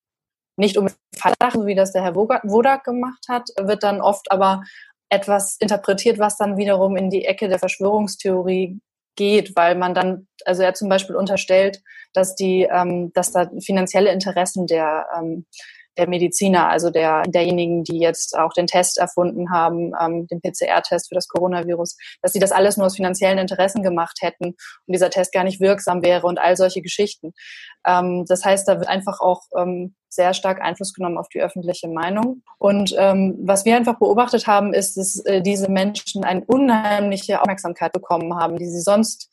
nicht 0.56 0.78
um 0.78 0.88
Verdacht, 1.16 1.58
wie 1.66 1.76
das 1.76 1.92
der 1.92 2.04
Herr 2.04 2.16
Wodak 2.16 2.84
gemacht 2.84 3.26
hat, 3.28 3.50
wird 3.60 3.84
dann 3.84 4.02
oft 4.02 4.32
aber 4.32 4.64
etwas 5.10 5.58
interpretiert, 5.60 6.20
was 6.20 6.38
dann 6.38 6.58
wiederum 6.58 6.96
in 6.96 7.10
die 7.10 7.26
Ecke 7.26 7.48
der 7.48 7.60
Verschwörungstheorie 7.60 8.80
geht, 9.16 9.56
weil 9.56 9.76
man 9.76 9.94
dann, 9.94 10.28
also 10.46 10.64
er 10.64 10.74
zum 10.74 10.90
Beispiel 10.90 11.16
unterstellt, 11.16 11.82
dass 12.14 12.36
die, 12.36 12.68
ähm, 12.72 13.12
dass 13.14 13.32
da 13.32 13.50
finanzielle 13.60 14.12
Interessen 14.12 14.66
der 14.66 15.06
ähm, 15.18 15.46
der 15.98 16.10
Mediziner, 16.10 16.70
also 16.70 16.90
der, 16.90 17.24
derjenigen, 17.24 17.84
die 17.84 18.00
jetzt 18.00 18.38
auch 18.38 18.54
den 18.54 18.68
Test 18.68 18.98
erfunden 18.98 19.52
haben, 19.52 19.92
ähm, 20.02 20.28
den 20.28 20.42
PCR-Test 20.42 21.10
für 21.10 21.16
das 21.16 21.28
Coronavirus, 21.28 21.98
dass 22.22 22.34
sie 22.34 22.40
das 22.40 22.52
alles 22.52 22.78
nur 22.78 22.88
aus 22.88 22.96
finanziellen 22.96 23.38
Interessen 23.38 23.84
gemacht 23.84 24.20
hätten 24.22 24.46
und 24.46 24.56
dieser 24.88 25.10
Test 25.10 25.32
gar 25.34 25.44
nicht 25.44 25.60
wirksam 25.60 26.04
wäre 26.04 26.28
und 26.28 26.40
all 26.40 26.58
solche 26.58 26.82
Geschichten. 26.82 27.34
Ähm, 27.86 28.26
das 28.28 28.44
heißt, 28.44 28.68
da 28.68 28.80
wird 28.80 28.90
einfach 28.90 29.20
auch 29.20 29.42
ähm, 29.58 29.96
sehr 30.10 30.34
stark 30.34 30.62
Einfluss 30.62 30.94
genommen 30.94 31.18
auf 31.18 31.30
die 31.30 31.42
öffentliche 31.42 31.88
Meinung. 31.88 32.44
Und 32.60 32.94
ähm, 32.98 33.38
was 33.44 33.66
wir 33.66 33.76
einfach 33.76 33.98
beobachtet 34.00 34.48
haben, 34.48 34.74
ist, 34.74 34.98
dass 34.98 35.20
äh, 35.26 35.42
diese 35.42 35.70
Menschen 35.70 36.24
eine 36.24 36.44
unheimliche 36.46 37.42
Aufmerksamkeit 37.42 37.92
bekommen 37.92 38.36
haben, 38.36 38.58
die 38.58 38.68
sie 38.68 38.82
sonst 38.82 39.30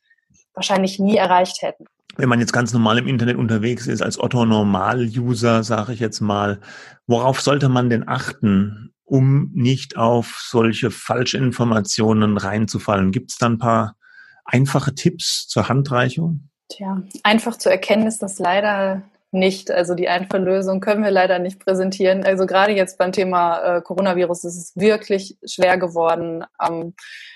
wahrscheinlich 0.54 0.98
nie 0.98 1.16
erreicht 1.16 1.62
hätten 1.62 1.84
wenn 2.16 2.28
man 2.28 2.40
jetzt 2.40 2.52
ganz 2.52 2.72
normal 2.72 2.98
im 2.98 3.06
Internet 3.06 3.36
unterwegs 3.36 3.86
ist, 3.86 4.02
als 4.02 4.18
Otto-Normal-User, 4.18 5.62
sage 5.62 5.92
ich 5.92 6.00
jetzt 6.00 6.20
mal, 6.20 6.60
worauf 7.06 7.40
sollte 7.40 7.68
man 7.68 7.90
denn 7.90 8.08
achten, 8.08 8.92
um 9.04 9.50
nicht 9.54 9.96
auf 9.96 10.40
solche 10.48 10.90
Falschinformationen 10.90 12.36
reinzufallen? 12.36 13.12
Gibt 13.12 13.32
es 13.32 13.38
da 13.38 13.46
ein 13.46 13.58
paar 13.58 13.96
einfache 14.44 14.94
Tipps 14.94 15.46
zur 15.48 15.68
Handreichung? 15.68 16.48
Tja, 16.68 17.02
einfach 17.22 17.56
zu 17.56 17.70
erkennen 17.70 18.06
ist 18.06 18.22
das 18.22 18.38
leider 18.38 19.02
nicht. 19.32 19.70
Also 19.70 19.94
die 19.94 20.08
einfache 20.08 20.38
Lösung 20.38 20.80
können 20.80 21.04
wir 21.04 21.10
leider 21.10 21.38
nicht 21.38 21.60
präsentieren. 21.60 22.24
Also 22.24 22.46
gerade 22.46 22.72
jetzt 22.72 22.98
beim 22.98 23.12
Thema 23.12 23.76
äh, 23.76 23.82
Coronavirus 23.82 24.44
ist 24.44 24.56
es 24.56 24.72
wirklich 24.76 25.38
schwer 25.44 25.78
geworden, 25.78 26.44
ähm, 26.60 26.94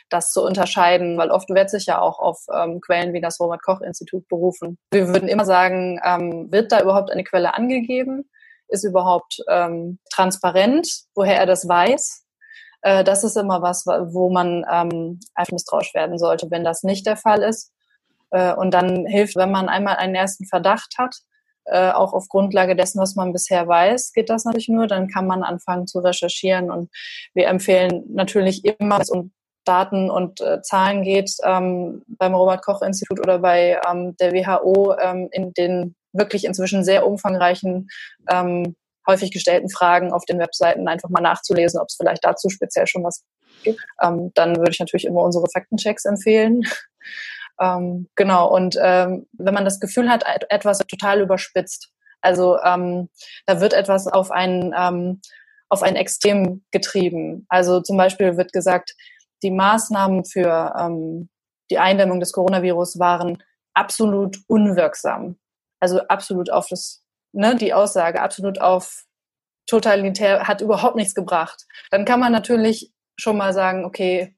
das 0.09 0.31
zu 0.31 0.43
unterscheiden, 0.43 1.17
weil 1.19 1.31
oft 1.31 1.49
wird 1.51 1.71
sich 1.71 1.87
ja 1.87 2.01
auch 2.01 2.19
auf 2.19 2.47
ähm, 2.53 2.81
Quellen 2.81 3.13
wie 3.13 3.21
das 3.21 3.41
Robert-Koch-Institut 3.41 4.29
berufen. 4.29 4.79
Wir 4.91 5.09
würden 5.09 5.29
immer 5.29 5.45
sagen, 5.45 6.01
ähm, 6.05 6.51
wird 6.51 6.73
da 6.73 6.81
überhaupt 6.81 7.11
eine 7.11 7.25
Quelle 7.25 7.55
angegeben? 7.55 8.29
Ist 8.69 8.85
überhaupt 8.85 9.43
ähm, 9.49 9.99
transparent, 10.11 10.89
woher 11.15 11.39
er 11.39 11.47
das 11.47 11.69
weiß? 11.69 12.25
Äh, 12.83 13.05
das 13.05 13.25
ist 13.25 13.37
immer 13.37 13.63
was, 13.63 13.87
wo 13.87 14.31
man 14.31 14.65
ähm, 14.71 15.21
einfach 15.35 15.53
misstrauisch 15.53 15.95
werden 15.95 16.19
sollte, 16.19 16.51
wenn 16.51 16.65
das 16.65 16.83
nicht 16.83 17.07
der 17.07 17.17
Fall 17.17 17.43
ist. 17.43 17.73
Äh, 18.31 18.55
und 18.55 18.73
dann 18.73 19.07
hilft, 19.07 19.37
wenn 19.37 19.51
man 19.51 19.69
einmal 19.69 19.97
einen 19.97 20.15
ersten 20.15 20.45
Verdacht 20.45 20.95
hat, 20.99 21.17
äh, 21.67 21.91
auch 21.91 22.13
auf 22.13 22.29
Grundlage 22.29 22.77
dessen, 22.77 23.01
was 23.01 23.15
man 23.15 23.33
bisher 23.33 23.67
weiß, 23.67 24.13
geht 24.13 24.31
das 24.31 24.45
natürlich 24.45 24.69
nur. 24.69 24.87
Dann 24.87 25.09
kann 25.09 25.27
man 25.27 25.43
anfangen 25.43 25.87
zu 25.87 26.01
recherchieren. 26.01 26.71
Und 26.71 26.91
wir 27.35 27.49
empfehlen 27.49 28.05
natürlich 28.09 28.65
immer, 28.65 28.97
wenn 28.97 29.03
es 29.03 29.11
um 29.11 29.33
Daten 29.65 30.11
und 30.11 30.41
äh, 30.41 30.61
Zahlen 30.63 31.03
geht, 31.03 31.33
ähm, 31.43 32.03
beim 32.07 32.35
Robert-Koch-Institut 32.35 33.21
oder 33.21 33.39
bei 33.39 33.81
ähm, 33.89 34.15
der 34.19 34.33
WHO 34.33 34.95
ähm, 35.01 35.29
in 35.33 35.53
den 35.55 35.95
wirklich 36.13 36.45
inzwischen 36.45 36.85
sehr 36.85 37.07
umfangreichen, 37.07 37.89
ähm, 38.31 38.77
häufig 39.07 39.33
gestellten 39.33 39.69
Fragen 39.69 40.13
auf 40.13 40.25
den 40.25 40.39
Webseiten 40.39 40.89
einfach 40.89 41.09
mal 41.09 41.21
nachzulesen, 41.21 41.81
ob 41.81 41.89
es 41.89 41.97
vielleicht 41.97 42.25
dazu 42.25 42.49
speziell 42.49 42.87
schon 42.87 43.05
was 43.05 43.23
gibt. 43.63 43.81
Ähm, 44.03 44.31
dann 44.35 44.57
würde 44.57 44.71
ich 44.71 44.81
natürlich 44.81 45.07
immer 45.07 45.23
unsere 45.23 45.47
Faktenchecks 45.53 46.05
empfehlen. 46.05 46.63
Ähm, 47.61 48.09
genau, 48.15 48.53
und 48.55 48.77
ähm, 48.81 49.27
wenn 49.33 49.55
man 49.55 49.65
das 49.65 49.81
Gefühl 49.81 50.09
hat, 50.09 50.25
etwas 50.49 50.79
total 50.79 51.21
überspitzt, 51.21 51.91
also 52.21 52.59
ähm, 52.63 53.11
da 53.47 53.61
wird 53.61 53.75
etwas 53.75 54.07
auf 54.07 54.31
ein, 54.31 54.75
ähm, 54.77 55.21
auf 55.69 55.83
ein 55.83 55.97
Extrem 55.97 56.65
getrieben. 56.71 57.47
Also 57.49 57.81
zum 57.81 57.97
Beispiel 57.97 58.37
wird 58.37 58.53
gesagt, 58.53 58.95
die 59.43 59.51
Maßnahmen 59.51 60.25
für 60.25 60.75
ähm, 60.79 61.29
die 61.71 61.79
Eindämmung 61.79 62.21
des 62.21 62.33
Coronavirus 62.33 62.99
waren 62.99 63.43
absolut 63.75 64.39
unwirksam. 64.47 65.37
Also 65.81 66.01
absolut 66.09 66.51
auf 66.51 66.69
das, 66.69 67.05
ne, 67.33 67.57
die 67.57 67.75
Aussage, 67.75 68.23
absolut 68.23 68.61
auf 68.61 69.05
totalitär, 69.67 70.49
hat 70.49 70.61
überhaupt 70.61 70.97
nichts 70.97 71.15
gebracht. 71.15 71.67
Dann 71.91 72.05
kann 72.05 72.21
man 72.21 72.33
natürlich 72.33 72.93
schon 73.19 73.37
mal 73.37 73.53
sagen, 73.53 73.85
okay, 73.85 74.35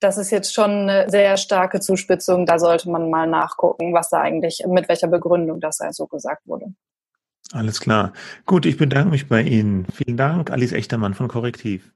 das 0.00 0.18
ist 0.18 0.30
jetzt 0.30 0.54
schon 0.54 0.70
eine 0.70 1.10
sehr 1.10 1.36
starke 1.36 1.80
Zuspitzung, 1.80 2.46
da 2.46 2.58
sollte 2.58 2.90
man 2.90 3.10
mal 3.10 3.26
nachgucken, 3.26 3.94
was 3.94 4.10
da 4.10 4.20
eigentlich, 4.20 4.64
mit 4.66 4.88
welcher 4.88 5.08
Begründung 5.08 5.60
das 5.60 5.78
so 5.90 6.06
gesagt 6.06 6.46
wurde. 6.46 6.72
Alles 7.52 7.80
klar. 7.80 8.12
Gut, 8.46 8.66
ich 8.66 8.76
bedanke 8.76 9.10
mich 9.10 9.28
bei 9.28 9.42
Ihnen. 9.42 9.86
Vielen 9.92 10.16
Dank, 10.16 10.50
Alice 10.50 10.72
Echtermann 10.72 11.14
von 11.14 11.28
Korrektiv. 11.28 11.90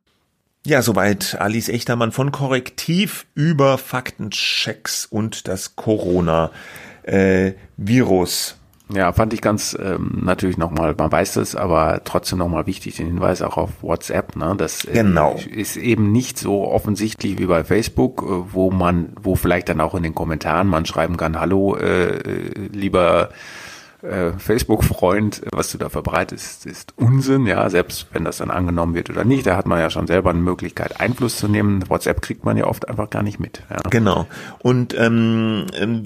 Ja, 0.66 0.82
soweit 0.82 1.36
Alice 1.40 1.68
Echtermann 1.68 2.10
von 2.10 2.32
Korrektiv 2.32 3.26
über 3.34 3.78
Faktenchecks 3.78 5.06
und 5.06 5.46
das 5.46 5.76
Corona-Virus. 5.76 8.58
Ja, 8.92 9.12
fand 9.12 9.32
ich 9.32 9.40
ganz 9.40 9.76
ähm, 9.80 10.20
natürlich 10.24 10.58
nochmal, 10.58 10.94
man 10.96 11.10
weiß 11.10 11.34
das, 11.34 11.56
aber 11.56 12.02
trotzdem 12.04 12.38
nochmal 12.38 12.66
wichtig, 12.66 12.96
den 12.96 13.06
Hinweis 13.06 13.40
auch 13.40 13.56
auf 13.56 13.70
WhatsApp. 13.82 14.36
Ne? 14.36 14.54
Das 14.58 14.84
äh, 14.84 14.92
genau. 14.92 15.40
ist 15.50 15.76
eben 15.76 16.12
nicht 16.12 16.38
so 16.38 16.68
offensichtlich 16.68 17.38
wie 17.38 17.46
bei 17.46 17.64
Facebook, 17.64 18.22
äh, 18.22 18.52
wo 18.52 18.70
man, 18.70 19.12
wo 19.20 19.36
vielleicht 19.36 19.70
dann 19.70 19.80
auch 19.80 19.94
in 19.94 20.02
den 20.02 20.14
Kommentaren 20.14 20.68
man 20.68 20.84
schreiben 20.84 21.16
kann, 21.16 21.40
hallo, 21.40 21.76
äh, 21.76 22.18
äh 22.18 22.68
lieber 22.72 23.30
äh, 24.04 24.32
Facebook-Freund, 24.38 25.42
was 25.50 25.70
du 25.72 25.78
da 25.78 25.88
verbreitest, 25.88 26.66
ist 26.66 26.92
Unsinn, 26.96 27.46
ja, 27.46 27.68
selbst 27.70 28.06
wenn 28.12 28.24
das 28.24 28.38
dann 28.38 28.50
angenommen 28.50 28.94
wird 28.94 29.10
oder 29.10 29.24
nicht, 29.24 29.46
da 29.46 29.56
hat 29.56 29.66
man 29.66 29.80
ja 29.80 29.90
schon 29.90 30.06
selber 30.06 30.30
eine 30.30 30.40
Möglichkeit, 30.40 31.00
Einfluss 31.00 31.36
zu 31.36 31.48
nehmen. 31.48 31.88
WhatsApp 31.88 32.22
kriegt 32.22 32.44
man 32.44 32.56
ja 32.56 32.66
oft 32.66 32.88
einfach 32.88 33.10
gar 33.10 33.22
nicht 33.22 33.40
mit. 33.40 33.62
Ja. 33.70 33.78
Genau. 33.90 34.26
Und 34.60 34.94
ähm, 34.98 35.66
ähm 35.74 36.04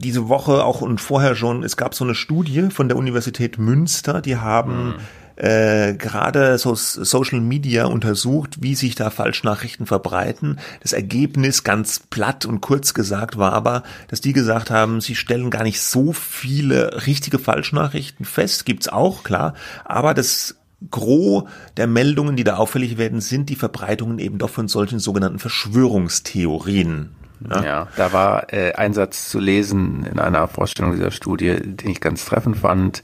diese 0.00 0.28
Woche 0.28 0.64
auch 0.64 0.80
und 0.80 1.00
vorher 1.00 1.34
schon, 1.34 1.64
es 1.64 1.76
gab 1.76 1.94
so 1.94 2.04
eine 2.04 2.14
Studie 2.14 2.68
von 2.70 2.88
der 2.88 2.96
Universität 2.96 3.58
Münster, 3.58 4.20
die 4.20 4.36
haben 4.36 4.88
mhm 4.88 4.94
äh, 5.38 5.94
gerade 5.94 6.58
so 6.58 6.74
Social 6.74 7.40
Media 7.40 7.86
untersucht, 7.86 8.60
wie 8.60 8.74
sich 8.74 8.96
da 8.96 9.10
Falschnachrichten 9.10 9.86
verbreiten. 9.86 10.58
Das 10.82 10.92
Ergebnis 10.92 11.62
ganz 11.62 12.00
platt 12.00 12.44
und 12.44 12.60
kurz 12.60 12.92
gesagt 12.92 13.38
war 13.38 13.52
aber, 13.52 13.84
dass 14.08 14.20
die 14.20 14.32
gesagt 14.32 14.70
haben, 14.70 15.00
sie 15.00 15.14
stellen 15.14 15.50
gar 15.50 15.62
nicht 15.62 15.80
so 15.80 16.12
viele 16.12 17.06
richtige 17.06 17.38
Falschnachrichten 17.38 18.24
fest, 18.24 18.66
gibt's 18.66 18.88
auch, 18.88 19.22
klar, 19.22 19.54
aber 19.84 20.12
das 20.12 20.56
Gros 20.90 21.44
der 21.76 21.86
Meldungen, 21.88 22.36
die 22.36 22.44
da 22.44 22.56
auffällig 22.56 22.98
werden, 22.98 23.20
sind 23.20 23.48
die 23.48 23.56
Verbreitungen 23.56 24.18
eben 24.18 24.38
doch 24.38 24.50
von 24.50 24.68
solchen 24.68 25.00
sogenannten 25.00 25.40
Verschwörungstheorien. 25.40 27.10
Ja, 27.48 27.64
ja 27.64 27.88
da 27.96 28.12
war 28.12 28.52
äh, 28.52 28.72
ein 28.74 28.92
Satz 28.94 29.28
zu 29.28 29.38
lesen 29.38 30.06
in 30.10 30.18
einer 30.18 30.48
Vorstellung 30.48 30.92
dieser 30.92 31.10
Studie, 31.10 31.56
den 31.60 31.90
ich 31.90 32.00
ganz 32.00 32.24
treffend 32.24 32.58
fand. 32.58 33.02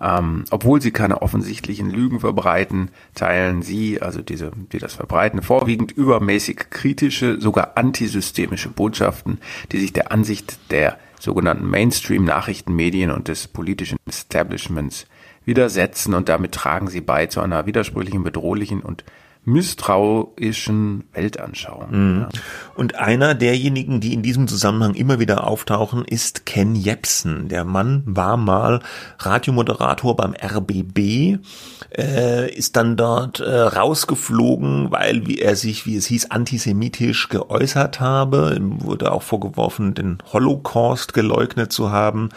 Ähm, 0.00 0.44
obwohl 0.50 0.82
sie 0.82 0.90
keine 0.90 1.22
offensichtlichen 1.22 1.90
Lügen 1.90 2.20
verbreiten, 2.20 2.90
teilen 3.14 3.62
sie, 3.62 4.02
also 4.02 4.20
diese, 4.20 4.52
die 4.72 4.78
das 4.78 4.94
verbreiten, 4.94 5.42
vorwiegend 5.42 5.92
übermäßig 5.92 6.70
kritische, 6.70 7.40
sogar 7.40 7.76
antisystemische 7.76 8.68
Botschaften, 8.68 9.38
die 9.72 9.78
sich 9.78 9.92
der 9.92 10.12
Ansicht 10.12 10.58
der 10.70 10.98
sogenannten 11.18 11.68
Mainstream-Nachrichtenmedien 11.68 13.10
und 13.10 13.28
des 13.28 13.48
politischen 13.48 13.98
Establishments 14.06 15.06
widersetzen. 15.44 16.14
Und 16.14 16.28
damit 16.28 16.52
tragen 16.52 16.88
sie 16.88 17.00
bei 17.00 17.26
zu 17.26 17.40
einer 17.40 17.66
widersprüchlichen, 17.66 18.22
bedrohlichen 18.22 18.80
und 18.80 19.04
misstrauischen 19.46 21.04
Weltanschauung. 21.12 21.90
Mhm. 21.90 22.26
Und 22.74 22.96
einer 22.96 23.34
derjenigen, 23.34 24.00
die 24.00 24.12
in 24.12 24.22
diesem 24.22 24.48
Zusammenhang 24.48 24.94
immer 24.94 25.20
wieder 25.20 25.46
auftauchen, 25.46 26.04
ist 26.04 26.46
Ken 26.46 26.74
Jepsen. 26.74 27.48
Der 27.48 27.64
Mann 27.64 28.02
war 28.06 28.36
mal 28.36 28.80
Radiomoderator 29.20 30.16
beim 30.16 30.34
RBB, 30.34 31.38
äh, 31.96 32.52
ist 32.52 32.74
dann 32.74 32.96
dort 32.96 33.38
äh, 33.38 33.48
rausgeflogen, 33.48 34.90
weil 34.90 35.28
wie 35.28 35.38
er 35.38 35.54
sich, 35.54 35.86
wie 35.86 35.96
es 35.96 36.06
hieß, 36.06 36.32
antisemitisch 36.32 37.28
geäußert 37.28 38.00
habe. 38.00 38.54
Ihm 38.56 38.82
wurde 38.82 39.12
auch 39.12 39.22
vorgeworfen, 39.22 39.94
den 39.94 40.18
Holocaust 40.32 41.14
geleugnet 41.14 41.72
zu 41.72 41.92
haben. 41.92 42.30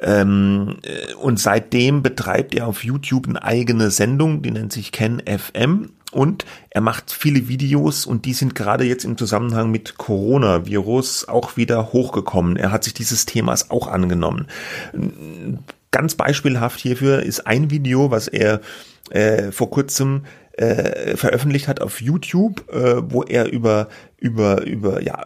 Ähm, 0.00 0.76
äh, 0.82 1.12
und 1.14 1.40
seitdem 1.40 2.04
betreibt 2.04 2.54
er 2.54 2.68
auf 2.68 2.84
YouTube 2.84 3.26
eine 3.26 3.42
eigene 3.42 3.90
Sendung, 3.90 4.42
die 4.42 4.52
nennt 4.52 4.72
sich 4.72 4.92
Ken 4.92 5.20
FM 5.26 5.90
und 6.12 6.46
er 6.70 6.80
macht 6.80 7.10
viele 7.10 7.48
Videos 7.48 8.06
und 8.06 8.24
die 8.24 8.32
sind 8.32 8.54
gerade 8.54 8.84
jetzt 8.84 9.04
im 9.04 9.18
Zusammenhang 9.18 9.70
mit 9.70 9.98
Coronavirus 9.98 11.28
auch 11.28 11.56
wieder 11.56 11.92
hochgekommen. 11.92 12.56
Er 12.56 12.72
hat 12.72 12.84
sich 12.84 12.94
dieses 12.94 13.26
Themas 13.26 13.70
auch 13.70 13.88
angenommen. 13.88 14.46
Ganz 15.90 16.14
beispielhaft 16.14 16.80
hierfür 16.80 17.22
ist 17.22 17.46
ein 17.46 17.70
Video, 17.70 18.10
was 18.10 18.28
er 18.28 18.60
äh, 19.10 19.50
vor 19.52 19.70
kurzem 19.70 20.22
äh, 20.56 21.16
veröffentlicht 21.16 21.68
hat 21.68 21.80
auf 21.80 22.00
YouTube, 22.00 22.72
äh, 22.72 23.12
wo 23.12 23.22
er 23.22 23.52
über 23.52 23.88
über 24.18 24.62
über 24.62 25.02
ja 25.02 25.22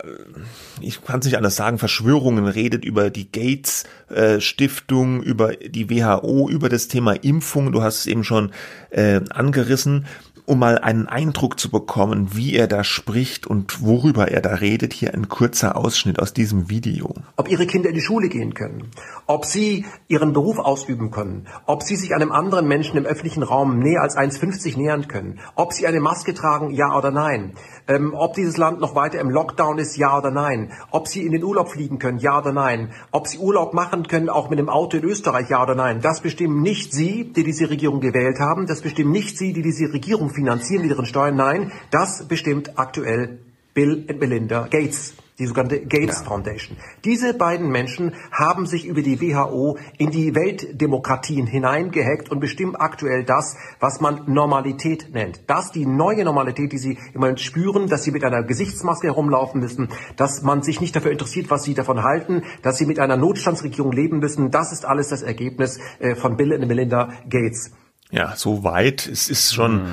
ich 0.80 1.04
kann 1.04 1.20
es 1.20 1.26
nicht 1.26 1.36
anders 1.36 1.54
sagen 1.54 1.78
Verschwörungen 1.78 2.46
redet 2.46 2.84
über 2.84 3.10
die 3.10 3.30
Gates 3.30 3.84
äh, 4.08 4.40
Stiftung 4.40 5.22
über 5.22 5.54
die 5.54 5.88
WHO 5.88 6.50
über 6.50 6.68
das 6.68 6.88
Thema 6.88 7.12
Impfung 7.12 7.70
du 7.70 7.82
hast 7.82 8.00
es 8.00 8.06
eben 8.06 8.24
schon 8.24 8.50
äh, 8.90 9.20
angerissen 9.30 10.06
um 10.50 10.58
mal 10.58 10.78
einen 10.78 11.06
Eindruck 11.06 11.60
zu 11.60 11.70
bekommen, 11.70 12.30
wie 12.34 12.56
er 12.56 12.66
da 12.66 12.82
spricht 12.82 13.46
und 13.46 13.84
worüber 13.84 14.32
er 14.32 14.40
da 14.40 14.54
redet, 14.54 14.92
hier 14.92 15.14
ein 15.14 15.28
kurzer 15.28 15.76
Ausschnitt 15.76 16.18
aus 16.18 16.34
diesem 16.34 16.68
Video. 16.68 17.14
Ob 17.36 17.48
Ihre 17.48 17.68
Kinder 17.68 17.88
in 17.88 17.94
die 17.94 18.00
Schule 18.00 18.28
gehen 18.28 18.52
können, 18.52 18.90
ob 19.28 19.44
Sie 19.44 19.86
Ihren 20.08 20.32
Beruf 20.32 20.58
ausüben 20.58 21.12
können, 21.12 21.46
ob 21.66 21.84
Sie 21.84 21.94
sich 21.94 22.16
einem 22.16 22.32
anderen 22.32 22.66
Menschen 22.66 22.96
im 22.96 23.04
öffentlichen 23.04 23.44
Raum 23.44 23.78
näher 23.78 24.02
als 24.02 24.16
1,50 24.16 24.76
nähern 24.76 25.06
können, 25.06 25.38
ob 25.54 25.72
Sie 25.72 25.86
eine 25.86 26.00
Maske 26.00 26.34
tragen, 26.34 26.72
ja 26.72 26.98
oder 26.98 27.12
nein, 27.12 27.52
ähm, 27.86 28.12
ob 28.12 28.34
dieses 28.34 28.56
Land 28.56 28.80
noch 28.80 28.96
weiter 28.96 29.20
im 29.20 29.30
Lockdown 29.30 29.78
ist, 29.78 29.96
ja 29.96 30.18
oder 30.18 30.32
nein, 30.32 30.72
ob 30.90 31.06
Sie 31.06 31.24
in 31.24 31.30
den 31.30 31.44
Urlaub 31.44 31.68
fliegen 31.68 32.00
können, 32.00 32.18
ja 32.18 32.40
oder 32.40 32.52
nein, 32.52 32.90
ob 33.12 33.28
Sie 33.28 33.38
Urlaub 33.38 33.72
machen 33.72 34.08
können, 34.08 34.28
auch 34.28 34.50
mit 34.50 34.58
dem 34.58 34.68
Auto 34.68 34.96
in 34.96 35.04
Österreich, 35.04 35.48
ja 35.48 35.62
oder 35.62 35.76
nein. 35.76 36.00
Das 36.00 36.20
bestimmen 36.20 36.60
nicht 36.60 36.92
Sie, 36.92 37.32
die 37.32 37.44
diese 37.44 37.70
Regierung 37.70 38.00
gewählt 38.00 38.40
haben, 38.40 38.66
das 38.66 38.80
bestimmen 38.80 39.12
nicht 39.12 39.38
Sie, 39.38 39.52
die 39.52 39.62
diese 39.62 39.92
Regierung 39.92 40.30
finanzieren 40.40 40.82
mit 40.82 40.90
ihren 40.90 41.06
Steuern. 41.06 41.36
Nein, 41.36 41.72
das 41.90 42.26
bestimmt 42.26 42.78
aktuell 42.78 43.40
Bill 43.74 44.06
und 44.08 44.20
Melinda 44.20 44.66
Gates 44.68 45.14
die 45.40 45.46
sogenannte 45.46 45.80
Gates 45.80 46.20
ja. 46.20 46.26
Foundation. 46.26 46.76
Diese 47.02 47.32
beiden 47.34 47.70
Menschen 47.70 48.14
haben 48.30 48.66
sich 48.66 48.86
über 48.86 49.00
die 49.00 49.20
WHO 49.20 49.78
in 49.96 50.10
die 50.10 50.34
Weltdemokratien 50.34 51.46
hineingehackt 51.46 52.30
und 52.30 52.40
bestimmen 52.40 52.76
aktuell 52.76 53.24
das, 53.24 53.56
was 53.80 54.00
man 54.00 54.22
Normalität 54.26 55.14
nennt. 55.14 55.40
Das 55.46 55.72
die 55.72 55.86
neue 55.86 56.24
Normalität, 56.24 56.72
die 56.72 56.78
sie 56.78 56.98
im 57.14 57.20
Moment 57.20 57.40
spüren, 57.40 57.88
dass 57.88 58.04
sie 58.04 58.10
mit 58.10 58.22
einer 58.22 58.42
Gesichtsmaske 58.42 59.06
herumlaufen 59.08 59.60
müssen, 59.60 59.88
dass 60.16 60.42
man 60.42 60.62
sich 60.62 60.80
nicht 60.80 60.94
dafür 60.94 61.10
interessiert, 61.10 61.50
was 61.50 61.62
sie 61.62 61.72
davon 61.72 62.02
halten, 62.02 62.42
dass 62.62 62.76
sie 62.76 62.84
mit 62.84 62.98
einer 62.98 63.16
Notstandsregierung 63.16 63.92
leben 63.92 64.18
müssen. 64.18 64.50
Das 64.50 64.72
ist 64.72 64.84
alles 64.84 65.08
das 65.08 65.22
Ergebnis 65.22 65.80
äh, 66.00 66.14
von 66.14 66.36
Bill 66.36 66.52
und 66.52 66.68
Melinda 66.68 67.08
Gates. 67.30 67.70
Ja, 68.10 68.34
so 68.36 68.64
weit. 68.64 69.06
Es 69.06 69.30
ist 69.30 69.54
schon, 69.54 69.82
hm. 69.82 69.86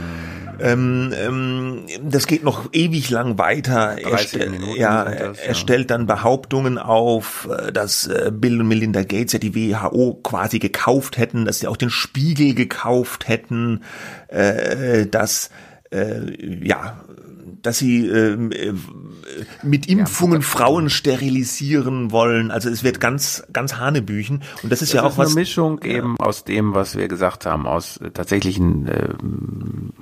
ähm, 0.59 1.13
ähm, 1.15 1.86
das 2.01 2.26
geht 2.26 2.43
noch 2.43 2.70
ewig 2.74 3.09
lang 3.11 3.38
weiter. 3.38 3.97
Er, 3.99 4.18
stell, 4.18 4.57
ja, 4.76 5.05
das, 5.05 5.38
er 5.38 5.53
stellt 5.53 5.91
dann 5.91 6.07
Behauptungen 6.07 6.80
auf, 6.80 7.47
äh, 7.51 7.72
dass 7.72 8.07
äh, 8.07 8.32
Bill 8.34 8.61
und 8.61 8.68
Melinda 8.68 9.03
Gates 9.03 9.34
ja 9.34 9.39
die 9.39 9.53
WHO 9.53 10.20
quasi 10.24 10.57
gekauft 10.57 11.18
hätten, 11.18 11.45
dass 11.45 11.59
sie 11.59 11.68
auch 11.68 11.78
den 11.78 11.91
Spiegel 11.91 12.55
gekauft 12.55 13.28
hätten, 13.28 13.84
äh, 14.30 15.05
dass 15.05 15.51
äh, 15.91 16.65
ja 16.65 17.03
dass 17.61 17.79
sie 17.79 18.07
ähm, 18.07 18.51
äh, 18.51 18.73
mit 19.63 19.87
Impfungen 19.87 20.41
ja, 20.41 20.47
Frauen 20.47 20.89
sterilisieren 20.89 22.11
wollen. 22.11 22.51
Also 22.51 22.69
es 22.69 22.83
wird 22.83 22.99
ganz, 22.99 23.43
ganz 23.51 23.75
Hanebüchen. 23.75 24.43
Und 24.63 24.71
das 24.71 24.81
ist 24.81 24.93
das 24.93 25.01
ja 25.01 25.03
auch 25.03 25.11
ist 25.11 25.17
was. 25.17 25.27
Eine 25.27 25.35
Mischung 25.35 25.79
ja. 25.83 25.97
eben 25.97 26.19
aus 26.19 26.43
dem, 26.43 26.73
was 26.73 26.97
wir 26.97 27.07
gesagt 27.07 27.45
haben, 27.45 27.67
aus 27.67 27.97
äh, 27.97 28.11
tatsächlichen, 28.11 28.87
äh, 28.87 29.09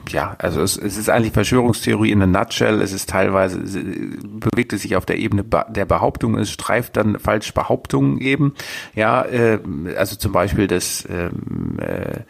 ja, 0.09 0.35
also 0.39 0.61
es, 0.61 0.77
es 0.77 0.97
ist 0.97 1.09
eigentlich 1.09 1.33
Verschwörungstheorie 1.33 2.11
in 2.11 2.21
a 2.21 2.27
nutshell. 2.27 2.81
Es 2.81 2.93
ist 2.93 3.09
teilweise, 3.09 3.59
es, 3.61 3.73
bewegt 3.73 4.73
es 4.73 4.81
sich 4.81 4.95
auf 4.95 5.05
der 5.05 5.17
Ebene 5.17 5.43
der 5.43 5.85
Behauptung, 5.85 6.37
es 6.37 6.51
streift 6.51 6.97
dann 6.97 7.19
falsch 7.19 7.53
Behauptungen 7.53 8.19
eben. 8.19 8.53
Ja, 8.93 9.23
äh, 9.23 9.59
also 9.97 10.15
zum 10.15 10.31
Beispiel 10.31 10.67
das, 10.67 11.07
ähm, 11.09 11.79
äh, 11.79 12.21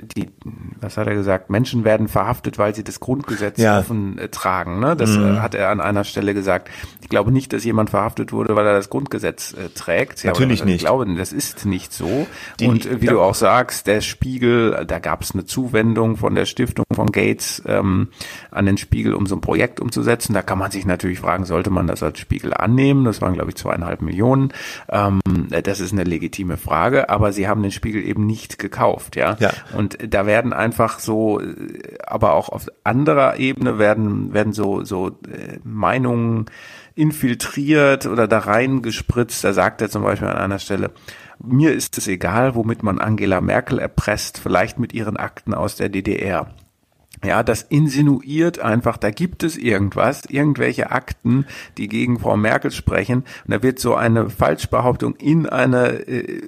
die, 0.00 0.30
was 0.80 0.96
hat 0.96 1.06
er 1.06 1.14
gesagt, 1.14 1.50
Menschen 1.50 1.84
werden 1.84 2.08
verhaftet, 2.08 2.58
weil 2.58 2.74
sie 2.74 2.84
das 2.84 3.00
Grundgesetz 3.00 3.58
Ja. 3.58 3.78
offen 3.78 4.18
äh, 4.18 4.28
tragen. 4.28 4.80
Ne? 4.80 4.96
Das 4.96 5.16
äh, 5.16 5.38
hat 5.38 5.54
er 5.54 5.70
an 5.70 5.80
einer 5.80 6.04
Stelle 6.04 6.34
gesagt. 6.34 6.68
Ich 7.02 7.08
glaube 7.08 7.30
nicht, 7.32 7.52
dass 7.52 7.64
jemand 7.64 7.90
verhaftet 7.90 8.32
wurde, 8.32 8.56
weil 8.56 8.66
er 8.66 8.74
das 8.74 8.90
Grundgesetz 8.90 9.52
äh, 9.52 9.68
trägt. 9.74 10.22
Ja, 10.24 10.30
Natürlich 10.32 10.62
äh, 10.62 10.64
nicht. 10.64 10.74
Ich 10.76 10.80
glaube, 10.82 11.06
das 11.14 11.32
ist 11.32 11.64
nicht 11.66 11.92
so. 11.92 12.26
Die- 12.60 12.66
Und 12.66 12.86
äh, 12.86 13.00
wie 13.00 13.06
da- 13.06 13.12
du 13.12 13.20
auch 13.20 13.34
sagst, 13.34 13.86
der 13.86 14.00
Spiegel, 14.00 14.84
da 14.86 14.98
gab 14.98 15.22
es 15.22 15.32
eine 15.32 15.44
Zuwendung 15.44 16.16
von 16.16 16.34
der 16.34 16.46
Stiftung 16.46 16.84
von 16.92 17.12
Gates 17.12 17.62
ähm, 17.66 18.08
an 18.50 18.66
den 18.66 18.78
Spiegel, 18.78 19.14
um 19.14 19.26
so 19.26 19.36
ein 19.36 19.40
Projekt 19.40 19.80
umzusetzen. 19.80 20.34
Da 20.34 20.42
kann 20.42 20.58
man 20.58 20.70
sich 20.70 20.86
natürlich 20.86 21.20
fragen, 21.20 21.44
sollte 21.44 21.70
man 21.70 21.86
das 21.86 22.02
als 22.02 22.18
Spiegel 22.18 22.54
annehmen? 22.54 23.04
Das 23.04 23.20
waren, 23.20 23.34
glaube 23.34 23.50
ich, 23.50 23.56
zweieinhalb 23.56 24.02
Millionen. 24.02 24.52
Ähm, 24.88 25.20
das 25.62 25.80
ist 25.80 25.92
eine 25.92 26.04
legitime 26.04 26.56
Frage, 26.56 27.10
aber 27.10 27.32
sie 27.32 27.46
haben 27.48 27.62
den 27.62 27.70
Spiegel 27.72 28.02
eben 28.02 28.26
nicht 28.26 28.58
gekauft, 28.58 29.16
ja. 29.16 29.36
Ja. 29.38 29.50
Und 29.76 29.83
da 29.88 30.26
werden 30.26 30.52
einfach 30.52 30.98
so, 30.98 31.40
aber 32.06 32.34
auch 32.34 32.48
auf 32.48 32.68
anderer 32.84 33.38
Ebene 33.38 33.78
werden, 33.78 34.32
werden 34.32 34.52
so, 34.52 34.84
so 34.84 35.08
äh, 35.08 35.58
Meinungen 35.64 36.46
infiltriert 36.94 38.06
oder 38.06 38.28
da 38.28 38.38
reingespritzt. 38.38 39.44
Da 39.44 39.52
sagt 39.52 39.82
er 39.82 39.90
zum 39.90 40.02
Beispiel 40.02 40.28
an 40.28 40.36
einer 40.36 40.58
Stelle, 40.58 40.90
mir 41.42 41.72
ist 41.72 41.98
es 41.98 42.06
egal, 42.06 42.54
womit 42.54 42.82
man 42.82 42.98
Angela 42.98 43.40
Merkel 43.40 43.78
erpresst, 43.78 44.38
vielleicht 44.38 44.78
mit 44.78 44.92
ihren 44.92 45.16
Akten 45.16 45.54
aus 45.54 45.76
der 45.76 45.88
DDR. 45.88 46.48
Ja, 47.22 47.42
das 47.42 47.62
insinuiert 47.62 48.58
einfach, 48.58 48.96
da 48.96 49.10
gibt 49.10 49.42
es 49.42 49.56
irgendwas, 49.56 50.24
irgendwelche 50.28 50.90
Akten, 50.90 51.46
die 51.78 51.88
gegen 51.88 52.18
Frau 52.18 52.36
Merkel 52.36 52.70
sprechen. 52.70 53.24
Und 53.44 53.50
da 53.50 53.62
wird 53.62 53.78
so 53.78 53.94
eine 53.94 54.30
Falschbehauptung 54.30 55.16
in 55.16 55.48
eine, 55.48 56.06
äh, 56.06 56.42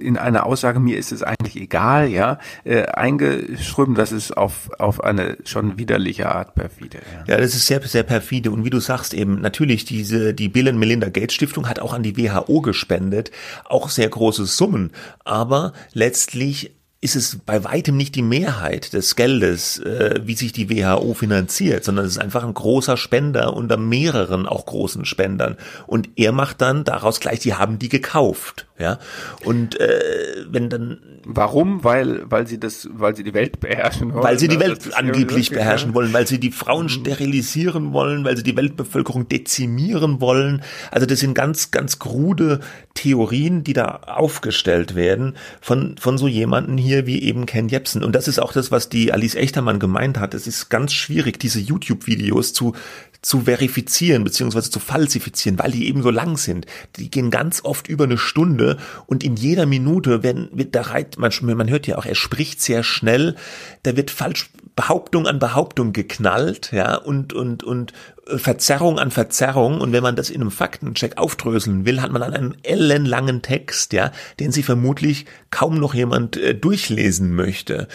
in 0.00 0.18
eine 0.18 0.44
Aussage, 0.44 0.80
mir 0.80 0.98
ist 0.98 1.12
es 1.12 1.22
eigentlich 1.22 1.56
egal, 1.56 2.08
ja, 2.08 2.38
äh, 2.64 2.84
eingeschrieben. 2.86 3.94
Das 3.94 4.12
ist 4.12 4.36
auf, 4.36 4.70
auf 4.78 5.02
eine 5.02 5.38
schon 5.44 5.78
widerliche 5.78 6.34
Art 6.34 6.54
perfide. 6.54 6.98
Ja. 7.28 7.34
Ja, 7.34 7.40
das 7.40 7.54
ist 7.54 7.66
sehr, 7.66 7.80
sehr 7.82 8.02
perfide. 8.02 8.50
Und 8.50 8.64
wie 8.64 8.70
du 8.70 8.80
sagst 8.80 9.14
eben, 9.14 9.40
natürlich 9.40 9.84
diese, 9.84 10.34
die 10.34 10.48
Bill 10.48 10.68
and 10.68 10.78
Melinda 10.78 11.08
Gates 11.08 11.34
Stiftung 11.34 11.68
hat 11.68 11.80
auch 11.80 11.92
an 11.92 12.02
die 12.02 12.16
WHO 12.16 12.60
gespendet, 12.60 13.30
auch 13.64 13.88
sehr 13.88 14.08
große 14.08 14.46
Summen. 14.46 14.90
Aber 15.24 15.72
letztlich 15.92 16.74
ist 17.04 17.16
es 17.16 17.36
bei 17.44 17.64
weitem 17.64 17.98
nicht 17.98 18.14
die 18.14 18.22
Mehrheit 18.22 18.94
des 18.94 19.14
Geldes, 19.14 19.78
äh, 19.78 20.20
wie 20.24 20.34
sich 20.34 20.52
die 20.52 20.70
WHO 20.70 21.12
finanziert, 21.12 21.84
sondern 21.84 22.06
es 22.06 22.12
ist 22.12 22.18
einfach 22.18 22.42
ein 22.42 22.54
großer 22.54 22.96
Spender 22.96 23.52
unter 23.52 23.76
mehreren 23.76 24.46
auch 24.46 24.64
großen 24.64 25.04
Spendern. 25.04 25.58
Und 25.86 26.08
er 26.16 26.32
macht 26.32 26.62
dann 26.62 26.82
daraus 26.84 27.20
gleich, 27.20 27.40
die 27.40 27.52
haben 27.52 27.78
die 27.78 27.90
gekauft, 27.90 28.66
ja. 28.78 28.98
Und 29.44 29.78
äh, 29.78 30.46
wenn 30.48 30.70
dann 30.70 30.98
Warum? 31.26 31.84
Weil, 31.84 32.30
weil 32.30 32.46
sie 32.46 32.60
das, 32.60 32.88
weil 32.92 33.16
sie 33.16 33.24
die 33.24 33.32
Welt 33.32 33.60
beherrschen 33.60 34.12
wollen. 34.12 34.24
weil 34.24 34.38
sie 34.38 34.48
die 34.48 34.56
ne? 34.56 34.64
Welt 34.64 34.94
angeblich 34.94 35.50
beherrschen 35.50 35.94
wollen, 35.94 36.12
weil 36.12 36.26
sie 36.26 36.38
die 36.38 36.50
Frauen 36.50 36.88
sterilisieren 36.88 37.92
wollen, 37.92 38.24
weil 38.24 38.36
sie 38.36 38.42
die 38.42 38.56
Weltbevölkerung 38.56 39.28
dezimieren 39.28 40.20
wollen. 40.20 40.62
Also 40.90 41.06
das 41.06 41.20
sind 41.20 41.34
ganz, 41.34 41.70
ganz 41.70 41.98
krude 41.98 42.60
Theorien, 42.94 43.64
die 43.64 43.72
da 43.72 44.00
aufgestellt 44.06 44.94
werden 44.94 45.36
von, 45.60 45.96
von 45.98 46.18
so 46.18 46.28
jemanden 46.28 46.76
hier 46.76 46.93
wie 47.06 47.22
eben 47.22 47.46
Ken 47.46 47.68
Jebsen. 47.68 48.02
Und 48.02 48.14
das 48.14 48.28
ist 48.28 48.38
auch 48.38 48.52
das, 48.52 48.70
was 48.70 48.88
die 48.88 49.12
Alice 49.12 49.34
Echtermann 49.34 49.78
gemeint 49.78 50.18
hat. 50.18 50.34
Es 50.34 50.46
ist 50.46 50.68
ganz 50.68 50.92
schwierig, 50.92 51.38
diese 51.38 51.60
YouTube-Videos 51.60 52.52
zu, 52.52 52.74
zu 53.22 53.42
verifizieren 53.42 54.24
beziehungsweise 54.24 54.70
zu 54.70 54.80
falsifizieren, 54.80 55.58
weil 55.58 55.72
die 55.72 55.88
eben 55.88 56.02
so 56.02 56.10
lang 56.10 56.36
sind. 56.36 56.66
Die 56.96 57.10
gehen 57.10 57.30
ganz 57.30 57.64
oft 57.64 57.88
über 57.88 58.04
eine 58.04 58.18
Stunde 58.18 58.76
und 59.06 59.24
in 59.24 59.36
jeder 59.36 59.66
Minute 59.66 60.22
werden, 60.22 60.48
wird 60.52 60.74
da 60.74 60.82
reit, 60.82 61.18
man, 61.18 61.32
man 61.42 61.70
hört 61.70 61.86
ja 61.86 61.96
auch, 61.96 62.06
er 62.06 62.14
spricht 62.14 62.60
sehr 62.60 62.82
schnell, 62.82 63.36
da 63.82 63.96
wird 63.96 64.10
falsch 64.10 64.50
Behauptung 64.76 65.26
an 65.26 65.38
Behauptung 65.38 65.92
geknallt, 65.92 66.70
ja, 66.72 66.96
und, 66.96 67.32
und, 67.32 67.62
und 67.62 67.92
Verzerrung 68.26 68.98
an 68.98 69.10
Verzerrung. 69.10 69.80
Und 69.80 69.92
wenn 69.92 70.02
man 70.02 70.16
das 70.16 70.30
in 70.30 70.40
einem 70.40 70.50
Faktencheck 70.50 71.18
aufdröseln 71.18 71.84
will, 71.84 72.00
hat 72.00 72.10
man 72.10 72.22
dann 72.22 72.34
einen 72.34 72.56
ellenlangen 72.62 73.42
Text, 73.42 73.92
ja, 73.92 74.12
den 74.40 74.52
sie 74.52 74.62
vermutlich 74.62 75.26
kaum 75.50 75.78
noch 75.78 75.94
jemand 75.94 76.36
äh, 76.36 76.54
durchlesen 76.54 77.34
möchte. 77.34 77.88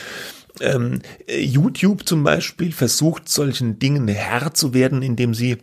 Ähm, 0.61 1.01
äh, 1.27 1.41
YouTube 1.41 2.07
zum 2.07 2.23
Beispiel 2.23 2.71
versucht 2.71 3.29
solchen 3.29 3.79
Dingen 3.79 4.07
Herr 4.07 4.53
zu 4.53 4.73
werden, 4.73 5.01
indem 5.01 5.33
sie 5.33 5.57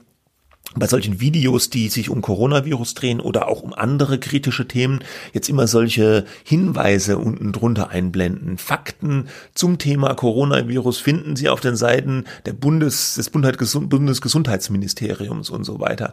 bei 0.75 0.87
solchen 0.87 1.21
Videos, 1.21 1.71
die 1.71 1.89
sich 1.89 2.11
um 2.11 2.21
Coronavirus 2.21 2.95
drehen 2.95 3.21
oder 3.21 3.49
auch 3.49 3.63
um 3.63 3.73
andere 3.73 4.19
kritische 4.19 4.69
Themen, 4.69 5.01
jetzt 5.33 5.49
immer 5.49 5.67
solche 5.67 6.25
Hinweise 6.45 7.19
unten 7.19 7.53
drunter 7.53 7.91
einblenden. 7.91 8.59
Fakten 8.59 9.29
zum 9.55 9.79
Thema 9.79 10.15
Coronavirus 10.15 10.99
finden 10.99 11.37
Sie 11.37 11.49
auf 11.49 11.61
den 11.61 11.77
Seiten 11.77 12.25
der 12.45 12.53
Bundes, 12.53 13.15
des 13.15 13.31
Bundesgesundheitsministeriums 13.31 15.51
und 15.51 15.65
so 15.65 15.81
weiter. 15.81 16.13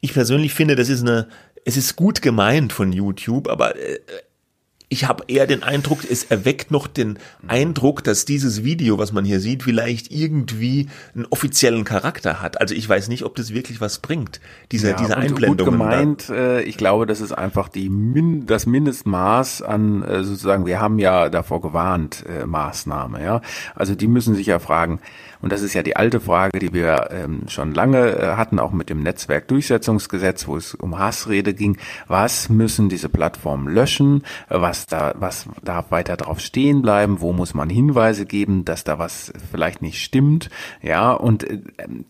Ich 0.00 0.12
persönlich 0.12 0.54
finde, 0.54 0.76
das 0.76 0.88
ist 0.88 1.02
eine, 1.02 1.28
es 1.64 1.76
ist 1.76 1.96
gut 1.96 2.22
gemeint 2.22 2.72
von 2.72 2.92
YouTube, 2.92 3.48
aber 3.48 3.76
äh, 3.76 4.00
ich 4.92 5.04
habe 5.06 5.22
eher 5.28 5.46
den 5.46 5.62
Eindruck, 5.62 6.00
es 6.10 6.24
erweckt 6.24 6.72
noch 6.72 6.88
den 6.88 7.20
Eindruck, 7.46 8.02
dass 8.02 8.24
dieses 8.24 8.64
Video, 8.64 8.98
was 8.98 9.12
man 9.12 9.24
hier 9.24 9.38
sieht, 9.38 9.62
vielleicht 9.62 10.10
irgendwie 10.10 10.88
einen 11.14 11.26
offiziellen 11.30 11.84
Charakter 11.84 12.42
hat. 12.42 12.60
Also 12.60 12.74
ich 12.74 12.88
weiß 12.88 13.06
nicht, 13.08 13.22
ob 13.22 13.36
das 13.36 13.54
wirklich 13.54 13.80
was 13.80 14.00
bringt, 14.00 14.40
diese, 14.72 14.90
Ja, 14.90 14.96
diese 14.96 15.14
und 15.14 15.22
Einblendungen. 15.22 15.78
Gut 15.78 15.88
gemeint, 15.88 16.28
äh, 16.28 16.62
ich 16.62 16.76
glaube, 16.76 17.06
das 17.06 17.20
ist 17.20 17.30
einfach 17.30 17.68
die 17.68 17.88
Min 17.88 18.46
das 18.46 18.66
Mindestmaß 18.66 19.62
an 19.62 20.02
äh, 20.02 20.24
sozusagen, 20.24 20.66
wir 20.66 20.80
haben 20.80 20.98
ja 20.98 21.28
davor 21.28 21.60
gewarnt, 21.60 22.24
äh, 22.28 22.44
Maßnahme, 22.44 23.22
ja. 23.22 23.42
Also 23.76 23.94
die 23.94 24.08
müssen 24.08 24.34
sich 24.34 24.48
ja 24.48 24.58
fragen, 24.58 24.98
und 25.42 25.52
das 25.52 25.62
ist 25.62 25.74
ja 25.74 25.82
die 25.82 25.96
alte 25.96 26.20
Frage, 26.20 26.58
die 26.58 26.72
wir 26.74 27.08
ähm, 27.10 27.42
schon 27.48 27.72
lange 27.72 28.10
äh, 28.10 28.36
hatten, 28.36 28.58
auch 28.58 28.72
mit 28.72 28.90
dem 28.90 29.02
Netzwerkdurchsetzungsgesetz, 29.02 30.46
wo 30.46 30.56
es 30.56 30.74
um 30.74 30.98
Hassrede 30.98 31.54
ging. 31.54 31.78
Was 32.08 32.48
müssen 32.48 32.88
diese 32.88 33.08
Plattformen 33.08 33.72
löschen? 33.72 34.22
Was 34.48 34.86
da, 34.86 35.14
was 35.18 35.46
darf 35.62 35.90
weiter 35.90 36.16
drauf 36.16 36.40
stehen 36.40 36.82
bleiben? 36.82 37.20
Wo 37.20 37.32
muss 37.32 37.54
man 37.54 37.70
Hinweise 37.70 38.26
geben, 38.26 38.64
dass 38.64 38.84
da 38.84 38.98
was 38.98 39.32
vielleicht 39.50 39.80
nicht 39.80 40.02
stimmt? 40.02 40.50
Ja, 40.82 41.12
und 41.12 41.44
äh, 41.44 41.60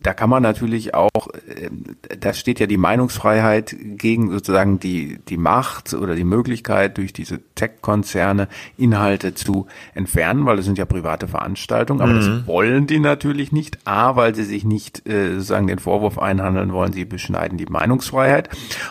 da 0.03 0.13
kann 0.13 0.31
man 0.31 0.43
natürlich 0.43 0.95
auch, 0.95 1.29
äh, 1.47 1.71
da 2.19 2.33
steht 2.33 2.59
ja 2.59 2.67
die 2.67 2.79
Meinungsfreiheit 2.79 3.77
gegen 3.79 4.31
sozusagen 4.33 4.81
die, 4.81 5.21
die 5.29 5.37
Macht 5.37 5.95
oder 5.95 6.17
die 6.17 6.25
Möglichkeit, 6.25 6.99
durch 6.99 7.13
diese 7.13 7.41
Tech-Konzerne 7.55 8.49
Inhalte 8.77 9.35
zu 9.35 9.67
entfernen, 9.95 10.47
weil 10.47 10.57
das 10.57 10.65
sind 10.65 10.79
ja 10.79 10.85
private 10.85 11.29
Veranstaltungen, 11.29 12.01
aber 12.01 12.15
das 12.15 12.47
wollen 12.47 12.87
die 12.87 12.99
natürlich 12.99 13.20
nicht. 13.25 13.79
A, 13.87 14.17
weil 14.17 14.35
sie 14.35 14.45
sich 14.45 14.65
nicht 14.65 15.07
äh, 15.09 15.35
sozusagen 15.35 15.67
den 15.67 15.79
Vorwurf 15.79 16.19
einhandeln 16.19 16.73
wollen, 16.73 16.93
sie 16.93 17.05
beschneiden 17.05 17.59
die 17.59 17.67
Meinungsfreiheit. 17.67 18.49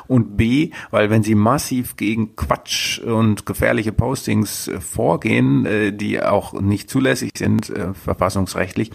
Und 0.08 0.38
B, 0.38 0.72
weil 0.92 1.10
wenn 1.10 1.24
sie 1.24 1.36
massiv 1.36 1.96
gegen 1.96 2.36
Quatsch 2.36 3.00
und 3.00 3.46
gefährliche 3.46 3.92
Postings 3.92 4.68
äh, 4.68 4.80
vorgehen, 4.80 5.66
äh, 5.66 5.92
die 5.92 6.22
auch 6.22 6.54
nicht 6.54 6.90
zulässig 6.90 7.32
sind, 7.38 7.70
äh, 7.70 7.94
verfassungsrechtlich, 7.94 8.92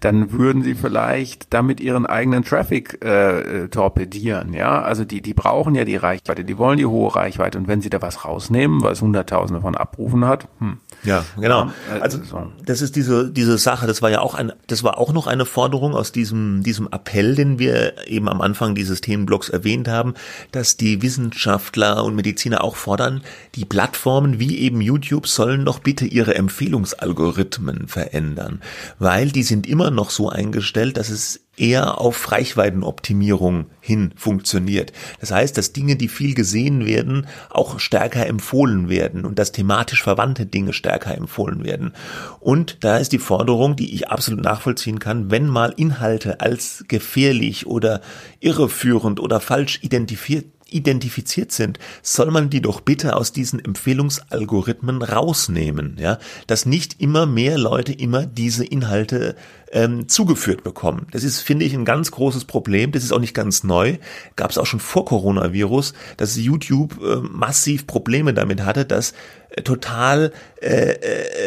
dann 0.00 0.32
würden 0.32 0.62
sie 0.62 0.74
vielleicht 0.74 1.52
damit 1.52 1.80
ihren 1.80 2.06
eigenen 2.06 2.44
Traffic 2.44 3.04
äh, 3.04 3.64
äh, 3.64 3.68
torpedieren. 3.68 4.52
Ja, 4.52 4.82
also 4.82 5.04
die, 5.04 5.20
die 5.20 5.34
brauchen 5.34 5.74
ja 5.74 5.84
die 5.84 5.96
Reichweite, 5.96 6.44
die 6.44 6.58
wollen 6.58 6.78
die 6.78 6.86
hohe 6.86 7.14
Reichweite. 7.14 7.58
Und 7.58 7.68
wenn 7.68 7.80
sie 7.80 7.90
da 7.90 8.02
was 8.02 8.24
rausnehmen, 8.24 8.82
was 8.82 9.02
Hunderttausende 9.02 9.60
von 9.60 9.74
Abrufen 9.74 10.26
hat, 10.26 10.48
hm, 10.58 10.78
Ja, 11.04 11.24
genau. 11.38 11.70
Ja, 11.88 11.96
äh, 11.96 12.00
Also 12.00 12.18
so. 12.22 12.52
das 12.64 12.82
ist 12.82 12.96
diese 12.96 13.30
diese 13.30 13.58
Sache. 13.58 13.86
Das 13.86 14.02
war 14.02 14.10
ja 14.10 14.20
auch 14.20 14.34
ein, 14.34 14.52
das 14.66 14.82
war 14.82 14.98
auch 14.98 15.12
noch 15.12 15.26
eine 15.26 15.44
Forderung 15.44 15.94
aus 15.94 16.12
diesem 16.12 16.62
diesem 16.62 16.88
Appell, 16.90 17.34
den 17.34 17.58
wir 17.58 18.08
eben 18.08 18.28
am 18.28 18.40
Anfang 18.40 18.74
dieses 18.74 19.00
Themenblocks 19.00 19.48
erwähnt 19.48 19.88
haben, 19.88 20.14
dass 20.52 20.76
die 20.76 21.02
Wissenschaftler 21.02 22.04
und 22.04 22.14
Mediziner 22.14 22.64
auch 22.64 22.76
fordern, 22.76 23.22
die 23.54 23.64
Plattformen 23.64 24.38
wie 24.38 24.58
eben 24.58 24.80
YouTube 24.80 25.26
sollen 25.26 25.64
doch 25.64 25.78
bitte 25.78 26.06
ihre 26.06 26.34
Empfehlungsalgorithmen 26.34 27.88
verändern, 27.88 28.60
weil 28.98 29.30
die 29.30 29.42
sind 29.42 29.66
immer 29.66 29.90
noch 29.90 30.10
so 30.10 30.30
eingestellt, 30.30 30.96
dass 30.96 31.10
es 31.10 31.43
eher 31.56 32.00
auf 32.00 32.32
Reichweitenoptimierung 32.32 33.66
hin 33.80 34.12
funktioniert. 34.16 34.92
Das 35.20 35.30
heißt, 35.30 35.56
dass 35.56 35.72
Dinge, 35.72 35.96
die 35.96 36.08
viel 36.08 36.34
gesehen 36.34 36.86
werden, 36.86 37.26
auch 37.50 37.78
stärker 37.78 38.26
empfohlen 38.26 38.88
werden 38.88 39.24
und 39.24 39.38
dass 39.38 39.52
thematisch 39.52 40.02
verwandte 40.02 40.46
Dinge 40.46 40.72
stärker 40.72 41.16
empfohlen 41.16 41.64
werden. 41.64 41.92
Und 42.40 42.78
da 42.82 42.96
ist 42.96 43.12
die 43.12 43.18
Forderung, 43.18 43.76
die 43.76 43.94
ich 43.94 44.08
absolut 44.08 44.42
nachvollziehen 44.42 44.98
kann, 44.98 45.30
wenn 45.30 45.46
mal 45.46 45.72
Inhalte 45.76 46.40
als 46.40 46.84
gefährlich 46.88 47.66
oder 47.66 48.00
irreführend 48.40 49.20
oder 49.20 49.40
falsch 49.40 49.80
identifiziert 49.82 50.46
identifiziert 50.74 51.52
sind, 51.52 51.78
soll 52.02 52.30
man 52.30 52.50
die 52.50 52.60
doch 52.60 52.80
bitte 52.80 53.16
aus 53.16 53.32
diesen 53.32 53.64
Empfehlungsalgorithmen 53.64 55.02
rausnehmen, 55.02 55.96
ja, 56.00 56.18
dass 56.46 56.66
nicht 56.66 57.00
immer 57.00 57.26
mehr 57.26 57.58
Leute 57.58 57.92
immer 57.92 58.26
diese 58.26 58.64
Inhalte 58.64 59.36
ähm, 59.74 60.08
zugeführt 60.08 60.62
bekommen. 60.62 61.06
Das 61.10 61.24
ist, 61.24 61.40
finde 61.40 61.66
ich, 61.66 61.74
ein 61.74 61.84
ganz 61.84 62.12
großes 62.12 62.44
Problem. 62.46 62.92
Das 62.92 63.02
ist 63.02 63.12
auch 63.12 63.18
nicht 63.18 63.34
ganz 63.34 63.64
neu. 63.64 63.98
Gab 64.36 64.50
es 64.50 64.56
auch 64.56 64.66
schon 64.66 64.80
vor 64.80 65.04
Coronavirus, 65.04 65.92
dass 66.16 66.36
YouTube 66.36 67.00
äh, 67.02 67.16
massiv 67.16 67.86
Probleme 67.86 68.32
damit 68.32 68.64
hatte, 68.64 68.84
dass 68.84 69.14
äh, 69.50 69.62
total 69.62 70.32
äh, 70.62 70.92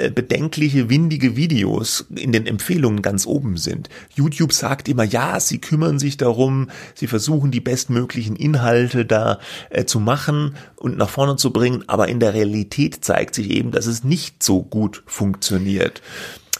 äh, 0.05 0.11
bedenkliche, 0.11 0.89
windige 0.89 1.37
Videos 1.37 2.05
in 2.13 2.33
den 2.33 2.45
Empfehlungen 2.45 3.01
ganz 3.01 3.25
oben 3.25 3.55
sind. 3.55 3.87
YouTube 4.13 4.51
sagt 4.51 4.89
immer, 4.89 5.05
ja, 5.05 5.39
sie 5.39 5.59
kümmern 5.59 5.97
sich 5.97 6.17
darum, 6.17 6.69
sie 6.95 7.07
versuchen 7.07 7.49
die 7.49 7.61
bestmöglichen 7.61 8.35
Inhalte 8.35 9.05
da 9.05 9.39
äh, 9.69 9.85
zu 9.85 10.01
machen 10.01 10.55
und 10.75 10.97
nach 10.97 11.09
vorne 11.09 11.37
zu 11.37 11.53
bringen, 11.53 11.85
aber 11.87 12.09
in 12.09 12.19
der 12.19 12.33
Realität 12.33 13.05
zeigt 13.05 13.35
sich 13.35 13.49
eben, 13.51 13.71
dass 13.71 13.85
es 13.85 14.03
nicht 14.03 14.43
so 14.43 14.63
gut 14.63 15.03
funktioniert. 15.05 16.01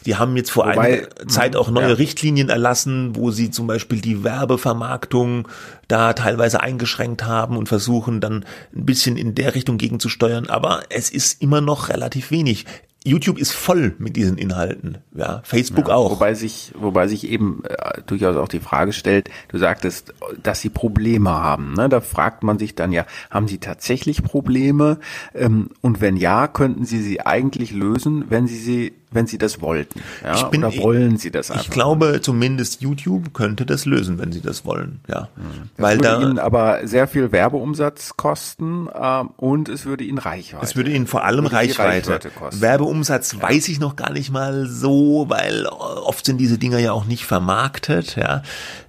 Die 0.06 0.16
haben 0.16 0.36
jetzt 0.36 0.50
vor 0.50 0.66
Wobei, 0.66 0.78
einiger 0.78 1.28
Zeit 1.28 1.56
auch 1.56 1.70
neue 1.70 1.88
ja. 1.88 1.94
Richtlinien 1.94 2.48
erlassen, 2.48 3.16
wo 3.16 3.30
sie 3.30 3.50
zum 3.50 3.66
Beispiel 3.66 4.00
die 4.00 4.24
Werbevermarktung 4.24 5.48
da 5.88 6.12
teilweise 6.12 6.60
eingeschränkt 6.60 7.24
haben 7.24 7.56
und 7.56 7.68
versuchen 7.68 8.20
dann 8.20 8.44
ein 8.74 8.86
bisschen 8.86 9.16
in 9.16 9.34
der 9.34 9.54
Richtung 9.54 9.78
gegenzusteuern. 9.78 10.48
Aber 10.48 10.82
es 10.90 11.10
ist 11.10 11.42
immer 11.42 11.60
noch 11.60 11.88
relativ 11.88 12.30
wenig. 12.30 12.66
YouTube 13.04 13.38
ist 13.38 13.52
voll 13.52 13.94
mit 13.98 14.16
diesen 14.16 14.36
Inhalten, 14.36 14.98
ja, 15.14 15.40
Facebook 15.44 15.88
ja, 15.88 15.94
auch. 15.94 16.10
Wobei 16.10 16.34
sich, 16.34 16.72
wobei 16.76 17.06
sich 17.06 17.28
eben 17.28 17.62
äh, 17.64 18.02
durchaus 18.06 18.36
auch 18.36 18.48
die 18.48 18.60
Frage 18.60 18.92
stellt, 18.92 19.30
du 19.48 19.58
sagtest, 19.58 20.14
dass 20.42 20.60
sie 20.60 20.68
Probleme 20.68 21.30
haben. 21.30 21.74
Ne? 21.74 21.88
Da 21.88 22.00
fragt 22.00 22.42
man 22.42 22.58
sich 22.58 22.74
dann 22.74 22.92
ja, 22.92 23.06
haben 23.30 23.46
sie 23.46 23.58
tatsächlich 23.58 24.22
Probleme? 24.22 24.98
Ähm, 25.34 25.70
und 25.80 26.00
wenn 26.00 26.16
ja, 26.16 26.48
könnten 26.48 26.84
sie 26.84 27.00
sie 27.00 27.20
eigentlich 27.20 27.72
lösen, 27.72 28.24
wenn 28.30 28.48
sie 28.48 28.58
sie 28.58 28.92
wenn 29.10 29.26
sie 29.26 29.38
das 29.38 29.60
wollten. 29.60 30.02
Ja? 30.22 30.34
Ich 30.36 30.42
bin, 30.44 30.64
Oder 30.64 30.76
wollen 30.78 31.16
sie 31.16 31.30
das 31.30 31.50
einfach? 31.50 31.64
Ich 31.64 31.70
glaube, 31.70 32.20
zumindest 32.20 32.82
YouTube 32.82 33.32
könnte 33.32 33.64
das 33.64 33.86
lösen, 33.86 34.18
wenn 34.18 34.32
sie 34.32 34.40
das 34.40 34.64
wollen. 34.64 35.00
Ja, 35.08 35.28
mhm. 35.36 35.70
das 35.76 35.84
weil 35.84 35.96
würde 35.96 36.08
da 36.08 36.20
ihnen 36.20 36.38
aber 36.38 36.86
sehr 36.86 37.08
viel 37.08 37.32
Werbeumsatz 37.32 38.16
kosten 38.16 38.88
äh, 38.92 39.24
und 39.36 39.68
es 39.68 39.86
würde 39.86 40.04
ihnen 40.04 40.18
Reichweite. 40.18 40.64
Es 40.64 40.76
würde 40.76 40.90
ihnen 40.90 41.06
vor 41.06 41.24
allem 41.24 41.46
Reichweite. 41.46 42.12
Reichweite 42.12 42.60
Werbeumsatz 42.60 43.32
ja. 43.32 43.42
weiß 43.42 43.68
ich 43.68 43.80
noch 43.80 43.96
gar 43.96 44.12
nicht 44.12 44.30
mal 44.30 44.66
so, 44.66 45.26
weil 45.28 45.66
oft 45.66 46.26
sind 46.26 46.38
diese 46.38 46.58
Dinger 46.58 46.78
ja 46.78 46.92
auch 46.92 47.06
nicht 47.06 47.24
vermarktet. 47.24 48.16
Ja, 48.16 48.42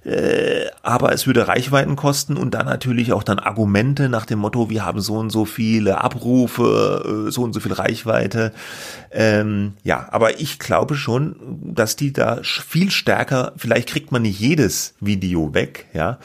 äh, 0.04 0.66
aber 0.82 1.12
es 1.12 1.26
würde 1.26 1.48
Reichweiten 1.48 1.96
kosten 1.96 2.36
und 2.36 2.52
dann 2.52 2.66
natürlich 2.66 3.12
auch 3.12 3.22
dann 3.22 3.38
Argumente 3.38 4.08
nach 4.08 4.26
dem 4.26 4.40
Motto, 4.40 4.68
wir 4.70 4.84
haben 4.84 5.00
so 5.00 5.14
und 5.14 5.30
so 5.30 5.44
viele 5.44 6.02
Abrufe, 6.02 7.26
äh, 7.28 7.30
so 7.30 7.42
und 7.42 7.52
so 7.52 7.60
viel 7.60 7.72
Reichweite. 7.72 8.52
Ähm, 9.12 9.74
ja, 9.82 10.08
aber 10.10 10.40
ich 10.40 10.58
glaube 10.58 10.96
schon, 10.96 11.36
dass 11.62 11.94
die 11.94 12.12
da 12.12 12.40
viel 12.42 12.90
stärker, 12.90 13.52
vielleicht 13.56 13.88
kriegt 13.88 14.10
man 14.10 14.22
nicht 14.22 14.40
jedes 14.40 14.94
Video 15.00 15.54
weg, 15.54 15.86
ja, 15.92 16.18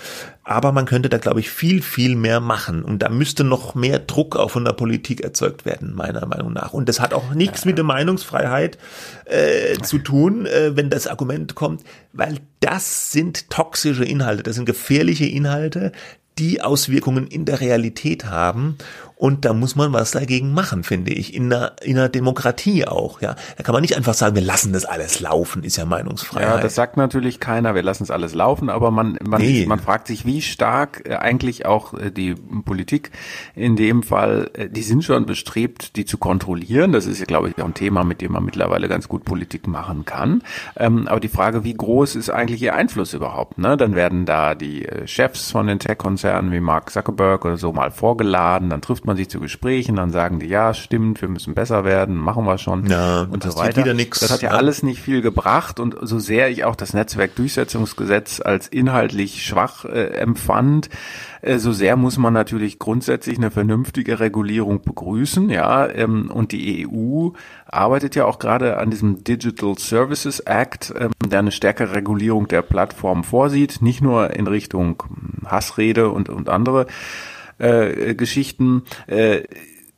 aber 0.43 0.71
man 0.71 0.85
könnte 0.85 1.07
da, 1.07 1.19
glaube 1.19 1.39
ich, 1.39 1.51
viel, 1.51 1.83
viel 1.83 2.15
mehr 2.15 2.39
machen. 2.39 2.83
Und 2.83 3.03
da 3.03 3.09
müsste 3.09 3.43
noch 3.43 3.75
mehr 3.75 3.99
Druck 3.99 4.35
auch 4.35 4.49
von 4.51 4.65
der 4.65 4.73
Politik 4.73 5.21
erzeugt 5.21 5.65
werden, 5.65 5.93
meiner 5.93 6.25
Meinung 6.25 6.53
nach. 6.53 6.73
Und 6.73 6.89
das 6.89 6.99
hat 6.99 7.13
auch 7.13 7.33
nichts 7.33 7.63
ja. 7.63 7.69
mit 7.69 7.77
der 7.77 7.85
Meinungsfreiheit 7.85 8.79
äh, 9.25 9.77
zu 9.79 9.99
tun, 9.99 10.47
äh, 10.47 10.75
wenn 10.75 10.89
das 10.89 11.05
Argument 11.05 11.53
kommt, 11.53 11.83
weil 12.11 12.39
das 12.61 13.11
sind 13.11 13.51
toxische 13.51 14.05
Inhalte, 14.05 14.41
das 14.43 14.55
sind 14.55 14.65
gefährliche 14.65 15.25
Inhalte, 15.25 15.91
die 16.37 16.61
Auswirkungen 16.61 17.27
in 17.27 17.45
der 17.45 17.61
Realität 17.61 18.25
haben 18.25 18.77
und 19.17 19.45
da 19.45 19.53
muss 19.53 19.75
man 19.75 19.93
was 19.93 20.11
dagegen 20.11 20.53
machen, 20.53 20.83
finde 20.83 21.13
ich, 21.13 21.33
in 21.33 21.51
einer, 21.51 21.73
in 21.81 21.97
einer 21.97 22.09
Demokratie 22.09 22.85
auch, 22.85 23.21
ja. 23.21 23.35
Da 23.55 23.63
kann 23.63 23.73
man 23.73 23.81
nicht 23.81 23.95
einfach 23.95 24.13
sagen, 24.13 24.35
wir 24.35 24.41
lassen 24.41 24.73
das 24.73 24.83
alles 24.83 25.21
laufen, 25.21 25.63
ist 25.63 25.77
ja 25.77 25.85
Meinungsfreiheit. 25.85 26.55
Ja, 26.55 26.61
das 26.61 26.75
sagt 26.75 26.97
natürlich 26.97 27.39
keiner, 27.39 27.75
wir 27.75 27.83
lassen 27.83 28.03
es 28.03 28.11
alles 28.11 28.33
laufen, 28.33 28.69
aber 28.69 28.91
man, 28.91 29.17
man, 29.25 29.41
nee. 29.41 29.65
man 29.65 29.79
fragt 29.79 30.07
sich, 30.07 30.25
wie 30.25 30.41
stark 30.41 31.03
äh, 31.05 31.15
eigentlich 31.15 31.65
auch 31.65 31.93
äh, 31.93 32.11
die 32.11 32.35
Politik 32.35 33.11
in 33.55 33.77
dem 33.77 34.03
Fall, 34.03 34.49
äh, 34.53 34.69
die 34.69 34.83
sind 34.83 35.03
schon 35.03 35.25
bestrebt, 35.25 35.95
die 35.95 36.03
zu 36.03 36.17
kontrollieren. 36.17 36.91
Das 36.91 37.05
ist 37.05 37.19
ja, 37.19 37.25
glaube 37.25 37.49
ich, 37.49 37.61
auch 37.61 37.65
ein 37.65 37.73
Thema, 37.73 38.03
mit 38.03 38.19
dem 38.19 38.33
man 38.33 38.43
mittlerweile 38.43 38.89
ganz 38.89 39.07
gut 39.07 39.23
Politik 39.23 39.67
machen 39.67 40.03
kann. 40.03 40.43
Ähm, 40.75 41.07
aber 41.07 41.21
die 41.21 41.29
Frage, 41.29 41.63
wie 41.63 41.73
groß 41.73 42.15
ist 42.15 42.29
eigentlich 42.29 42.61
ihr 42.61 42.75
Einfluss 42.75 43.13
überhaupt? 43.13 43.59
Ne? 43.59 43.77
Dann 43.77 43.95
werden 43.95 44.25
da 44.25 44.55
die 44.55 44.87
Chefs 45.05 45.51
von 45.51 45.67
den 45.67 45.79
Tech-Konzernen 45.79 46.51
wie 46.51 46.59
Mark 46.59 46.89
Zuckerberg 46.89 47.45
oder 47.45 47.57
so 47.57 47.71
mal 47.71 47.91
vorgeladen, 47.91 48.69
dann 48.69 48.81
trifft 48.81 49.04
man 49.05 49.17
sich 49.17 49.29
zu 49.29 49.39
Gesprächen, 49.39 49.95
dann 49.95 50.11
sagen 50.11 50.39
die, 50.39 50.47
ja, 50.47 50.73
stimmt, 50.73 51.21
wir 51.21 51.29
müssen 51.29 51.55
besser 51.55 51.85
werden, 51.85 52.15
machen 52.15 52.45
wir 52.45 52.57
schon 52.57 52.87
ja, 52.87 53.27
und 53.29 53.43
so 53.43 53.55
weiter. 53.57 53.83
Wieder 53.83 53.93
nix, 53.93 54.19
das 54.19 54.31
hat 54.31 54.41
ja, 54.41 54.51
ja 54.51 54.57
alles 54.57 54.83
nicht 54.83 55.01
viel 55.01 55.21
gebracht 55.21 55.79
und 55.79 55.95
so 56.01 56.19
sehr 56.19 56.49
ich 56.49 56.63
auch 56.65 56.75
das 56.75 56.93
Netzwerkdurchsetzungsgesetz 56.93 58.41
als 58.41 58.67
inhaltlich 58.67 59.45
schwach 59.45 59.85
äh, 59.85 60.07
empfand, 60.17 60.89
äh, 61.45 61.59
so 61.59 61.71
sehr 61.71 61.95
muss 61.95 62.17
man 62.17 62.33
natürlich 62.33 62.79
grundsätzlich 62.79 63.37
eine 63.37 63.51
vernünftige 63.51 64.19
Regulierung 64.19 64.81
begrüßen, 64.81 65.49
ja, 65.49 65.87
ähm, 65.87 66.31
und 66.31 66.51
die 66.51 66.87
EU 66.87 67.29
arbeitet 67.67 68.15
ja 68.15 68.25
auch 68.25 68.39
gerade 68.39 68.77
an 68.77 68.89
diesem 68.89 69.23
Digital 69.23 69.77
Services 69.77 70.39
Act, 70.39 70.93
ähm, 70.97 71.11
der 71.25 71.39
eine 71.39 71.51
stärkere 71.51 71.95
Regulierung 71.95 72.47
der 72.47 72.63
Plattform 72.63 73.23
vorsieht, 73.23 73.81
nicht 73.81 74.01
nur 74.01 74.31
in 74.31 74.47
Richtung 74.47 75.03
Hassrede 75.45 76.09
und, 76.09 76.29
und 76.29 76.49
andere 76.49 76.87
äh, 77.57 78.15
Geschichten. 78.15 78.83
Äh, 79.07 79.43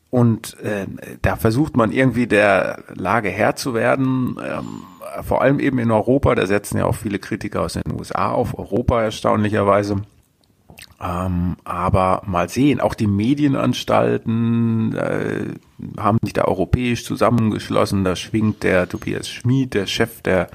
und 0.10 0.60
äh, 0.62 0.88
da 1.22 1.36
versucht 1.36 1.76
man 1.76 1.92
irgendwie 1.92 2.28
der 2.28 2.84
Lage 2.96 3.30
Herr 3.30 3.56
zu 3.56 3.74
werden. 3.74 4.38
Ähm, 4.44 5.24
vor 5.24 5.42
allem 5.42 5.60
eben 5.60 5.80
in 5.80 5.92
Europa, 5.92 6.36
da 6.36 6.46
setzen 6.46 6.78
ja 6.78 6.86
auch 6.86 6.96
viele 6.96 7.20
Kritiker 7.20 7.62
aus 7.62 7.74
den 7.74 8.00
USA 8.00 8.32
auf 8.32 8.58
Europa 8.58 9.02
erstaunlicherweise. 9.04 10.02
Ähm, 11.02 11.58
aber 11.64 12.24
mal 12.26 12.50
sehen, 12.50 12.80
auch 12.82 12.96
die 12.96 13.08
Medienanstalten 13.08 14.96
äh, 14.96 15.46
haben 16.00 16.18
sich 16.24 16.34
da 16.34 16.46
europäisch 16.46 17.06
zusammengeschlossen. 17.06 18.04
Da 18.04 18.16
schwingt 18.16 18.64
der 18.64 18.90
Tobias 18.90 19.30
Schmid, 19.30 19.74
der 19.74 19.86
Chef 19.86 20.22
der 20.22 20.50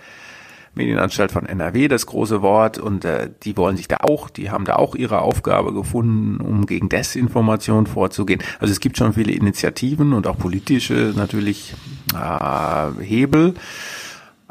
Medienanstalt 0.75 1.33
von 1.33 1.47
NRW 1.47 1.89
das 1.89 2.07
große 2.07 2.41
Wort 2.41 2.79
und 2.79 3.05
äh, 3.05 3.31
die 3.43 3.57
wollen 3.57 3.77
sich 3.77 3.89
da 3.89 3.99
auch, 4.01 4.31
die 4.31 4.51
haben 4.51 4.65
da 4.65 4.77
auch 4.77 4.95
ihre 4.95 5.21
Aufgabe 5.21 5.75
gefunden, 5.75 6.41
um 6.41 6.67
gegen 6.67 6.89
Desinformation 6.89 7.87
vorzugehen. 7.87 8.43
Also 8.59 8.73
es 8.73 8.81
gibt 8.81 8.97
schon 8.97 9.13
viele 9.13 9.33
Initiativen 9.33 10.13
und 10.13 10.27
auch 10.27 10.39
politische 10.39 11.13
natürlich 11.15 11.75
äh, 12.15 13.03
Hebel. 13.03 13.55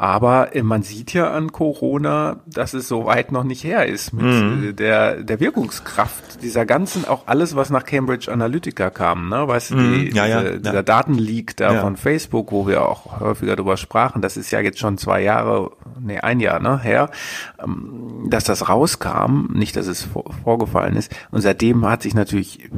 Aber 0.02 0.56
äh, 0.56 0.64
man 0.64 0.82
sieht 0.82 1.14
ja 1.14 1.30
an 1.30 1.52
Corona, 1.52 2.38
dass 2.48 2.74
es 2.74 2.88
so 2.88 3.06
weit 3.06 3.32
noch 3.32 3.44
nicht 3.44 3.64
her 3.64 3.86
ist 3.86 4.14
mit 4.14 4.26
mhm. 4.26 4.70
Äh, 4.70 4.74
der, 4.74 5.22
der 5.22 5.40
Wirkungskraft 5.40 6.42
dieser 6.42 6.66
ganzen, 6.66 7.08
auch 7.08 7.28
alles, 7.28 7.56
was 7.56 7.70
nach 7.70 7.86
Cambridge 7.86 8.32
Analytica 8.32 8.90
kam, 8.90 9.30
ne? 9.30 9.48
Weißt 9.48 9.70
du, 9.70 9.76
mhm. 9.76 9.94
die, 9.94 10.10
ja, 10.10 10.26
ja, 10.26 10.42
diese, 10.42 10.54
ja. 10.54 10.58
dieser 10.58 10.82
Datenleak 10.82 11.56
da 11.56 11.82
von 11.82 11.98
Facebook, 11.98 12.52
wo 12.52 12.66
wir 12.66 12.84
auch 12.84 13.20
häufiger 13.20 13.56
drüber 13.56 13.78
sprachen, 13.78 14.24
das 14.24 14.38
ist 14.38 14.50
ja 14.50 14.60
jetzt 14.60 14.80
schon 14.80 14.98
zwei 14.98 15.22
Jahre, 15.22 15.70
nee, 16.00 16.18
ein 16.18 16.40
Jahr, 16.40 16.60
ne, 16.60 16.80
her, 16.80 17.12
ähm, 17.64 18.26
dass 18.28 18.44
das 18.44 18.70
rauskam, 18.70 19.52
nicht, 19.54 19.76
dass 19.76 19.86
es 19.86 20.08
vorgefallen 20.44 20.96
ist. 20.96 21.16
Und 21.30 21.42
seitdem 21.42 21.86
hat 21.86 22.02
sich 22.02 22.16
natürlich 22.16 22.72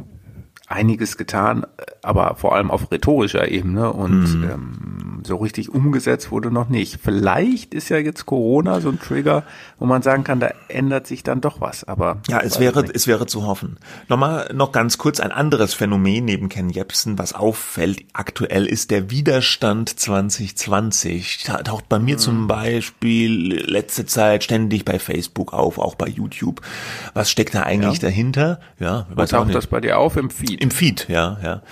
einiges 0.66 1.16
getan, 1.16 1.66
aber 2.02 2.36
vor 2.36 2.54
allem 2.54 2.70
auf 2.70 2.90
rhetorischer 2.90 3.50
Ebene 3.50 3.92
und 3.92 4.34
mhm. 4.34 4.44
ähm, 4.44 5.20
so 5.22 5.36
richtig 5.36 5.72
umgesetzt 5.72 6.30
wurde 6.30 6.50
noch 6.50 6.68
nicht. 6.68 6.98
Vielleicht 7.02 7.74
ist 7.74 7.88
ja 7.88 7.98
jetzt 7.98 8.26
Corona 8.26 8.80
so 8.80 8.88
ein 8.88 8.98
Trigger, 8.98 9.44
wo 9.78 9.86
man 9.86 10.02
sagen 10.02 10.24
kann, 10.24 10.40
da 10.40 10.50
ändert 10.68 11.06
sich 11.06 11.22
dann 11.22 11.40
doch 11.40 11.60
was. 11.60 11.84
Aber 11.84 12.18
ja, 12.28 12.40
es 12.40 12.60
wäre 12.60 12.84
es 12.92 13.06
wäre 13.06 13.26
zu 13.26 13.46
hoffen. 13.46 13.78
Nochmal 14.08 14.50
noch 14.54 14.72
ganz 14.72 14.98
kurz 14.98 15.20
ein 15.20 15.32
anderes 15.32 15.74
Phänomen 15.74 16.24
neben 16.24 16.48
Ken 16.48 16.70
Jebsen, 16.70 17.18
was 17.18 17.34
auffällt 17.34 18.04
aktuell 18.12 18.66
ist 18.66 18.90
der 18.90 19.10
Widerstand 19.10 19.88
2020. 19.98 21.44
Taucht 21.64 21.88
bei 21.88 21.98
mir 21.98 22.16
mhm. 22.16 22.20
zum 22.20 22.46
Beispiel 22.46 23.54
letzte 23.54 24.06
Zeit 24.06 24.44
ständig 24.44 24.84
bei 24.84 24.98
Facebook 24.98 25.52
auf, 25.52 25.78
auch 25.78 25.94
bei 25.94 26.06
YouTube. 26.06 26.60
Was 27.12 27.30
steckt 27.30 27.54
da 27.54 27.62
eigentlich 27.62 28.00
ja. 28.00 28.08
dahinter? 28.08 28.60
Ja, 28.78 29.06
was 29.14 29.30
taucht 29.30 29.54
das 29.54 29.66
bei 29.66 29.80
dir 29.80 29.98
auf 29.98 30.16
im 30.16 30.30
Feed? 30.30 30.53
Im 30.60 30.70
Feed, 30.70 31.06
ja, 31.08 31.38
ja. 31.42 31.62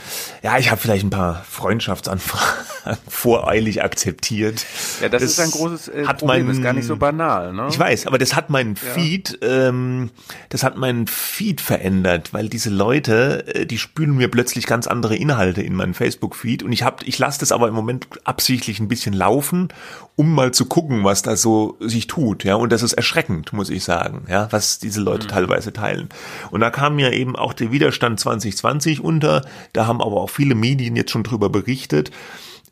Ja, 0.43 0.59
ich 0.59 0.71
habe 0.71 0.81
vielleicht 0.81 1.05
ein 1.05 1.11
paar 1.11 1.43
Freundschaftsanfragen 1.49 2.99
voreilig 3.09 3.83
akzeptiert. 3.83 4.65
Ja, 5.01 5.09
das, 5.09 5.23
das 5.23 5.33
ist 5.33 5.41
ein 5.41 5.51
großes 5.51 5.89
äh, 5.89 6.07
hat 6.07 6.19
Problem, 6.19 6.47
mein, 6.47 6.57
ist 6.57 6.63
gar 6.63 6.73
nicht 6.73 6.87
so 6.87 6.97
banal. 6.97 7.53
Ne? 7.53 7.69
Ich 7.71 7.79
weiß, 7.79 8.07
aber 8.07 8.19
das 8.19 8.35
hat 8.35 8.51
meinen 8.51 8.75
ja. 8.75 8.93
Feed, 8.93 9.39
ähm, 9.43 10.11
das 10.49 10.63
hat 10.63 10.77
meinen 10.77 11.07
Feed 11.07 11.61
verändert, 11.61 12.33
weil 12.33 12.49
diese 12.49 12.71
Leute, 12.71 13.47
äh, 13.55 13.67
die 13.67 13.79
spülen 13.79 14.17
mir 14.17 14.29
plötzlich 14.29 14.67
ganz 14.67 14.87
andere 14.87 15.17
Inhalte 15.17 15.63
in 15.63 15.75
meinen 15.75 15.95
Facebook-Feed 15.95 16.63
und 16.63 16.73
ich 16.73 16.83
hab, 16.83 17.03
ich 17.07 17.19
lasse 17.19 17.41
das 17.41 17.53
aber 17.53 17.69
im 17.69 17.75
Moment 17.75 18.09
absichtlich 18.25 18.81
ein 18.81 18.89
bisschen 18.89 19.15
laufen, 19.15 19.69
um 20.17 20.35
mal 20.35 20.53
zu 20.53 20.67
gucken, 20.67 21.05
was 21.05 21.23
da 21.23 21.37
so 21.37 21.77
sich 21.81 22.07
tut, 22.07 22.45
ja, 22.45 22.55
und 22.55 22.71
das 22.71 22.83
ist 22.83 22.93
erschreckend, 22.93 23.53
muss 23.53 23.71
ich 23.71 23.83
sagen, 23.85 24.27
ja, 24.29 24.49
was 24.51 24.79
diese 24.79 25.01
Leute 25.01 25.27
mhm. 25.27 25.31
teilweise 25.31 25.73
teilen. 25.73 26.09
Und 26.51 26.61
da 26.61 26.71
kam 26.71 26.97
mir 26.97 27.13
eben 27.13 27.35
auch 27.37 27.53
der 27.53 27.73
Widerstand 27.73 28.21
2020 28.21 29.01
unter, 29.01 29.43
da 29.73 29.87
haben 29.87 30.03
aber 30.03 30.21
auch 30.21 30.31
viele 30.31 30.55
Medien 30.55 30.97
jetzt 30.97 31.11
schon 31.11 31.25
drüber 31.25 31.49
berichtet. 31.49 32.11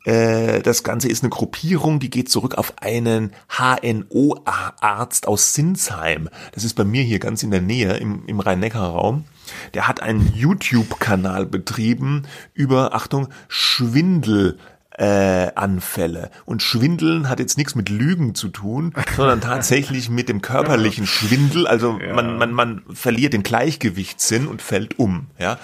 Äh, 0.03 0.61
das 0.61 0.83
Ganze 0.83 1.09
ist 1.09 1.23
eine 1.23 1.29
Gruppierung, 1.29 1.99
die 1.99 2.09
geht 2.09 2.29
zurück 2.29 2.55
auf 2.55 2.73
einen 2.81 3.31
HNO-Arzt 3.49 5.27
aus 5.27 5.53
Sinsheim. 5.53 6.29
Das 6.53 6.63
ist 6.63 6.73
bei 6.75 6.83
mir 6.83 7.03
hier 7.03 7.19
ganz 7.19 7.43
in 7.43 7.51
der 7.51 7.61
Nähe 7.61 7.97
im, 7.97 8.25
im 8.27 8.39
Rhein-Neckar-Raum. 8.39 9.25
Der 9.73 9.87
hat 9.87 10.01
einen 10.01 10.33
YouTube-Kanal 10.35 11.45
betrieben 11.45 12.23
über, 12.53 12.93
Achtung, 12.93 13.27
Schwindel 13.47 14.57
äh, 15.01 15.51
Anfälle. 15.55 16.29
Und 16.45 16.61
Schwindeln 16.61 17.27
hat 17.27 17.39
jetzt 17.39 17.57
nichts 17.57 17.73
mit 17.73 17.89
Lügen 17.89 18.35
zu 18.35 18.49
tun, 18.49 18.93
sondern 19.15 19.41
tatsächlich 19.41 20.11
mit 20.11 20.29
dem 20.29 20.43
körperlichen 20.43 21.07
Schwindel. 21.07 21.65
Also 21.65 21.99
ja. 21.99 22.13
man, 22.13 22.37
man, 22.37 22.51
man 22.53 22.83
verliert 22.93 23.33
den 23.33 23.41
Gleichgewichtssinn 23.41 24.45
und 24.45 24.61
fällt 24.61 24.99
um. 24.99 25.25
Ja? 25.39 25.57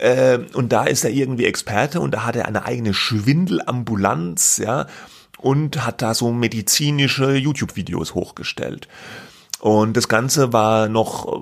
Äh, 0.00 0.40
und 0.54 0.72
da 0.72 0.84
ist 0.84 1.04
er 1.04 1.10
irgendwie 1.10 1.44
Experte 1.44 2.00
und 2.00 2.14
da 2.14 2.24
hat 2.24 2.34
er 2.34 2.46
eine 2.46 2.64
eigene 2.64 2.92
Schwindelambulanz, 2.92 4.56
ja, 4.56 4.86
und 5.38 5.86
hat 5.86 6.02
da 6.02 6.12
so 6.12 6.32
medizinische 6.32 7.34
YouTube-Videos 7.36 8.14
hochgestellt. 8.14 8.88
Und 9.60 9.94
das 9.94 10.08
Ganze 10.08 10.54
war 10.54 10.88
noch 10.88 11.26
äh, 11.26 11.38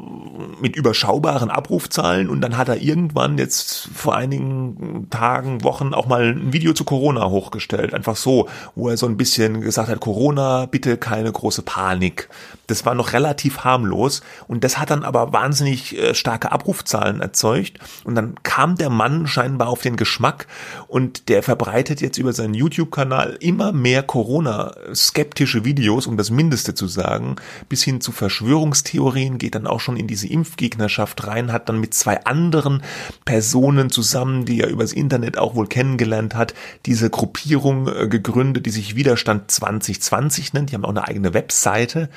mit 0.60 0.74
überschaubaren 0.74 1.50
Abrufzahlen 1.50 2.28
und 2.28 2.40
dann 2.40 2.56
hat 2.56 2.68
er 2.68 2.82
irgendwann 2.82 3.38
jetzt 3.38 3.90
vor 3.94 4.16
einigen 4.16 5.06
Tagen, 5.08 5.62
Wochen 5.62 5.94
auch 5.94 6.06
mal 6.06 6.34
ein 6.34 6.52
Video 6.52 6.72
zu 6.72 6.82
Corona 6.82 7.30
hochgestellt. 7.30 7.94
Einfach 7.94 8.16
so, 8.16 8.48
wo 8.74 8.88
er 8.88 8.96
so 8.96 9.06
ein 9.06 9.16
bisschen 9.16 9.60
gesagt 9.60 9.88
hat, 9.88 10.00
Corona, 10.00 10.66
bitte 10.66 10.96
keine 10.96 11.30
große 11.30 11.62
Panik. 11.62 12.28
Das 12.66 12.84
war 12.84 12.96
noch 12.96 13.12
relativ 13.12 13.60
harmlos 13.60 14.22
und 14.48 14.64
das 14.64 14.78
hat 14.78 14.90
dann 14.90 15.04
aber 15.04 15.32
wahnsinnig 15.32 15.96
äh, 15.96 16.12
starke 16.14 16.50
Abrufzahlen 16.50 17.20
erzeugt 17.20 17.78
und 18.02 18.16
dann 18.16 18.34
kam 18.42 18.74
der 18.74 18.90
Mann 18.90 19.28
scheinbar 19.28 19.68
auf 19.68 19.82
den 19.82 19.96
Geschmack 19.96 20.48
und 20.88 21.28
der 21.28 21.44
verbreitet 21.44 22.00
jetzt 22.00 22.18
über 22.18 22.32
seinen 22.32 22.54
YouTube-Kanal 22.54 23.36
immer 23.40 23.70
mehr 23.70 24.02
Corona-skeptische 24.02 25.64
Videos, 25.64 26.08
um 26.08 26.16
das 26.16 26.30
Mindeste 26.30 26.74
zu 26.74 26.88
sagen, 26.88 27.36
bis 27.68 27.84
hin 27.84 28.00
zu 28.00 28.07
zu 28.08 28.12
Verschwörungstheorien, 28.12 29.36
geht 29.36 29.54
dann 29.54 29.66
auch 29.66 29.80
schon 29.80 29.98
in 29.98 30.06
diese 30.06 30.28
Impfgegnerschaft 30.28 31.26
rein, 31.26 31.52
hat 31.52 31.68
dann 31.68 31.78
mit 31.78 31.92
zwei 31.92 32.24
anderen 32.24 32.82
Personen 33.26 33.90
zusammen, 33.90 34.46
die 34.46 34.62
er 34.62 34.68
übers 34.68 34.94
Internet 34.94 35.36
auch 35.36 35.54
wohl 35.54 35.66
kennengelernt 35.66 36.34
hat, 36.34 36.54
diese 36.86 37.10
Gruppierung 37.10 37.86
äh, 37.86 38.08
gegründet, 38.08 38.64
die 38.64 38.70
sich 38.70 38.96
Widerstand 38.96 39.50
2020 39.50 40.54
nennt. 40.54 40.70
Die 40.70 40.74
haben 40.74 40.86
auch 40.86 40.90
eine 40.90 41.06
eigene 41.06 41.34
Webseite, 41.34 42.08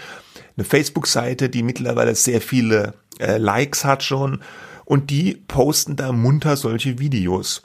eine 0.56 0.64
Facebook-Seite, 0.64 1.50
die 1.50 1.62
mittlerweile 1.62 2.16
sehr 2.16 2.40
viele 2.40 2.94
äh, 3.20 3.38
Likes 3.38 3.84
hat 3.84 4.02
schon 4.02 4.40
und 4.86 5.10
die 5.10 5.44
posten 5.46 5.98
da 5.98 6.14
munter 6.14 6.56
solche 6.56 7.00
Videos 7.00 7.64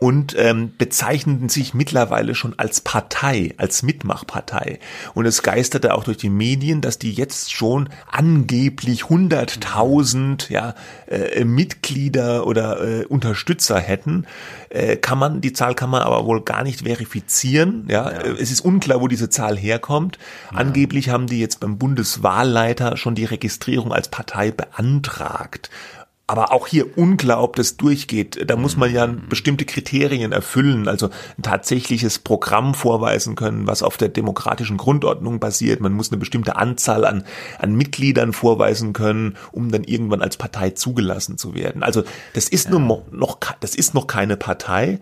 und 0.00 0.34
ähm, 0.38 0.72
bezeichneten 0.78 1.50
sich 1.50 1.74
mittlerweile 1.74 2.34
schon 2.34 2.58
als 2.58 2.80
Partei, 2.80 3.54
als 3.58 3.82
Mitmachpartei. 3.82 4.78
Und 5.12 5.26
es 5.26 5.42
geisterte 5.42 5.94
auch 5.94 6.04
durch 6.04 6.16
die 6.16 6.30
Medien, 6.30 6.80
dass 6.80 6.98
die 6.98 7.12
jetzt 7.12 7.52
schon 7.52 7.90
angeblich 8.10 9.02
100.000 9.04 10.50
ja, 10.50 10.74
äh, 11.06 11.44
Mitglieder 11.44 12.46
oder 12.46 12.80
äh, 12.80 13.04
Unterstützer 13.04 13.78
hätten. 13.78 14.26
Äh, 14.70 14.96
kann 14.96 15.18
man, 15.18 15.42
die 15.42 15.52
Zahl 15.52 15.74
kann 15.74 15.90
man 15.90 16.00
aber 16.00 16.24
wohl 16.24 16.40
gar 16.40 16.64
nicht 16.64 16.80
verifizieren. 16.80 17.84
Ja, 17.88 18.10
ja. 18.10 18.20
es 18.22 18.50
ist 18.50 18.62
unklar, 18.62 19.02
wo 19.02 19.08
diese 19.08 19.28
Zahl 19.28 19.58
herkommt. 19.58 20.18
Ja. 20.50 20.58
Angeblich 20.58 21.10
haben 21.10 21.26
die 21.26 21.40
jetzt 21.40 21.60
beim 21.60 21.76
Bundeswahlleiter 21.76 22.96
schon 22.96 23.14
die 23.14 23.26
Registrierung 23.26 23.92
als 23.92 24.08
Partei 24.08 24.50
beantragt 24.50 25.68
aber 26.30 26.52
auch 26.52 26.68
hier 26.68 26.96
unklar, 26.96 27.42
ob 27.42 27.56
das 27.56 27.76
durchgeht. 27.76 28.48
Da 28.48 28.54
muss 28.54 28.76
man 28.76 28.94
ja 28.94 29.04
bestimmte 29.06 29.64
Kriterien 29.64 30.30
erfüllen, 30.30 30.86
also 30.86 31.08
ein 31.36 31.42
tatsächliches 31.42 32.20
Programm 32.20 32.74
vorweisen 32.74 33.34
können, 33.34 33.66
was 33.66 33.82
auf 33.82 33.96
der 33.96 34.10
demokratischen 34.10 34.76
Grundordnung 34.76 35.40
basiert. 35.40 35.80
Man 35.80 35.92
muss 35.92 36.12
eine 36.12 36.18
bestimmte 36.18 36.54
Anzahl 36.54 37.04
an, 37.04 37.24
an 37.58 37.74
Mitgliedern 37.74 38.32
vorweisen 38.32 38.92
können, 38.92 39.36
um 39.50 39.72
dann 39.72 39.82
irgendwann 39.82 40.22
als 40.22 40.36
Partei 40.36 40.70
zugelassen 40.70 41.36
zu 41.36 41.56
werden. 41.56 41.82
Also 41.82 42.04
das 42.32 42.48
ist 42.48 42.66
ja. 42.66 42.78
nur 42.78 43.02
noch, 43.10 43.38
das 43.58 43.74
ist 43.74 43.94
noch 43.94 44.06
keine 44.06 44.36
Partei, 44.36 45.00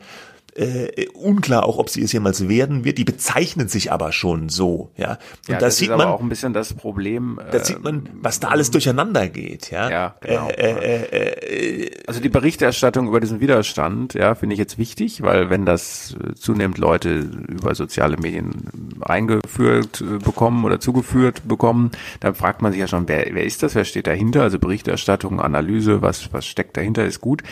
äh, 0.58 1.08
unklar 1.14 1.64
auch, 1.64 1.78
ob 1.78 1.88
sie 1.88 2.02
es 2.02 2.12
jemals 2.12 2.48
werden 2.48 2.84
wird. 2.84 2.98
Die 2.98 3.04
bezeichnen 3.04 3.68
sich 3.68 3.92
aber 3.92 4.12
schon 4.12 4.48
so, 4.48 4.90
ja. 4.96 5.12
Und 5.12 5.18
ja, 5.48 5.54
das, 5.54 5.60
das 5.60 5.76
sieht 5.78 5.90
man 5.90 6.02
auch 6.02 6.20
ein 6.20 6.28
bisschen 6.28 6.52
das 6.52 6.74
Problem. 6.74 7.40
Da 7.50 7.58
äh, 7.58 7.64
sieht 7.64 7.82
man, 7.82 8.08
was 8.20 8.40
da 8.40 8.48
alles 8.48 8.70
durcheinander 8.70 9.28
geht, 9.28 9.70
ja. 9.70 9.88
Ja, 9.88 10.14
genau. 10.20 10.48
Äh, 10.48 10.72
äh, 10.72 11.84
äh, 11.84 11.90
also 12.06 12.20
die 12.20 12.28
Berichterstattung 12.28 13.06
über 13.08 13.20
diesen 13.20 13.40
Widerstand, 13.40 14.14
ja, 14.14 14.34
finde 14.34 14.54
ich 14.54 14.58
jetzt 14.58 14.78
wichtig, 14.78 15.22
weil 15.22 15.50
wenn 15.50 15.64
das 15.64 16.16
zunehmend 16.34 16.78
Leute 16.78 17.18
über 17.18 17.74
soziale 17.74 18.16
Medien 18.16 18.96
eingeführt 19.00 20.02
bekommen 20.24 20.64
oder 20.64 20.80
zugeführt 20.80 21.46
bekommen, 21.46 21.92
dann 22.20 22.34
fragt 22.34 22.62
man 22.62 22.72
sich 22.72 22.80
ja 22.80 22.88
schon, 22.88 23.08
wer, 23.08 23.26
wer 23.32 23.44
ist 23.44 23.62
das, 23.62 23.74
wer 23.74 23.84
steht 23.84 24.06
dahinter? 24.06 24.42
Also 24.42 24.58
Berichterstattung, 24.58 25.40
Analyse, 25.40 26.02
was, 26.02 26.32
was 26.32 26.46
steckt 26.46 26.76
dahinter, 26.76 27.04
ist 27.04 27.20
gut. 27.20 27.42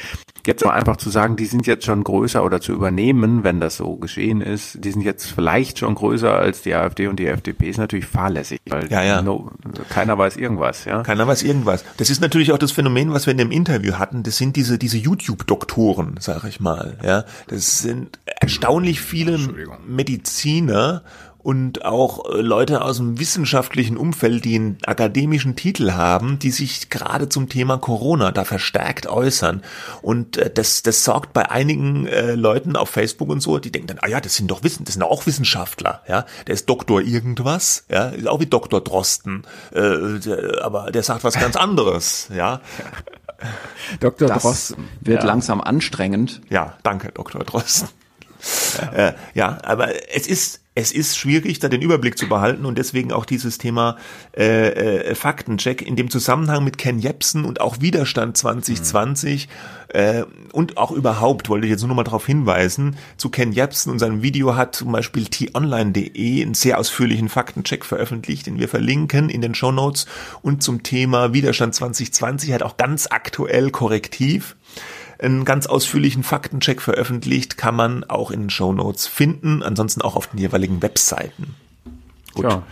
Jetzt 0.46 0.64
mal 0.64 0.72
einfach 0.72 0.96
zu 0.96 1.10
sagen, 1.10 1.36
die 1.36 1.46
sind 1.46 1.66
jetzt 1.66 1.84
schon 1.84 2.04
größer 2.04 2.44
oder 2.44 2.60
zu 2.60 2.72
übernehmen 2.72 3.44
wenn 3.46 3.60
das 3.60 3.76
so 3.76 3.96
geschehen 3.96 4.40
ist, 4.40 4.84
die 4.84 4.90
sind 4.90 5.02
jetzt 5.02 5.26
vielleicht 5.26 5.78
schon 5.78 5.94
größer 5.94 6.32
als 6.32 6.62
die 6.62 6.74
AfD 6.74 7.06
und 7.06 7.18
die 7.18 7.26
FDP, 7.26 7.68
ist 7.68 7.78
natürlich 7.78 8.06
fahrlässig, 8.06 8.60
weil 8.68 8.90
ja, 8.90 9.02
ja. 9.02 9.22
No, 9.22 9.50
keiner 9.88 10.18
weiß 10.18 10.36
irgendwas, 10.36 10.84
ja. 10.84 11.02
Keiner 11.02 11.26
weiß 11.26 11.42
irgendwas. 11.42 11.84
Das 11.96 12.10
ist 12.10 12.20
natürlich 12.20 12.52
auch 12.52 12.58
das 12.58 12.72
Phänomen, 12.72 13.12
was 13.12 13.26
wir 13.26 13.32
in 13.32 13.38
dem 13.38 13.50
Interview 13.50 13.94
hatten. 13.94 14.22
Das 14.22 14.36
sind 14.36 14.56
diese 14.56 14.78
diese 14.78 14.98
YouTube-Doktoren, 14.98 16.16
sag 16.20 16.44
ich 16.44 16.60
mal, 16.60 16.98
ja. 17.02 17.24
Das 17.48 17.78
sind 17.78 18.18
erstaunlich 18.24 19.00
viele 19.00 19.38
Mediziner 19.86 21.02
und 21.46 21.84
auch 21.84 22.24
äh, 22.24 22.40
Leute 22.40 22.82
aus 22.82 22.96
dem 22.96 23.20
wissenschaftlichen 23.20 23.96
Umfeld, 23.96 24.44
die 24.44 24.56
einen 24.56 24.78
akademischen 24.84 25.54
Titel 25.54 25.92
haben, 25.92 26.40
die 26.40 26.50
sich 26.50 26.90
gerade 26.90 27.28
zum 27.28 27.48
Thema 27.48 27.78
Corona 27.78 28.32
da 28.32 28.44
verstärkt 28.44 29.06
äußern. 29.06 29.62
Und 30.02 30.38
äh, 30.38 30.50
das, 30.52 30.82
das 30.82 31.04
sorgt 31.04 31.32
bei 31.34 31.48
einigen 31.48 32.08
äh, 32.08 32.34
Leuten 32.34 32.74
auf 32.74 32.88
Facebook 32.88 33.28
und 33.28 33.38
so, 33.42 33.60
die 33.60 33.70
denken 33.70 33.86
dann, 33.86 33.98
ah 34.00 34.08
ja, 34.08 34.20
das 34.20 34.34
sind 34.34 34.50
doch 34.50 34.64
Wissen, 34.64 34.86
das 34.86 34.94
sind 34.94 35.04
auch 35.04 35.24
Wissenschaftler, 35.26 36.02
ja. 36.08 36.26
Der 36.48 36.54
ist 36.54 36.68
Doktor 36.68 37.00
irgendwas, 37.00 37.84
ja, 37.88 38.08
ist 38.08 38.26
auch 38.26 38.40
wie 38.40 38.46
Doktor 38.46 38.80
Drosten, 38.80 39.44
äh, 39.70 40.18
der, 40.18 40.64
aber 40.64 40.90
der 40.90 41.04
sagt 41.04 41.22
was 41.22 41.38
ganz 41.38 41.54
anderes, 41.54 42.26
ja. 42.34 42.60
Dr. 44.00 44.26
Das 44.26 44.42
Drosten 44.42 44.88
wird 45.00 45.22
ja. 45.22 45.26
langsam 45.28 45.60
anstrengend. 45.60 46.40
Ja, 46.50 46.76
danke, 46.82 47.12
Dr. 47.12 47.44
Drosten. 47.44 47.88
Ja. 48.80 48.92
Äh, 48.92 49.14
ja, 49.34 49.58
aber 49.62 49.90
es 50.12 50.26
ist 50.26 50.65
es 50.76 50.92
ist 50.92 51.16
schwierig, 51.16 51.58
da 51.58 51.68
den 51.68 51.80
Überblick 51.80 52.18
zu 52.18 52.28
behalten 52.28 52.66
und 52.66 52.76
deswegen 52.76 53.10
auch 53.10 53.24
dieses 53.24 53.56
Thema 53.56 53.96
äh, 54.36 55.08
äh, 55.08 55.14
Faktencheck 55.14 55.80
in 55.80 55.96
dem 55.96 56.10
Zusammenhang 56.10 56.64
mit 56.64 56.76
Ken 56.76 56.98
Jebsen 56.98 57.46
und 57.46 57.62
auch 57.62 57.80
Widerstand 57.80 58.36
2020 58.36 59.48
mhm. 59.48 59.98
äh, 59.98 60.24
und 60.52 60.76
auch 60.76 60.92
überhaupt, 60.92 61.48
wollte 61.48 61.66
ich 61.66 61.70
jetzt 61.70 61.82
nur 61.82 61.96
mal 61.96 62.04
darauf 62.04 62.26
hinweisen, 62.26 62.96
zu 63.16 63.30
Ken 63.30 63.52
Jebsen 63.52 63.90
und 63.90 63.98
seinem 63.98 64.20
Video 64.22 64.54
hat 64.54 64.76
zum 64.76 64.92
Beispiel 64.92 65.24
t-online.de 65.24 66.42
einen 66.42 66.52
sehr 66.52 66.78
ausführlichen 66.78 67.30
Faktencheck 67.30 67.82
veröffentlicht, 67.86 68.46
den 68.46 68.58
wir 68.58 68.68
verlinken 68.68 69.30
in 69.30 69.40
den 69.40 69.54
Show 69.54 69.72
Notes 69.72 70.04
und 70.42 70.62
zum 70.62 70.82
Thema 70.82 71.32
Widerstand 71.32 71.74
2020 71.74 72.52
hat 72.52 72.62
auch 72.62 72.76
ganz 72.76 73.08
aktuell 73.10 73.70
korrektiv 73.70 74.56
einen 75.18 75.44
ganz 75.44 75.66
ausführlichen 75.66 76.22
Faktencheck 76.22 76.82
veröffentlicht, 76.82 77.56
kann 77.56 77.74
man 77.74 78.04
auch 78.04 78.30
in 78.30 78.42
den 78.42 78.50
Show 78.50 78.72
Notes 78.72 79.06
finden, 79.06 79.62
ansonsten 79.62 80.02
auch 80.02 80.16
auf 80.16 80.28
den 80.28 80.38
jeweiligen 80.38 80.82
Webseiten. 80.82 81.54
Gut. 82.34 82.44
Ja. 82.44 82.62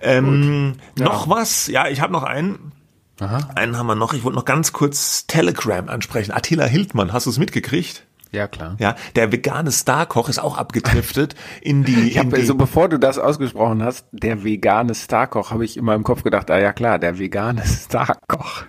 Ähm, 0.00 0.74
Gut. 0.74 1.00
Ja. 1.00 1.04
Noch 1.06 1.28
was? 1.28 1.66
Ja, 1.68 1.88
ich 1.88 2.00
habe 2.00 2.12
noch 2.12 2.22
einen. 2.22 2.72
Aha. 3.18 3.48
Einen 3.54 3.78
haben 3.78 3.86
wir 3.86 3.94
noch. 3.94 4.12
Ich 4.12 4.24
wollte 4.24 4.36
noch 4.36 4.44
ganz 4.44 4.72
kurz 4.72 5.26
Telegram 5.26 5.88
ansprechen. 5.88 6.32
Attila 6.32 6.66
Hildmann, 6.66 7.12
hast 7.12 7.26
du 7.26 7.30
es 7.30 7.38
mitgekriegt? 7.38 8.05
Ja, 8.32 8.48
klar. 8.48 8.76
Ja, 8.78 8.96
der 9.14 9.32
vegane 9.32 9.70
Starkoch 9.72 10.28
ist 10.28 10.38
auch 10.38 10.58
abgedriftet 10.58 11.34
in 11.60 11.84
die. 11.84 12.08
Ich 12.08 12.18
habe 12.18 12.44
so 12.44 12.54
bevor 12.54 12.88
du 12.88 12.98
das 12.98 13.18
ausgesprochen 13.18 13.82
hast, 13.82 14.06
der 14.12 14.44
vegane 14.44 14.94
Starkoch, 14.94 15.50
habe 15.50 15.64
ich 15.64 15.76
immer 15.76 15.94
im 15.94 16.02
Kopf 16.02 16.22
gedacht, 16.22 16.50
ah 16.50 16.58
ja 16.58 16.72
klar, 16.72 16.98
der 16.98 17.18
vegane 17.18 17.64
Starkoch. 17.66 18.64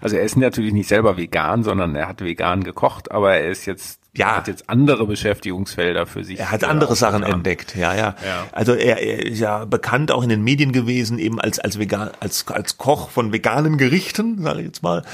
Also 0.00 0.16
er 0.16 0.22
ist 0.22 0.36
natürlich 0.36 0.72
nicht 0.72 0.88
selber 0.88 1.16
vegan, 1.16 1.62
sondern 1.62 1.94
er 1.94 2.08
hat 2.08 2.22
vegan 2.22 2.62
gekocht, 2.64 3.10
aber 3.10 3.34
er 3.34 3.50
ist 3.50 3.66
jetzt 3.66 4.00
ja. 4.16 4.36
hat 4.36 4.48
jetzt 4.48 4.68
andere 4.68 5.06
Beschäftigungsfelder 5.06 6.06
für 6.06 6.24
sich. 6.24 6.38
Er 6.38 6.50
hat 6.50 6.64
andere 6.64 6.96
Sachen 6.96 7.22
entdeckt, 7.22 7.76
ja, 7.76 7.94
ja, 7.94 8.14
ja. 8.24 8.46
Also 8.52 8.74
er, 8.74 9.00
er 9.00 9.26
ist 9.26 9.40
ja 9.40 9.64
bekannt 9.64 10.10
auch 10.10 10.22
in 10.22 10.28
den 10.28 10.42
Medien 10.42 10.72
gewesen, 10.72 11.18
eben 11.18 11.40
als 11.40 11.58
als 11.58 11.78
vegan, 11.78 12.10
als 12.20 12.46
als 12.48 12.78
Koch 12.78 13.10
von 13.10 13.32
veganen 13.32 13.78
Gerichten, 13.78 14.42
sage 14.42 14.60
ich 14.60 14.66
jetzt 14.66 14.82
mal. 14.82 15.04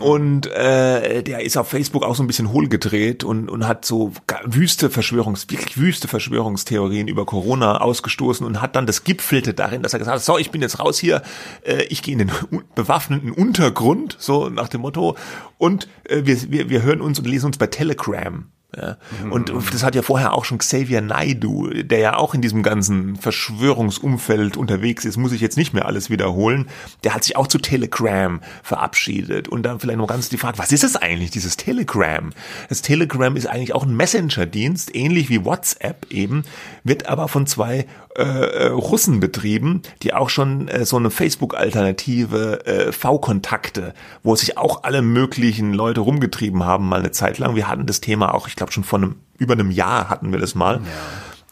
Und 0.00 0.46
äh, 0.48 1.22
der 1.22 1.44
ist 1.44 1.56
auf 1.56 1.68
Facebook 1.68 2.02
auch 2.02 2.16
so 2.16 2.22
ein 2.24 2.26
bisschen 2.26 2.52
hohlgedreht 2.52 3.22
und, 3.22 3.48
und 3.48 3.68
hat 3.68 3.84
so 3.84 4.12
wüste 4.44 4.90
Verschwörungs, 4.90 5.48
wirklich 5.50 5.78
wüste 5.78 6.08
Verschwörungstheorien 6.08 7.06
über 7.06 7.24
Corona 7.24 7.80
ausgestoßen 7.80 8.44
und 8.44 8.60
hat 8.60 8.74
dann 8.74 8.86
das 8.86 9.04
gipfelte 9.04 9.54
darin, 9.54 9.82
dass 9.82 9.92
er 9.92 10.00
gesagt 10.00 10.16
hat, 10.16 10.24
so, 10.24 10.36
ich 10.36 10.50
bin 10.50 10.62
jetzt 10.62 10.80
raus 10.80 10.98
hier, 10.98 11.22
äh, 11.64 11.84
ich 11.84 12.02
gehe 12.02 12.12
in 12.12 12.18
den 12.18 12.32
bewaffneten 12.74 13.30
Untergrund, 13.30 14.16
so 14.18 14.48
nach 14.48 14.68
dem 14.68 14.80
Motto, 14.80 15.16
und 15.58 15.86
äh, 16.04 16.22
wir, 16.24 16.50
wir, 16.50 16.70
wir 16.70 16.82
hören 16.82 17.00
uns 17.00 17.20
und 17.20 17.26
lesen 17.26 17.46
uns 17.46 17.58
bei 17.58 17.68
Telegram. 17.68 18.46
Ja. 18.76 18.96
Und 19.30 19.52
das 19.72 19.82
hat 19.82 19.94
ja 19.94 20.02
vorher 20.02 20.34
auch 20.34 20.44
schon 20.44 20.58
Xavier 20.58 21.00
Naidu, 21.00 21.70
der 21.70 21.98
ja 21.98 22.16
auch 22.16 22.34
in 22.34 22.42
diesem 22.42 22.62
ganzen 22.62 23.16
Verschwörungsumfeld 23.16 24.56
unterwegs 24.56 25.04
ist, 25.04 25.16
muss 25.16 25.32
ich 25.32 25.40
jetzt 25.40 25.56
nicht 25.56 25.74
mehr 25.74 25.86
alles 25.86 26.10
wiederholen. 26.10 26.68
Der 27.02 27.14
hat 27.14 27.24
sich 27.24 27.36
auch 27.36 27.46
zu 27.46 27.58
Telegram 27.58 28.40
verabschiedet. 28.62 29.48
Und 29.48 29.62
dann 29.62 29.80
vielleicht 29.80 29.98
noch 29.98 30.06
ganz 30.06 30.28
die 30.28 30.38
Frage, 30.38 30.58
was 30.58 30.72
ist 30.72 30.84
es 30.84 30.96
eigentlich, 30.96 31.30
dieses 31.30 31.56
Telegram? 31.56 32.30
Das 32.68 32.82
Telegram 32.82 33.36
ist 33.36 33.46
eigentlich 33.46 33.74
auch 33.74 33.84
ein 33.84 33.96
Messenger-Dienst, 33.96 34.94
ähnlich 34.94 35.28
wie 35.28 35.44
WhatsApp 35.44 36.06
eben, 36.10 36.44
wird 36.82 37.08
aber 37.08 37.28
von 37.28 37.46
zwei 37.46 37.86
äh, 38.16 38.22
äh 38.22 38.66
Russen 38.68 39.20
betrieben, 39.20 39.82
die 40.02 40.14
auch 40.14 40.28
schon 40.28 40.68
äh, 40.68 40.84
so 40.84 40.96
eine 40.96 41.10
Facebook-Alternative 41.10 42.66
äh, 42.66 42.92
V-Kontakte, 42.92 43.94
wo 44.22 44.36
sich 44.36 44.58
auch 44.58 44.84
alle 44.84 45.02
möglichen 45.02 45.72
Leute 45.72 46.00
rumgetrieben 46.00 46.64
haben, 46.64 46.88
mal 46.88 47.00
eine 47.00 47.10
Zeit 47.10 47.38
lang. 47.38 47.56
Wir 47.56 47.68
hatten 47.68 47.86
das 47.86 48.00
Thema 48.00 48.34
auch, 48.34 48.48
ich 48.48 48.56
glaube 48.56 48.63
schon 48.72 48.84
vor 48.84 48.98
einem, 48.98 49.16
über 49.38 49.54
einem 49.54 49.70
Jahr 49.70 50.08
hatten 50.08 50.32
wir 50.32 50.38
das 50.38 50.54
mal. 50.54 50.76
Ja. 50.76 50.80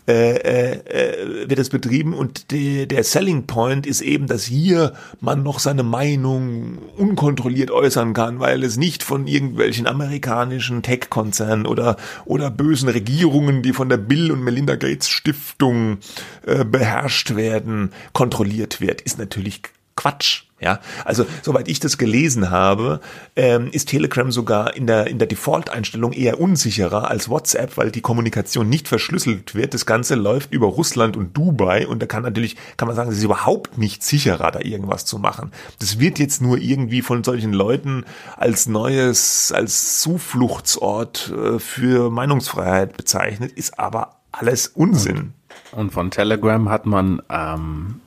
Äh, 0.09 0.35
äh, 0.35 1.43
äh, 1.43 1.49
wird 1.49 1.61
es 1.61 1.69
betrieben 1.69 2.13
und 2.13 2.51
de, 2.51 2.87
der 2.87 3.05
Selling 3.05 3.47
Point 3.47 3.87
ist 3.87 4.01
eben, 4.01 4.27
dass 4.27 4.43
hier 4.43 4.95
man 5.21 5.45
noch 5.45 5.61
seine 5.61 5.85
Meinung 5.85 6.79
unkontrolliert 6.97 7.71
äußern 7.71 8.13
kann, 8.13 8.41
weil 8.41 8.65
es 8.65 8.77
nicht 8.77 9.05
von 9.05 9.29
irgendwelchen 9.29 9.87
amerikanischen 9.87 10.83
Tech-Konzernen 10.83 11.67
oder 11.67 11.99
oder 12.25 12.51
bösen 12.51 12.89
Regierungen, 12.89 13.63
die 13.63 13.73
von 13.73 13.89
der 13.89 13.97
Bill 13.97 14.33
und 14.33 14.43
Melinda 14.43 14.75
Gates 14.75 15.09
Stiftung 15.09 15.99
äh, 16.45 16.65
beherrscht 16.65 17.37
werden, 17.37 17.93
kontrolliert 18.13 18.81
wird, 18.81 19.03
ist 19.03 19.21
natürlich 19.21 19.63
Quatsch. 19.95 20.47
Ja, 20.63 20.79
also 21.05 21.27
soweit 21.43 21.67
ich 21.67 21.81
das 21.81 21.99
gelesen 21.99 22.51
habe, 22.51 23.01
ähm, 23.35 23.69
ist 23.73 23.89
Telegram 23.89 24.31
sogar 24.31 24.77
in 24.77 24.87
der 24.87 25.09
in 25.09 25.19
der 25.19 25.27
Default-Einstellung 25.27 26.13
eher 26.13 26.41
unsicherer 26.41 27.11
als 27.11 27.29
WhatsApp, 27.29 27.77
weil 27.77 27.91
die 27.91 28.01
Kommunikation 28.01 28.69
nicht 28.69 28.87
verschlüsselt 28.87 29.57
wird. 29.57 29.75
Das 29.75 29.87
Ganze 29.87 30.15
läuft 30.15 30.53
über 30.53 30.69
Russland 30.69 31.17
und 31.17 31.37
Dubai 31.37 31.89
und 31.89 32.01
da 32.01 32.07
kann 32.07 32.23
natürlich 32.23 32.57
kann 32.77 32.87
man 32.87 32.95
sagen, 32.95 33.11
es 33.11 33.19
ist 33.19 33.25
überhaupt 33.25 33.77
nicht 33.77 34.05
sicherer, 34.05 34.53
da 34.53 34.61
irgendwas 34.61 35.05
zu 35.05 35.19
machen. 35.19 35.51
Das 35.81 35.99
wird 35.99 36.21
jetzt 36.21 36.41
nur 36.41 36.59
irgendwie 36.59 37.03
von 37.03 37.25
solchen 37.25 37.53
Leuten 37.53 38.05
als 38.37 38.69
neues 38.69 39.51
als 39.51 40.01
Zufluchtsort 40.01 41.33
äh, 41.37 41.59
für 41.59 42.09
Meinungsfreiheit 42.09 42.97
bezeichnet, 42.97 43.51
ist 43.51 43.81
aber 43.81 44.21
alles 44.31 44.69
Unsinn. 44.69 45.33
Und, 45.73 45.81
und 45.81 45.91
von 45.91 46.13
Telegram 46.13 46.69
hat 46.69 46.87
man 46.87 47.21
ähm, 47.29 48.01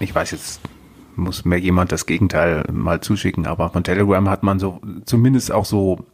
ich 0.00 0.12
weiß 0.12 0.32
jetzt 0.32 0.60
muss 1.16 1.44
mir 1.44 1.58
jemand 1.58 1.92
das 1.92 2.06
Gegenteil 2.06 2.64
mal 2.72 3.00
zuschicken, 3.00 3.46
aber 3.46 3.70
von 3.70 3.84
Telegram 3.84 4.28
hat 4.28 4.42
man 4.42 4.58
so 4.58 4.80
zumindest 5.04 5.52
auch 5.52 5.64
so 5.64 6.04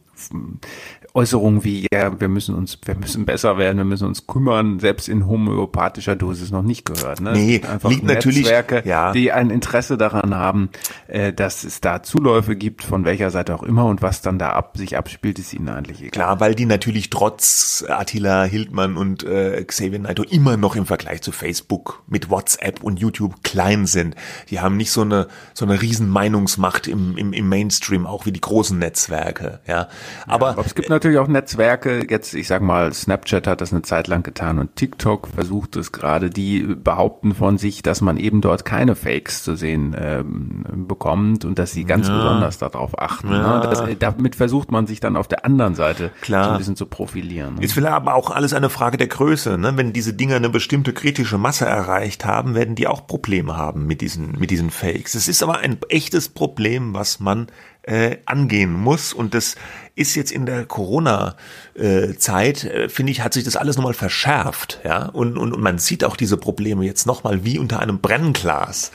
Äußerungen 1.15 1.65
wie, 1.65 1.87
ja, 1.93 2.21
wir 2.21 2.29
müssen 2.29 2.55
uns, 2.55 2.79
wir 2.85 2.95
müssen 2.95 3.27
besser 3.27 3.59
werden, 3.59 3.79
wir 3.79 3.85
müssen 3.85 4.07
uns 4.07 4.27
kümmern, 4.27 4.79
selbst 4.79 5.09
in 5.09 5.27
homöopathischer 5.27 6.15
Dosis 6.15 6.51
noch 6.51 6.63
nicht 6.63 6.85
gehört. 6.85 7.21
Ne? 7.21 7.33
Nee, 7.33 7.63
einfach 7.69 7.91
liegt 7.91 8.05
Netzwerke, 8.05 8.77
natürlich, 8.77 8.91
ja. 8.91 9.13
die 9.13 9.33
ein 9.33 9.51
Interesse 9.51 9.99
daran 9.99 10.35
haben, 10.35 10.71
äh, 11.09 11.33
dass 11.33 11.65
es 11.65 11.81
da 11.81 12.03
Zuläufe 12.03 12.55
gibt, 12.55 12.85
von 12.85 13.05
welcher 13.05 13.31
Seite 13.31 13.55
auch 13.55 13.63
immer 13.63 13.87
und 13.87 14.03
was 14.03 14.23
dann 14.23 14.39
da 14.39 14.51
ab, 14.51 14.77
sich 14.77 14.97
abspielt, 14.97 15.39
ist 15.39 15.53
ihnen 15.53 15.69
eigentlich 15.69 16.01
egal. 16.01 16.11
Klar, 16.11 16.41
weil 16.41 16.55
die 16.55 16.67
natürlich 16.67 17.11
trotz 17.11 17.85
Attila 17.89 18.45
Hildmann 18.45 18.97
und 18.97 19.25
äh, 19.25 19.65
Xavier 19.65 19.99
Naidoo 19.99 20.23
immer 20.23 20.57
noch 20.57 20.77
im 20.77 20.87
Vergleich 20.87 21.23
zu 21.23 21.33
Facebook 21.33 22.03
mit 22.07 22.31
WhatsApp 22.31 22.83
und 22.83 23.01
YouTube 23.01 23.43
klein 23.43 23.87
sind. 23.87 24.15
Die 24.51 24.61
haben 24.61 24.77
nicht 24.77 24.93
so 24.93 25.03
eine 25.03 25.27
so 25.55 25.65
eine 25.65 25.83
riesen 25.83 26.09
Meinungsmacht 26.09 26.87
im, 26.87 27.17
im, 27.17 27.33
im 27.33 27.49
Mainstream, 27.49 28.07
auch 28.07 28.27
wie 28.27 28.33
die 28.33 28.41
großen 28.41 28.79
Netzwerke. 28.79 29.61
Ja, 29.67 29.89
aber, 30.27 30.47
ja, 30.47 30.53
aber 30.53 30.67
es 30.67 30.75
gibt 30.75 30.89
natürlich 31.01 31.19
auch 31.19 31.29
Netzwerke, 31.29 32.07
jetzt 32.11 32.35
ich 32.35 32.47
sag 32.47 32.61
mal, 32.61 32.93
Snapchat 32.93 33.47
hat 33.47 33.63
das 33.63 33.73
eine 33.73 33.81
Zeit 33.81 34.07
lang 34.07 34.23
getan 34.23 34.59
und 34.59 34.77
TikTok 34.77 35.29
versucht 35.29 35.77
es 35.77 35.93
gerade, 35.93 36.29
die 36.29 36.61
behaupten 36.63 37.35
von 37.35 37.57
sich, 37.57 37.83
dass 37.83 38.03
man 38.03 38.19
eben 38.19 38.43
dort 38.43 38.67
keine 38.67 38.95
Fakes 38.95 39.43
zu 39.43 39.57
sehen 39.57 39.97
ähm, 39.99 40.87
bekommt 40.87 41.47
und 41.47 41.59
dass 41.59 41.73
sie 41.73 41.85
ganz 41.85 42.09
ja. 42.09 42.17
besonders 42.17 42.59
darauf 42.59 42.99
achten. 42.99 43.31
Ja. 43.33 43.61
Ne? 43.61 43.69
Das, 43.71 43.83
damit 43.99 44.37
versucht 44.37 44.71
man 44.71 44.87
sich 44.87 45.01
dann 45.01 45.17
auf 45.17 45.27
der 45.27 45.47
anderen 45.47 45.75
Seite 45.75 46.11
Klar. 46.21 46.45
so 46.45 46.51
ein 46.51 46.59
bisschen 46.59 46.77
zu 46.77 46.85
profilieren. 46.85 47.55
Ne? 47.55 47.65
Ist 47.65 47.73
vielleicht 47.73 47.95
aber 47.95 48.15
auch 48.15 48.31
alles 48.31 48.53
eine 48.53 48.69
Frage 48.69 48.99
der 48.99 49.09
Größe. 49.09 49.57
Ne? 49.57 49.73
Wenn 49.77 49.95
diese 49.95 50.13
Dinger 50.13 50.37
eine 50.37 50.51
bestimmte 50.51 50.93
kritische 50.93 51.39
Masse 51.39 51.65
erreicht 51.65 52.27
haben, 52.27 52.55
werden 52.55 52.75
die 52.75 52.87
auch 52.87 53.07
Probleme 53.07 53.57
haben 53.57 53.87
mit 53.87 54.03
diesen, 54.03 54.39
mit 54.39 54.51
diesen 54.51 54.71
Fakes. 54.71 55.15
Es 55.15 55.29
ist 55.29 55.43
aber 55.43 55.59
ein 55.59 55.79
echtes 55.89 56.29
Problem, 56.29 56.93
was 56.93 57.21
man 57.21 57.47
äh, 57.83 58.19
angehen 58.27 58.73
muss. 58.73 59.13
Und 59.13 59.35
das 59.35 59.57
ist 59.95 60.15
jetzt 60.15 60.33
in 60.33 60.47
der 60.47 60.65
Corona-Zeit, 60.67 62.65
äh, 62.65 62.89
finde 62.89 63.13
ich, 63.13 63.23
hat 63.23 63.35
sich 63.35 63.45
das 63.45 63.57
alles 63.57 63.77
nochmal 63.77 63.95
verschärft. 63.95 64.81
Ja? 64.85 65.07
Und, 65.07 65.37
und, 65.37 65.53
und 65.53 65.61
man 65.61 65.79
sieht 65.79 66.05
auch 66.05 66.17
diese 66.17 66.37
Probleme 66.37 66.85
jetzt 66.85 67.07
nochmal 67.07 67.45
wie 67.45 67.59
unter 67.59 67.81
einem 67.81 67.99
Brennglas. 68.01 68.93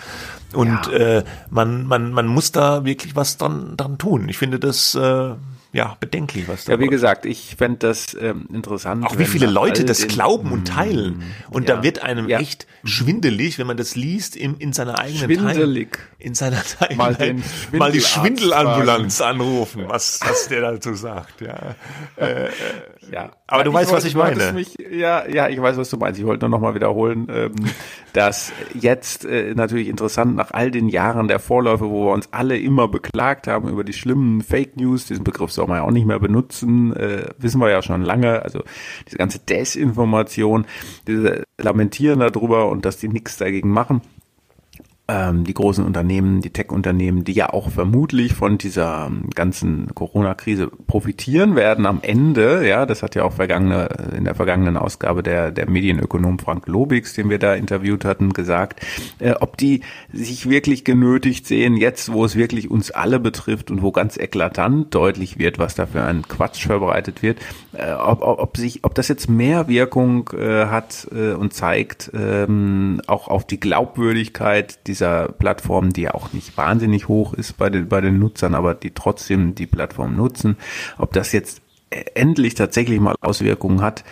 Und 0.53 0.87
ja. 0.87 0.91
äh, 0.91 1.23
man, 1.49 1.85
man, 1.85 2.11
man 2.11 2.27
muss 2.27 2.51
da 2.51 2.85
wirklich 2.85 3.15
was 3.15 3.37
dran, 3.37 3.75
dran 3.77 3.97
tun. 3.97 4.29
Ich 4.29 4.37
finde 4.37 4.59
das 4.59 4.95
äh, 4.95 5.33
ja, 5.75 5.97
bedenklich, 5.99 6.47
was 6.47 6.63
da 6.63 6.71
Ja, 6.71 6.79
wie 6.79 6.87
gesagt, 6.87 7.25
ich 7.25 7.57
fände 7.57 7.79
das 7.79 8.15
ähm, 8.17 8.47
interessant. 8.53 9.05
Auch 9.05 9.17
wie 9.17 9.25
viele 9.25 9.45
Leute 9.45 9.83
das 9.83 10.07
glauben 10.07 10.53
und 10.53 10.69
teilen. 10.69 11.21
Und 11.49 11.67
ja. 11.67 11.75
da 11.75 11.83
wird 11.83 12.01
einem 12.01 12.29
ja. 12.29 12.39
echt 12.39 12.65
schwindelig, 12.85 13.59
wenn 13.59 13.67
man 13.67 13.75
das 13.75 13.97
liest 13.97 14.37
in, 14.37 14.55
in 14.55 14.71
seiner 14.71 14.97
eigenen 14.97 15.25
Schwindelig. 15.25 15.91
Time, 15.91 16.07
in 16.19 16.33
seiner 16.33 16.63
Timeline. 16.63 16.95
Mal, 16.95 17.15
den 17.15 17.43
mal 17.73 17.91
die 17.91 17.99
Schwindelambulanz 17.99 19.19
anrufen, 19.19 19.83
was, 19.89 20.21
was 20.21 20.47
der 20.47 20.61
dazu 20.61 20.93
sagt. 20.93 21.41
Ja, 21.41 21.75
äh, 22.15 22.47
ja. 23.11 23.31
aber 23.47 23.63
du 23.63 23.73
weißt, 23.73 23.91
wollte, 23.91 23.97
was 23.97 24.05
ich 24.05 24.15
meine. 24.15 24.53
Mich, 24.53 24.75
ja, 24.91 25.27
ja, 25.27 25.49
ich 25.49 25.61
weiß, 25.61 25.77
was 25.77 25.89
du 25.89 25.97
meinst. 25.97 26.19
Ich 26.19 26.25
wollte 26.25 26.45
nur 26.47 26.57
noch 26.57 26.61
mal 26.61 26.75
wiederholen, 26.75 27.27
ähm, 27.29 27.53
dass 28.13 28.51
jetzt 28.73 29.25
äh, 29.25 29.53
natürlich 29.55 29.87
interessant 29.87 30.35
nach 30.35 30.51
all 30.51 30.71
den 30.71 30.89
Jahren 30.89 31.27
der 31.27 31.39
Vorläufe, 31.39 31.89
wo 31.89 32.07
wir 32.07 32.13
uns 32.13 32.31
alle 32.31 32.57
immer 32.57 32.87
beklagt 32.87 33.47
haben 33.47 33.69
über 33.69 33.83
die 33.83 33.93
schlimmen 33.93 34.41
Fake 34.41 34.77
News, 34.77 35.05
diesen 35.05 35.23
Begriff 35.23 35.51
soll 35.51 35.67
man 35.67 35.77
ja 35.77 35.83
auch 35.83 35.91
nicht 35.91 36.05
mehr 36.05 36.19
benutzen, 36.19 36.95
äh, 36.95 37.29
wissen 37.37 37.61
wir 37.61 37.69
ja 37.69 37.81
schon 37.81 38.01
lange. 38.01 38.41
Also 38.41 38.63
diese 39.05 39.17
ganze 39.17 39.39
Desinformation, 39.39 40.65
diese 41.07 41.43
Lamentieren 41.57 42.19
darüber 42.19 42.69
und 42.69 42.85
dass 42.85 42.97
die 42.97 43.07
nichts 43.07 43.37
dagegen 43.37 43.69
machen 43.69 44.01
die 45.07 45.53
großen 45.53 45.85
Unternehmen, 45.85 46.41
die 46.41 46.49
Tech-Unternehmen, 46.49 47.23
die 47.23 47.33
ja 47.33 47.53
auch 47.53 47.69
vermutlich 47.69 48.33
von 48.33 48.57
dieser 48.57 49.05
ähm, 49.05 49.29
ganzen 49.35 49.93
Corona-Krise 49.93 50.71
profitieren 50.87 51.55
werden 51.55 51.85
am 51.85 51.99
Ende. 52.01 52.67
Ja, 52.67 52.87
das 52.87 53.03
hat 53.03 53.13
ja 53.13 53.23
auch 53.23 53.33
vergangene, 53.33 53.87
in 54.17 54.23
der 54.23 54.33
vergangenen 54.33 54.77
Ausgabe 54.77 55.21
der, 55.21 55.51
der 55.51 55.69
Medienökonom 55.69 56.39
Frank 56.39 56.67
Lobix, 56.67 57.13
den 57.13 57.29
wir 57.29 57.37
da 57.37 57.53
interviewt 57.53 58.03
hatten, 58.03 58.33
gesagt, 58.33 58.83
äh, 59.19 59.33
ob 59.33 59.57
die 59.57 59.81
sich 60.11 60.49
wirklich 60.49 60.83
genötigt 60.83 61.45
sehen, 61.45 61.77
jetzt, 61.77 62.11
wo 62.11 62.25
es 62.25 62.35
wirklich 62.35 62.71
uns 62.71 62.89
alle 62.89 63.19
betrifft 63.19 63.69
und 63.69 63.83
wo 63.83 63.91
ganz 63.91 64.17
eklatant 64.17 64.95
deutlich 64.95 65.37
wird, 65.37 65.59
was 65.59 65.75
da 65.75 65.85
für 65.85 66.01
ein 66.01 66.23
Quatsch 66.27 66.65
verbreitet 66.65 67.21
wird, 67.21 67.37
äh, 67.73 67.91
ob, 67.91 68.23
ob, 68.23 68.39
ob 68.39 68.57
sich, 68.57 68.83
ob 68.83 68.95
das 68.95 69.07
jetzt 69.07 69.29
mehr 69.29 69.67
Wirkung 69.67 70.31
äh, 70.35 70.65
hat 70.65 71.07
äh, 71.15 71.33
und 71.33 71.53
zeigt, 71.53 72.09
ähm, 72.15 73.01
auch 73.05 73.27
auf 73.27 73.45
die 73.45 73.59
Glaubwürdigkeit, 73.59 74.87
die 74.87 74.94
dieser 74.95 75.27
Plattform, 75.27 75.91
die 75.91 76.03
ja 76.03 76.13
auch 76.13 76.31
nicht 76.31 76.55
wahnsinnig 76.57 77.09
hoch 77.09 77.33
ist 77.33 77.57
bei 77.57 77.69
den, 77.69 77.89
bei 77.89 77.99
den 77.99 78.17
Nutzern, 78.17 78.55
aber 78.55 78.73
die 78.73 78.91
trotzdem 78.91 79.53
die 79.53 79.67
Plattform 79.67 80.15
nutzen, 80.15 80.55
ob 80.97 81.11
das 81.11 81.33
jetzt 81.33 81.61
endlich 82.13 82.55
tatsächlich 82.55 82.99
mal 82.99 83.15
Auswirkungen 83.21 83.81
hat 83.81 84.03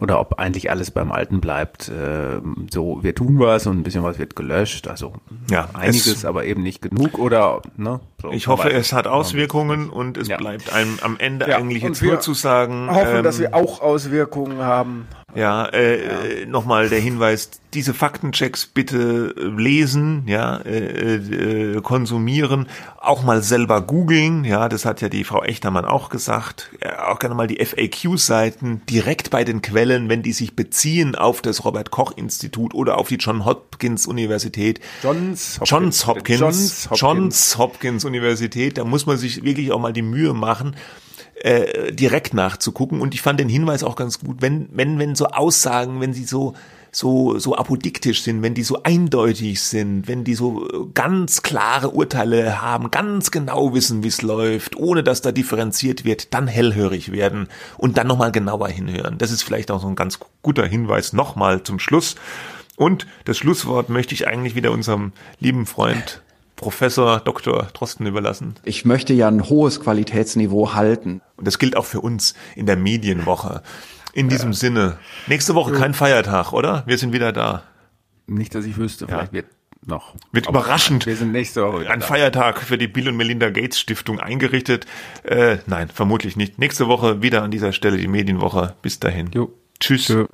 oder 0.00 0.20
ob 0.20 0.38
eigentlich 0.38 0.70
alles 0.70 0.90
beim 0.90 1.12
Alten 1.12 1.40
bleibt. 1.40 1.88
Äh, 1.88 2.40
so, 2.70 3.02
wir 3.02 3.14
tun 3.14 3.38
was 3.38 3.66
und 3.66 3.78
ein 3.78 3.82
bisschen 3.82 4.02
was 4.02 4.18
wird 4.18 4.36
gelöscht. 4.36 4.88
Also 4.88 5.14
ja, 5.50 5.68
einiges, 5.74 6.24
aber 6.24 6.44
eben 6.44 6.62
nicht 6.62 6.82
genug. 6.82 7.18
Oder 7.18 7.62
ne? 7.76 8.00
So, 8.20 8.30
ich 8.30 8.46
hoffe, 8.46 8.72
es 8.72 8.92
hat 8.92 9.06
Auswirkungen 9.06 9.90
und 9.90 10.16
es 10.16 10.28
ja. 10.28 10.36
bleibt 10.36 10.72
einem 10.72 10.98
am 11.02 11.16
Ende 11.18 11.48
ja, 11.48 11.56
eigentlich 11.56 11.82
jetzt 11.82 12.02
nur 12.02 12.20
zu 12.20 12.34
sagen. 12.34 12.88
Hoffen, 12.90 13.16
ähm, 13.16 13.24
dass 13.24 13.38
wir 13.38 13.54
auch 13.54 13.80
Auswirkungen 13.80 14.58
haben. 14.58 15.06
Ja, 15.34 15.64
äh, 15.66 16.40
ja. 16.40 16.46
nochmal 16.46 16.90
der 16.90 17.00
Hinweis, 17.00 17.50
diese 17.72 17.94
Faktenchecks 17.94 18.66
bitte 18.66 19.34
lesen, 19.56 20.24
ja, 20.26 20.58
äh, 20.58 21.16
äh, 21.16 21.80
konsumieren, 21.80 22.68
auch 23.00 23.22
mal 23.22 23.42
selber 23.42 23.80
googeln, 23.80 24.44
ja, 24.44 24.68
das 24.68 24.84
hat 24.84 25.00
ja 25.00 25.08
die 25.08 25.24
Frau 25.24 25.42
Echtermann 25.42 25.86
auch 25.86 26.10
gesagt, 26.10 26.70
ja, 26.82 27.08
auch 27.08 27.18
gerne 27.18 27.34
mal 27.34 27.46
die 27.46 27.64
FAQ-Seiten 27.64 28.82
direkt 28.90 29.30
bei 29.30 29.44
den 29.44 29.62
Quellen, 29.62 29.81
wenn 29.88 30.22
die 30.22 30.32
sich 30.32 30.54
beziehen 30.54 31.14
auf 31.14 31.42
das 31.42 31.64
Robert 31.64 31.90
Koch 31.90 32.12
Institut 32.16 32.74
oder 32.74 32.98
auf 32.98 33.08
die 33.08 33.16
John 33.16 33.44
Hopkins 33.44 34.06
Universität. 34.06 34.80
Johns 35.02 35.60
Hopkins. 35.60 35.70
Johns 35.70 36.06
Hopkins. 36.06 36.40
Johns 36.40 36.90
Hopkins. 36.90 37.00
Johns 37.00 37.58
Hopkins 37.58 38.04
Universität, 38.04 38.78
da 38.78 38.84
muss 38.84 39.06
man 39.06 39.16
sich 39.18 39.42
wirklich 39.44 39.72
auch 39.72 39.80
mal 39.80 39.92
die 39.92 40.02
Mühe 40.02 40.34
machen, 40.34 40.76
äh, 41.36 41.92
direkt 41.92 42.34
nachzugucken. 42.34 43.00
Und 43.00 43.14
ich 43.14 43.22
fand 43.22 43.40
den 43.40 43.48
Hinweis 43.48 43.82
auch 43.82 43.96
ganz 43.96 44.20
gut, 44.20 44.36
wenn, 44.40 44.68
wenn, 44.72 44.98
wenn 44.98 45.14
so 45.14 45.26
Aussagen, 45.26 46.00
wenn 46.00 46.12
sie 46.12 46.24
so 46.24 46.54
so, 46.92 47.38
so 47.38 47.56
apodiktisch 47.56 48.22
sind, 48.22 48.42
wenn 48.42 48.54
die 48.54 48.62
so 48.62 48.82
eindeutig 48.82 49.62
sind, 49.62 50.06
wenn 50.06 50.24
die 50.24 50.34
so 50.34 50.90
ganz 50.92 51.42
klare 51.42 51.90
Urteile 51.90 52.60
haben, 52.60 52.90
ganz 52.90 53.30
genau 53.30 53.72
wissen, 53.72 54.04
wie 54.04 54.08
es 54.08 54.20
läuft, 54.20 54.76
ohne 54.76 55.02
dass 55.02 55.22
da 55.22 55.32
differenziert 55.32 56.04
wird, 56.04 56.34
dann 56.34 56.46
hellhörig 56.46 57.10
werden 57.10 57.48
und 57.78 57.96
dann 57.96 58.06
nochmal 58.06 58.30
genauer 58.30 58.68
hinhören. 58.68 59.16
Das 59.16 59.30
ist 59.30 59.42
vielleicht 59.42 59.70
auch 59.70 59.80
so 59.80 59.88
ein 59.88 59.96
ganz 59.96 60.20
guter 60.42 60.66
Hinweis 60.66 61.14
nochmal 61.14 61.62
zum 61.62 61.78
Schluss. 61.78 62.16
Und 62.76 63.06
das 63.24 63.38
Schlusswort 63.38 63.88
möchte 63.88 64.14
ich 64.14 64.28
eigentlich 64.28 64.54
wieder 64.54 64.70
unserem 64.70 65.12
lieben 65.40 65.66
Freund 65.66 66.22
Professor 66.56 67.20
Dr. 67.20 67.68
Drosten 67.72 68.06
überlassen. 68.06 68.54
Ich 68.64 68.84
möchte 68.84 69.14
ja 69.14 69.28
ein 69.28 69.48
hohes 69.48 69.80
Qualitätsniveau 69.80 70.74
halten. 70.74 71.20
Und 71.36 71.46
das 71.46 71.58
gilt 71.58 71.76
auch 71.76 71.86
für 71.86 72.00
uns 72.00 72.34
in 72.54 72.66
der 72.66 72.76
Medienwoche. 72.76 73.62
In 74.12 74.28
diesem 74.28 74.50
ja. 74.50 74.56
Sinne, 74.56 74.98
nächste 75.26 75.54
Woche 75.54 75.72
kein 75.72 75.94
Feiertag, 75.94 76.52
oder? 76.52 76.82
Wir 76.86 76.98
sind 76.98 77.12
wieder 77.12 77.32
da. 77.32 77.62
Nicht, 78.26 78.54
dass 78.54 78.64
ich 78.64 78.76
wüsste, 78.76 79.06
vielleicht 79.06 79.32
wird 79.32 79.46
noch. 79.86 80.14
Wird 80.30 80.48
Aber 80.48 80.60
überraschend. 80.60 81.06
Wir 81.06 81.16
sind 81.16 81.32
nächste 81.32 81.62
Woche 81.64 81.90
Ein 81.90 82.00
da. 82.00 82.06
Feiertag 82.06 82.60
für 82.60 82.78
die 82.78 82.88
Bill 82.88 83.08
und 83.08 83.16
Melinda 83.16 83.50
Gates 83.50 83.80
Stiftung 83.80 84.20
eingerichtet. 84.20 84.86
Äh, 85.24 85.58
nein, 85.66 85.88
vermutlich 85.88 86.36
nicht. 86.36 86.58
Nächste 86.58 86.88
Woche 86.88 87.22
wieder 87.22 87.42
an 87.42 87.50
dieser 87.50 87.72
Stelle 87.72 87.96
die 87.96 88.08
Medienwoche. 88.08 88.74
Bis 88.82 89.00
dahin. 89.00 89.30
Jo. 89.32 89.52
Tschüss. 89.80 90.06
Tschö. 90.06 90.26